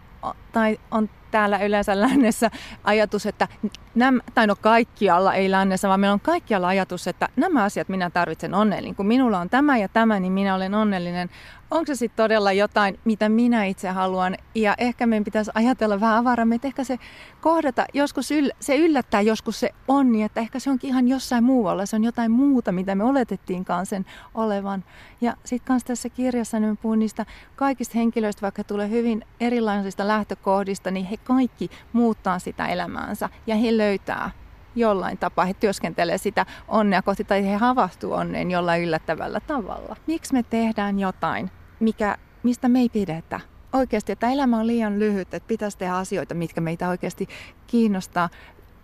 tai 0.57 0.79
on 0.91 1.09
täällä 1.31 1.57
yleensä 1.57 2.01
lännessä 2.01 2.51
ajatus, 2.83 3.25
että 3.25 3.47
nämä, 3.95 4.21
tai 4.33 4.47
no 4.47 4.55
kaikkialla 4.61 5.33
ei 5.33 5.51
lännessä, 5.51 5.87
vaan 5.87 5.99
meillä 5.99 6.13
on 6.13 6.19
kaikkialla 6.19 6.67
ajatus, 6.67 7.07
että 7.07 7.29
nämä 7.35 7.63
asiat 7.63 7.89
minä 7.89 8.09
tarvitsen 8.09 8.53
onnellinen. 8.53 8.95
Kun 8.95 9.07
minulla 9.07 9.39
on 9.39 9.49
tämä 9.49 9.77
ja 9.77 9.87
tämä, 9.87 10.19
niin 10.19 10.33
minä 10.33 10.55
olen 10.55 10.75
onnellinen. 10.75 11.29
Onko 11.71 11.85
se 11.85 11.95
sitten 11.95 12.23
todella 12.23 12.51
jotain, 12.51 12.99
mitä 13.05 13.29
minä 13.29 13.65
itse 13.65 13.89
haluan? 13.89 14.37
Ja 14.55 14.75
ehkä 14.77 15.07
meidän 15.07 15.23
pitäisi 15.23 15.51
ajatella 15.53 15.99
vähän 15.99 16.17
avarammin, 16.17 16.55
että 16.55 16.67
ehkä 16.67 16.83
se 16.83 16.99
kohdata, 17.41 17.85
joskus 17.93 18.31
yl, 18.31 18.49
se 18.59 18.75
yllättää 18.75 19.21
joskus 19.21 19.59
se 19.59 19.69
onni, 19.87 20.11
niin, 20.11 20.25
että 20.25 20.39
ehkä 20.41 20.59
se 20.59 20.69
onkin 20.69 20.89
ihan 20.89 21.07
jossain 21.07 21.43
muualla. 21.43 21.85
Se 21.85 21.95
on 21.95 22.03
jotain 22.03 22.31
muuta, 22.31 22.71
mitä 22.71 22.95
me 22.95 23.03
oletettiinkaan 23.03 23.85
sen 23.85 24.05
olevan. 24.33 24.83
Ja 25.21 25.33
sitten 25.43 25.67
kanssa 25.67 25.87
tässä 25.87 26.09
kirjassa 26.09 26.59
niin 26.59 26.77
puhun 26.77 26.99
niistä 26.99 27.25
kaikista 27.55 27.97
henkilöistä, 27.97 28.41
vaikka 28.41 28.63
tulee 28.63 28.89
hyvin 28.89 29.25
erilaisista 29.39 30.07
lähtökohdista, 30.07 30.46
niin 30.91 31.05
he 31.05 31.17
kaikki 31.17 31.69
muuttaa 31.93 32.39
sitä 32.39 32.67
elämäänsä 32.67 33.29
ja 33.47 33.55
he 33.55 33.77
löytää 33.77 34.31
jollain 34.75 35.17
tapaa, 35.17 35.45
he 35.45 35.53
työskentelee 35.53 36.17
sitä 36.17 36.45
onnea 36.67 37.01
kohti 37.01 37.23
tai 37.23 37.45
he 37.45 37.55
havahtuu 37.55 38.13
onneen 38.13 38.51
jollain 38.51 38.83
yllättävällä 38.83 39.39
tavalla. 39.39 39.95
Miksi 40.07 40.33
me 40.33 40.43
tehdään 40.43 40.99
jotain, 40.99 41.51
mikä, 41.79 42.17
mistä 42.43 42.69
me 42.69 42.79
ei 42.79 42.89
pidetä? 42.89 43.39
Oikeasti, 43.73 44.11
että 44.11 44.29
elämä 44.29 44.59
on 44.59 44.67
liian 44.67 44.99
lyhyt, 44.99 45.33
että 45.33 45.47
pitäisi 45.47 45.77
tehdä 45.77 45.93
asioita, 45.93 46.33
mitkä 46.33 46.61
meitä 46.61 46.89
oikeasti 46.89 47.27
kiinnostaa 47.67 48.29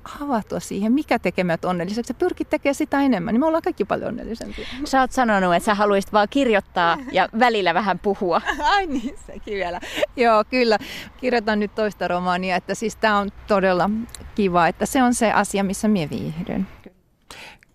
havahtua 0.04 0.60
siihen, 0.60 0.91
mikä 0.91 1.20
tekee 1.20 1.43
meidät 1.43 1.66
onnelliseksi 1.66 2.12
ja 2.12 2.16
pyrkii 2.20 2.45
tekemään 2.49 2.76
sitä 2.76 3.01
enemmän, 3.01 3.34
niin 3.34 3.39
me 3.39 3.45
ollaan 3.45 3.64
kaikki 3.64 3.86
paljon 3.86 4.08
onnellisempia. 4.08 4.68
Sä 4.86 5.01
oot 5.01 5.12
sanonut, 5.12 5.56
että 5.56 5.66
sä 5.66 5.76
haluaisit 5.76 6.14
vaan 6.14 6.28
kirjoittaa 6.30 6.97
ja 7.12 7.30
välillä 7.39 7.74
vähän 7.74 7.99
puhua. 7.99 8.41
Ai 8.76 8.88
niin, 8.88 9.16
sekin 9.28 9.54
vielä. 9.54 9.80
Joo, 10.16 10.43
kyllä. 10.49 10.78
Kirjoitan 11.18 11.60
nyt 11.60 11.76
toista 11.76 12.08
romaania, 12.08 12.56
että 12.56 12.76
siis 12.76 12.95
tää 12.95 13.18
on 13.18 13.30
todella 13.47 13.89
kiva, 14.36 14.68
että 14.68 14.86
se 14.86 15.04
on 15.04 15.14
se 15.14 15.32
asia, 15.32 15.64
missä 15.64 15.88
minä 15.88 16.10
viihdyn. 16.10 16.68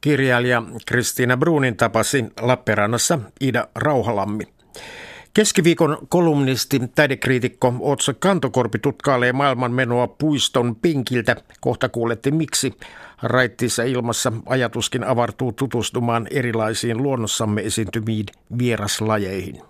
Kirjailija 0.00 0.62
Kristiina 0.86 1.36
Bruunin 1.36 1.76
tapasi 1.76 2.24
Lappeenrannassa 2.40 3.18
Ida 3.40 3.68
Rauhalammi. 3.74 4.44
Keskiviikon 5.38 5.98
kolumnisti, 6.08 6.80
taidekriitikko 6.94 7.74
Otso 7.80 8.14
Kantokorpi 8.18 8.78
tutkailee 8.78 9.32
maailmanmenoa 9.32 10.06
puiston 10.06 10.76
pinkiltä. 10.76 11.36
Kohta 11.60 11.88
kuulette 11.88 12.30
miksi. 12.30 12.74
Raittiissa 13.22 13.82
ilmassa 13.82 14.32
ajatuskin 14.46 15.04
avartuu 15.04 15.52
tutustumaan 15.52 16.26
erilaisiin 16.30 17.02
luonnossamme 17.02 17.60
esiintymiin 17.60 18.26
vieraslajeihin. 18.58 19.62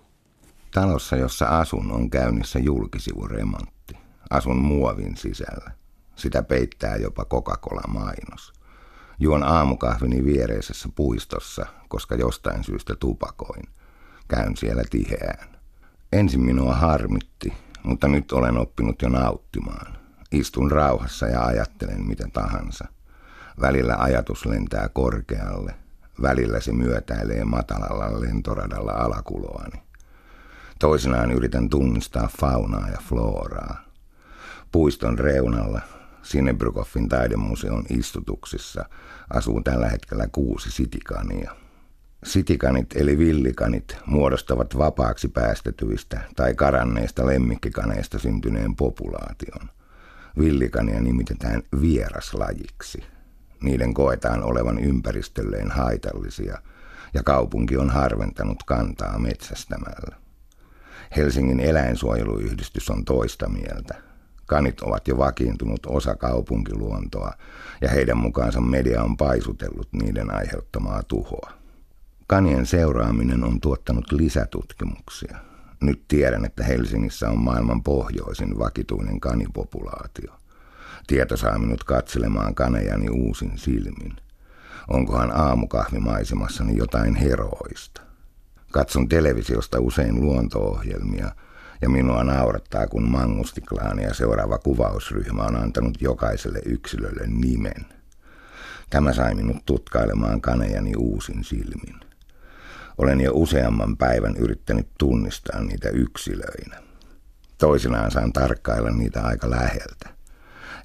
Talossa, 0.75 1.17
jossa 1.17 1.47
asun, 1.47 1.93
on 1.93 2.11
käynnissä 2.11 2.59
julkisivuremontti. 2.59 3.97
Asun 4.31 4.59
muovin 4.59 5.17
sisällä. 5.17 5.71
Sitä 6.17 6.43
peittää 6.43 6.97
jopa 6.97 7.25
Coca-Cola-mainos. 7.25 8.53
Juon 9.19 9.43
aamukahvini 9.43 10.25
viereisessä 10.25 10.89
puistossa, 10.95 11.67
koska 11.89 12.15
jostain 12.15 12.65
syystä 12.65 12.95
tupakoin. 13.01 13.63
Käyn 14.29 14.57
siellä 14.57 14.83
tiheään. 14.91 15.58
Ensin 16.13 16.41
minua 16.41 16.75
harmitti, 16.75 17.53
mutta 17.83 18.09
nyt 18.09 18.33
olen 18.33 18.59
oppinut 18.59 19.03
jo 19.03 19.09
nauttimaan. 19.09 19.97
Istun 20.33 20.71
rauhassa 20.71 21.27
ja 21.27 21.45
ajattelen 21.45 22.07
mitä 22.07 22.29
tahansa. 22.33 22.89
Välillä 23.61 23.97
ajatus 23.97 24.47
lentää 24.47 24.89
korkealle, 24.89 25.75
välillä 26.23 26.61
se 26.61 26.73
myötäilee 26.73 27.45
matalalla 27.45 28.21
lentoradalla 28.21 28.93
alakuloani. 28.93 29.83
Toisinaan 30.79 31.33
yritän 31.33 31.69
tunnistaa 31.69 32.29
faunaa 32.41 32.89
ja 32.89 32.99
floraa. 33.09 33.85
Puiston 34.73 35.19
reunalla, 35.19 35.81
Sinebrykoffin 36.23 37.09
taidemuseon 37.09 37.85
istutuksissa, 37.91 38.85
asuu 39.31 39.61
tällä 39.61 39.89
hetkellä 39.89 40.29
kuusi 40.33 40.71
sitikania– 40.71 41.55
Sitikanit 42.25 42.97
eli 42.97 43.19
villikanit 43.19 43.97
muodostavat 44.07 44.79
vapaaksi 44.79 45.29
päästetyistä 45.29 46.21
tai 46.37 46.55
karanneista 46.55 47.27
lemmikkikaneista 47.27 48.19
syntyneen 48.19 48.77
populaation. 48.77 49.69
Villikania 50.39 51.01
nimitetään 51.01 51.63
vieraslajiksi. 51.81 53.05
Niiden 53.63 53.95
koetaan 53.95 54.43
olevan 54.43 54.79
ympäristölleen 54.79 55.71
haitallisia 55.71 56.59
ja 57.15 57.23
kaupunki 57.23 57.77
on 57.77 57.91
harventanut 57.91 58.63
kantaa 58.67 59.19
metsästämällä. 59.19 60.17
Helsingin 61.17 61.61
eläinsuojeluyhdistys 61.61 62.91
on 62.91 63.05
toista 63.05 63.49
mieltä. 63.49 63.95
Kanit 64.47 64.81
ovat 64.81 65.09
jo 65.09 65.19
vakiintunut 65.19 65.87
osa 65.87 66.15
kaupunkiluontoa 66.17 67.33
ja 67.81 67.89
heidän 67.89 68.17
mukaansa 68.17 68.61
media 68.61 69.03
on 69.03 69.17
paisutellut 69.17 69.89
niiden 69.93 70.35
aiheuttamaa 70.35 71.03
tuhoa. 71.03 71.58
Kanien 72.29 72.67
seuraaminen 72.67 73.45
on 73.45 73.61
tuottanut 73.61 74.13
lisätutkimuksia. 74.13 75.39
Nyt 75.81 76.03
tiedän, 76.09 76.45
että 76.45 76.65
Helsingissä 76.65 77.31
on 77.31 77.39
maailman 77.39 77.83
pohjoisin 77.83 78.59
vakituinen 78.59 79.21
kanipopulaatio. 79.21 80.33
Tieto 81.07 81.37
saa 81.37 81.59
minut 81.59 81.85
katselemaan 81.85 82.55
kanejani 82.55 83.09
uusin 83.09 83.59
silmin. 83.59 84.17
Onkohan 84.89 85.31
aamukahvimaisemmassani 85.37 86.77
jotain 86.77 87.15
heroista? 87.15 88.01
Katson 88.73 89.09
televisiosta 89.09 89.81
usein 89.81 90.21
luonto-ohjelmia 90.21 91.33
ja 91.83 91.89
minua 91.89 92.25
naurattaa, 92.25 92.87
kun 92.87 93.11
Mangustiklaani 93.11 94.03
ja 94.03 94.15
seuraava 94.15 94.59
kuvausryhmä 94.59 95.43
on 95.43 95.57
antanut 95.57 96.03
jokaiselle 96.03 96.61
yksilölle 96.65 97.27
nimen. 97.27 97.87
Tämä 98.91 99.13
sai 99.13 99.35
minut 99.35 99.67
tutkailemaan 99.67 100.41
kanejani 100.41 100.93
uusin 100.97 101.45
silmin. 101.45 102.08
Olen 102.99 103.21
jo 103.21 103.31
useamman 103.35 103.97
päivän 103.97 104.37
yrittänyt 104.37 104.89
tunnistaa 104.99 105.61
niitä 105.63 105.89
yksilöinä. 105.89 106.83
Toisinaan 107.59 108.11
saan 108.11 108.33
tarkkailla 108.33 108.91
niitä 108.91 109.23
aika 109.23 109.51
läheltä. 109.51 110.09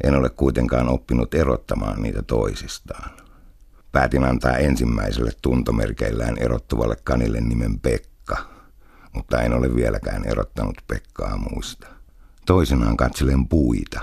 En 0.03 0.15
ole 0.15 0.29
kuitenkaan 0.29 0.89
oppinut 0.89 1.33
erottamaan 1.33 2.01
niitä 2.01 2.21
toisistaan. 2.21 3.09
Päätin 3.91 4.23
antaa 4.23 4.57
ensimmäiselle 4.57 5.31
tuntomerkeillään 5.41 6.37
erottuvalle 6.37 6.95
kanille 7.03 7.41
nimen 7.41 7.79
Pekka, 7.79 8.37
mutta 9.13 9.41
en 9.41 9.53
ole 9.53 9.75
vieläkään 9.75 10.25
erottanut 10.25 10.77
Pekkaa 10.87 11.37
muista. 11.37 11.87
Toisinaan 12.45 12.97
katselen 12.97 13.47
puita. 13.47 13.99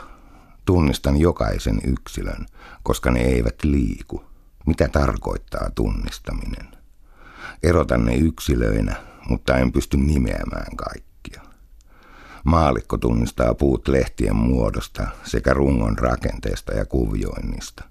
Tunnistan 0.65 1.17
jokaisen 1.17 1.81
yksilön, 1.85 2.47
koska 2.83 3.11
ne 3.11 3.21
eivät 3.21 3.65
liiku. 3.65 4.25
Mitä 4.67 4.89
tarkoittaa 4.89 5.71
tunnistaminen? 5.75 6.80
Erotan 7.63 8.05
ne 8.05 8.15
yksilöinä, 8.15 8.97
mutta 9.29 9.57
en 9.57 9.73
pysty 9.73 9.97
nimeämään 9.97 10.77
kaikkia. 10.77 11.43
Maalikko 12.45 12.99
tunnistaa 12.99 13.55
puut 13.55 13.89
lehtien 13.89 14.37
muodosta 14.37 15.07
sekä 15.25 15.55
rungon 15.55 15.99
rakenteesta 15.99 16.73
ja 16.73 16.87
kuvioinnista. 16.87 17.85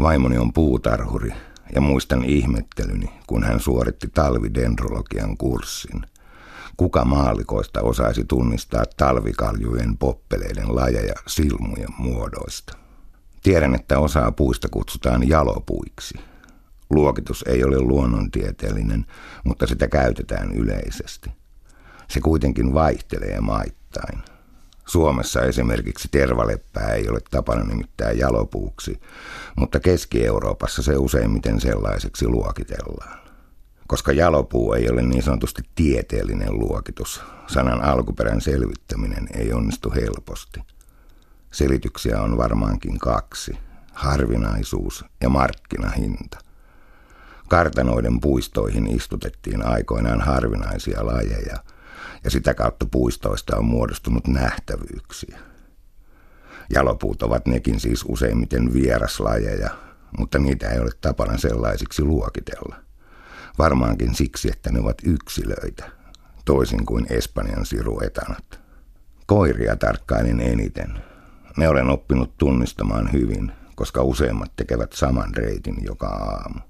Vaimoni 0.00 0.38
on 0.38 0.52
puutarhuri 0.52 1.32
ja 1.74 1.80
muistan 1.80 2.24
ihmettelyni, 2.24 3.10
kun 3.26 3.44
hän 3.44 3.60
suoritti 3.60 4.08
talvidendrologian 4.14 5.36
kurssin. 5.36 6.02
Kuka 6.76 7.04
maalikoista 7.04 7.80
osaisi 7.80 8.24
tunnistaa 8.24 8.84
talvikaljujen 8.96 9.96
poppeleiden 9.96 10.76
lajeja 10.76 11.14
silmujen 11.26 11.88
muodoista? 11.98 12.76
Tiedän, 13.42 13.74
että 13.74 13.98
osaa 13.98 14.32
puista 14.32 14.68
kutsutaan 14.68 15.28
jalopuiksi– 15.28 16.18
Luokitus 16.90 17.44
ei 17.48 17.64
ole 17.64 17.80
luonnontieteellinen, 17.80 19.06
mutta 19.44 19.66
sitä 19.66 19.88
käytetään 19.88 20.52
yleisesti. 20.52 21.30
Se 22.08 22.20
kuitenkin 22.20 22.74
vaihtelee 22.74 23.40
maittain. 23.40 24.22
Suomessa 24.86 25.42
esimerkiksi 25.42 26.08
tervaleppää 26.10 26.92
ei 26.92 27.08
ole 27.08 27.20
tapana 27.30 27.64
nimittää 27.64 28.12
jalopuuksi, 28.12 29.00
mutta 29.56 29.80
Keski-Euroopassa 29.80 30.82
se 30.82 30.96
useimmiten 30.96 31.60
sellaiseksi 31.60 32.28
luokitellaan. 32.28 33.18
Koska 33.86 34.12
jalopuu 34.12 34.72
ei 34.72 34.90
ole 34.90 35.02
niin 35.02 35.22
sanotusti 35.22 35.62
tieteellinen 35.74 36.58
luokitus, 36.58 37.22
sanan 37.46 37.84
alkuperän 37.84 38.40
selvittäminen 38.40 39.28
ei 39.34 39.52
onnistu 39.52 39.90
helposti. 39.90 40.60
Selityksiä 41.50 42.22
on 42.22 42.36
varmaankin 42.36 42.98
kaksi, 42.98 43.58
harvinaisuus 43.92 45.04
ja 45.20 45.28
markkinahinta. 45.28 46.38
Kartanoiden 47.48 48.20
puistoihin 48.20 48.96
istutettiin 48.96 49.66
aikoinaan 49.66 50.20
harvinaisia 50.20 51.06
lajeja, 51.06 51.56
ja 52.24 52.30
sitä 52.30 52.54
kautta 52.54 52.86
puistoista 52.90 53.56
on 53.56 53.64
muodostunut 53.64 54.26
nähtävyyksiä. 54.26 55.38
Jalopuut 56.74 57.22
ovat 57.22 57.46
nekin 57.46 57.80
siis 57.80 58.04
useimmiten 58.08 58.72
vieraslajeja, 58.72 59.70
mutta 60.18 60.38
niitä 60.38 60.68
ei 60.68 60.80
ole 60.80 60.90
tapana 61.00 61.38
sellaisiksi 61.38 62.02
luokitella. 62.02 62.76
Varmaankin 63.58 64.14
siksi, 64.14 64.48
että 64.52 64.72
ne 64.72 64.80
ovat 64.80 64.98
yksilöitä, 65.04 65.90
toisin 66.44 66.86
kuin 66.86 67.06
Espanjan 67.10 67.66
siruetanat. 67.66 68.60
Koiria 69.26 69.76
tarkkailin 69.76 70.40
eniten. 70.40 71.02
Ne 71.56 71.68
olen 71.68 71.90
oppinut 71.90 72.38
tunnistamaan 72.38 73.12
hyvin, 73.12 73.52
koska 73.74 74.02
useimmat 74.02 74.52
tekevät 74.56 74.92
saman 74.92 75.34
reitin 75.34 75.76
joka 75.84 76.06
aamu. 76.06 76.67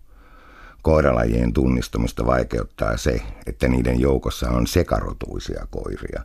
Koiralajien 0.83 1.53
tunnistamista 1.53 2.26
vaikeuttaa 2.26 2.97
se, 2.97 3.22
että 3.47 3.68
niiden 3.68 4.01
joukossa 4.01 4.51
on 4.51 4.66
sekarotuisia 4.66 5.66
koiria. 5.70 6.22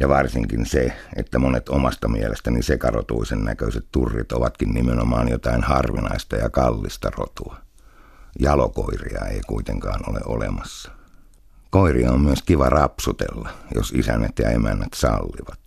Ja 0.00 0.08
varsinkin 0.08 0.66
se, 0.66 0.92
että 1.16 1.38
monet 1.38 1.68
omasta 1.68 2.08
mielestäni 2.08 2.62
sekarotuisen 2.62 3.44
näköiset 3.44 3.86
turrit 3.92 4.32
ovatkin 4.32 4.74
nimenomaan 4.74 5.28
jotain 5.28 5.62
harvinaista 5.62 6.36
ja 6.36 6.50
kallista 6.50 7.10
rotua. 7.10 7.56
Jalokoiria 8.38 9.24
ei 9.24 9.40
kuitenkaan 9.46 10.00
ole 10.10 10.20
olemassa. 10.26 10.90
Koiria 11.70 12.12
on 12.12 12.20
myös 12.20 12.42
kiva 12.42 12.68
rapsutella, 12.68 13.48
jos 13.74 13.92
isänet 13.92 14.38
ja 14.38 14.50
emännät 14.50 14.94
sallivat. 14.94 15.60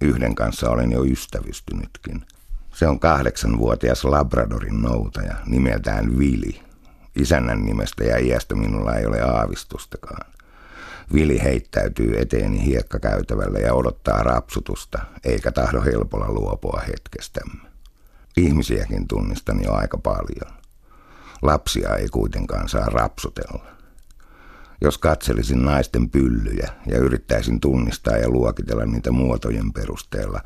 Yhden 0.00 0.34
kanssa 0.34 0.70
olen 0.70 0.92
jo 0.92 1.04
ystävystynytkin. 1.04 2.26
Se 2.74 2.88
on 2.88 3.00
kahdeksanvuotias 3.00 4.04
Labradorin 4.04 4.82
noutaja, 4.82 5.34
nimeltään 5.46 6.18
Vili. 6.18 6.63
Isännän 7.16 7.64
nimestä 7.64 8.04
ja 8.04 8.18
iästä 8.18 8.54
minulla 8.54 8.94
ei 8.94 9.06
ole 9.06 9.20
aavistustakaan. 9.20 10.32
Vili 11.12 11.42
heittäytyy 11.42 12.20
eteeni 12.20 12.64
hiekkakäytävällä 12.64 13.58
ja 13.58 13.74
odottaa 13.74 14.22
rapsutusta, 14.22 14.98
eikä 15.24 15.52
tahdo 15.52 15.82
helpolla 15.82 16.32
luopua 16.32 16.82
hetkestämme. 16.88 17.68
Ihmisiäkin 18.36 19.08
tunnistan 19.08 19.64
jo 19.64 19.72
aika 19.72 19.98
paljon. 19.98 20.58
Lapsia 21.42 21.96
ei 21.96 22.08
kuitenkaan 22.08 22.68
saa 22.68 22.86
rapsutella. 22.86 23.66
Jos 24.80 24.98
katselisin 24.98 25.64
naisten 25.64 26.10
pyllyjä 26.10 26.72
ja 26.86 26.98
yrittäisin 26.98 27.60
tunnistaa 27.60 28.16
ja 28.16 28.28
luokitella 28.28 28.86
niitä 28.86 29.10
muotojen 29.10 29.72
perusteella, 29.72 30.40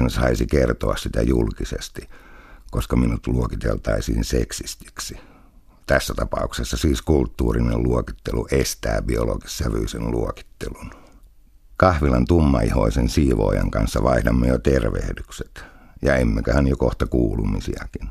en 0.00 0.10
saisi 0.10 0.46
kertoa 0.46 0.96
sitä 0.96 1.22
julkisesti, 1.22 2.08
koska 2.70 2.96
minut 2.96 3.26
luokiteltaisiin 3.26 4.24
seksistiksi. 4.24 5.20
Tässä 5.86 6.14
tapauksessa 6.14 6.76
siis 6.76 7.02
kulttuurinen 7.02 7.82
luokittelu 7.82 8.46
estää 8.50 9.02
biologissävyisen 9.02 10.10
luokittelun. 10.10 10.90
Kahvilan 11.76 12.24
tummaihoisen 12.28 13.08
siivoojan 13.08 13.70
kanssa 13.70 14.02
vaihdamme 14.02 14.48
jo 14.48 14.58
tervehdykset, 14.58 15.64
ja 16.02 16.16
emmeköhän 16.16 16.66
jo 16.66 16.76
kohta 16.76 17.06
kuulumisiakin. 17.06 18.08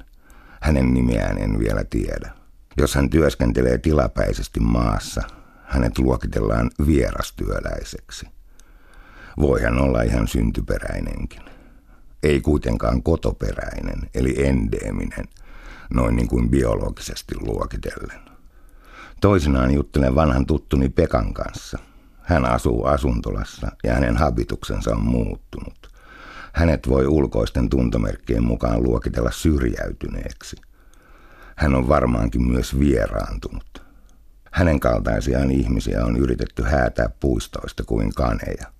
Hänen 0.61 0.93
nimeään 0.93 1.38
en 1.38 1.59
vielä 1.59 1.84
tiedä. 1.84 2.32
Jos 2.78 2.95
hän 2.95 3.09
työskentelee 3.09 3.78
tilapäisesti 3.78 4.59
maassa, 4.59 5.21
hänet 5.63 5.99
luokitellaan 5.99 6.71
vierastyöläiseksi. 6.88 8.28
Voi 9.38 9.61
hän 9.61 9.82
olla 9.82 10.01
ihan 10.01 10.28
syntyperäinenkin. 10.28 11.41
Ei 12.23 12.41
kuitenkaan 12.41 13.03
kotoperäinen, 13.03 14.09
eli 14.13 14.45
endeeminen, 14.45 15.26
noin 15.93 16.15
niin 16.15 16.27
kuin 16.27 16.49
biologisesti 16.49 17.36
luokitellen. 17.39 18.21
Toisinaan 19.21 19.73
juttelen 19.73 20.15
vanhan 20.15 20.45
tuttuni 20.45 20.89
Pekan 20.89 21.33
kanssa. 21.33 21.79
Hän 22.21 22.45
asuu 22.45 22.86
asuntolassa 22.86 23.71
ja 23.83 23.93
hänen 23.93 24.17
habituksensa 24.17 24.91
on 24.91 25.03
muuttunut. 25.03 25.89
Hänet 26.53 26.89
voi 26.89 27.07
ulkoisten 27.07 27.69
tuntomerkkien 27.69 28.43
mukaan 28.43 28.83
luokitella 28.83 29.31
syrjäytyneeksi. 29.31 30.55
Hän 31.55 31.75
on 31.75 31.88
varmaankin 31.88 32.41
myös 32.43 32.79
vieraantunut. 32.79 33.83
Hänen 34.51 34.79
kaltaisiaan 34.79 35.51
ihmisiä 35.51 36.05
on 36.05 36.17
yritetty 36.17 36.63
häätää 36.63 37.09
puistoista 37.19 37.83
kuin 37.83 38.13
kaneja. 38.13 38.71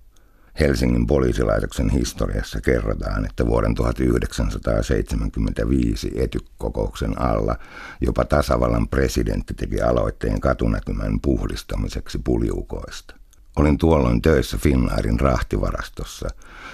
Helsingin 0.60 1.06
poliisilaitoksen 1.06 1.90
historiassa 1.90 2.60
kerrotaan, 2.60 3.24
että 3.24 3.46
vuoden 3.46 3.74
1975 3.74 6.12
etykokouksen 6.16 7.20
alla 7.20 7.56
jopa 8.00 8.24
tasavallan 8.24 8.88
presidentti 8.88 9.54
teki 9.54 9.80
aloitteen 9.80 10.40
katunäkymän 10.40 11.20
puhdistamiseksi 11.20 12.18
puliukoista. 12.24 13.14
Olin 13.56 13.78
tuolloin 13.78 14.22
töissä 14.22 14.58
Finnairin 14.58 15.20
rahtivarastossa 15.20 16.28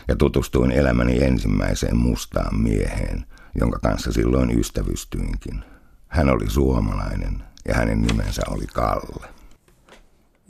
ja 0.09 0.17
tutustuin 0.17 0.73
elämäni 0.73 1.25
ensimmäiseen 1.25 1.97
mustaan 1.97 2.63
mieheen, 2.63 3.25
jonka 3.61 3.79
kanssa 3.79 4.13
silloin 4.13 4.61
ystävystyinkin. 4.61 5.65
Hän 6.09 6.29
oli 6.29 6.51
suomalainen 6.51 7.43
ja 7.69 7.75
hänen 7.75 8.03
nimensä 8.03 8.43
oli 8.49 8.67
Kalle. 8.67 9.27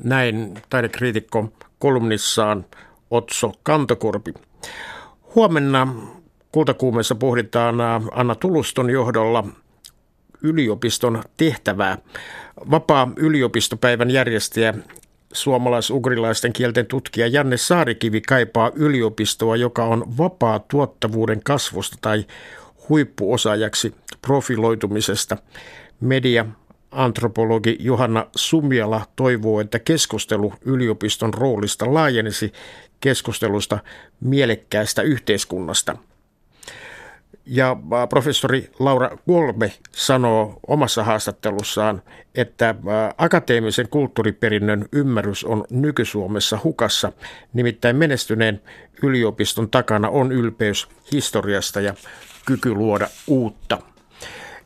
Näin 0.04 0.54
taidekriitikko 0.70 1.52
kolumnissaan 1.78 2.64
Otso 3.12 3.52
Kantokorpi. 3.62 4.34
Huomenna 5.34 5.94
Kultakuumessa 6.52 7.14
pohditaan 7.14 7.74
Anna 8.12 8.34
Tuluston 8.34 8.90
johdolla 8.90 9.44
yliopiston 10.42 11.22
tehtävää. 11.36 11.98
Vapaa 12.70 13.12
yliopistopäivän 13.16 14.10
järjestäjä 14.10 14.74
suomalais-ugrilaisten 15.32 16.52
kielten 16.52 16.86
tutkija 16.86 17.26
Janne 17.26 17.56
Saarikivi 17.56 18.20
kaipaa 18.20 18.70
yliopistoa, 18.74 19.56
joka 19.56 19.84
on 19.84 20.04
vapaa 20.18 20.58
tuottavuuden 20.58 21.40
kasvusta 21.44 21.96
tai 22.00 22.24
huippuosaajaksi 22.88 23.94
profiloitumisesta. 24.22 25.36
Media 26.00 26.46
antropologi 26.90 27.76
Johanna 27.80 28.26
Sumiala 28.36 29.06
toivoo, 29.16 29.60
että 29.60 29.78
keskustelu 29.78 30.54
yliopiston 30.64 31.34
roolista 31.34 31.94
laajenisi 31.94 32.52
keskustelusta 33.02 33.78
mielekkäästä 34.20 35.02
yhteiskunnasta. 35.02 35.96
Ja 37.46 37.76
professori 38.08 38.70
Laura 38.78 39.10
Golme 39.26 39.72
sanoo 39.90 40.60
omassa 40.66 41.04
haastattelussaan, 41.04 42.02
että 42.34 42.74
akateemisen 43.18 43.88
kulttuuriperinnön 43.88 44.84
ymmärrys 44.92 45.44
on 45.44 45.64
nyky-Suomessa 45.70 46.58
hukassa. 46.64 47.12
Nimittäin 47.52 47.96
menestyneen 47.96 48.62
yliopiston 49.02 49.70
takana 49.70 50.08
on 50.08 50.32
ylpeys 50.32 50.88
historiasta 51.12 51.80
ja 51.80 51.94
kyky 52.46 52.74
luoda 52.74 53.08
uutta. 53.26 53.78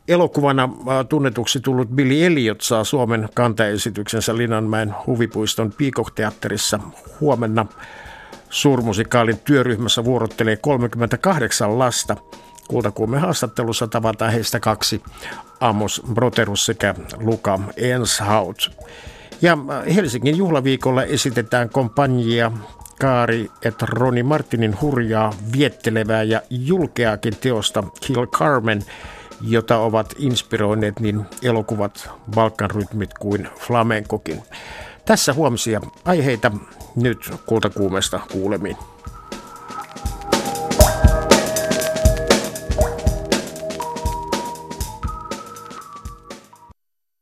Elokuvana 0.07 0.69
tunnetuksi 1.09 1.59
tullut 1.59 1.89
Billy 1.89 2.25
Elliot 2.25 2.61
saa 2.61 2.83
Suomen 2.83 3.29
kantaesityksensä 3.33 4.37
Linnanmäen 4.37 4.95
huvipuiston 5.07 5.73
Peacock-teatterissa 5.77 6.79
huomenna. 7.19 7.65
Suurmusikaalin 8.49 9.39
työryhmässä 9.39 10.03
vuorottelee 10.03 10.57
38 10.57 11.79
lasta. 11.79 12.17
Kultakuumen 12.67 13.19
haastattelussa 13.19 13.87
tavataan 13.87 14.31
heistä 14.31 14.59
kaksi, 14.59 15.01
Amos 15.59 16.01
Broterus 16.13 16.65
sekä 16.65 16.95
Luka 17.17 17.59
Enshaut. 17.77 18.71
Ja 19.41 19.57
Helsingin 19.95 20.37
juhlaviikolla 20.37 21.03
esitetään 21.03 21.69
kompanjia 21.69 22.51
Kaari 22.99 23.51
et 23.61 23.81
Roni 23.81 24.23
Martinin 24.23 24.81
hurjaa, 24.81 25.33
viettelevää 25.57 26.23
ja 26.23 26.41
julkeakin 26.49 27.35
teosta 27.41 27.83
Kill 27.99 28.25
Carmen, 28.25 28.81
jota 29.41 29.77
ovat 29.77 30.13
inspiroineet 30.17 30.99
niin 30.99 31.25
elokuvat, 31.43 32.09
Balkanrytmit 32.31 33.13
kuin 33.19 33.49
flamenkokin. 33.59 34.43
Tässä 35.07 35.33
huomisia 35.33 35.81
aiheita 36.05 36.51
nyt 36.95 37.31
kultakuumesta 37.45 38.19
kuulemiin. 38.31 38.77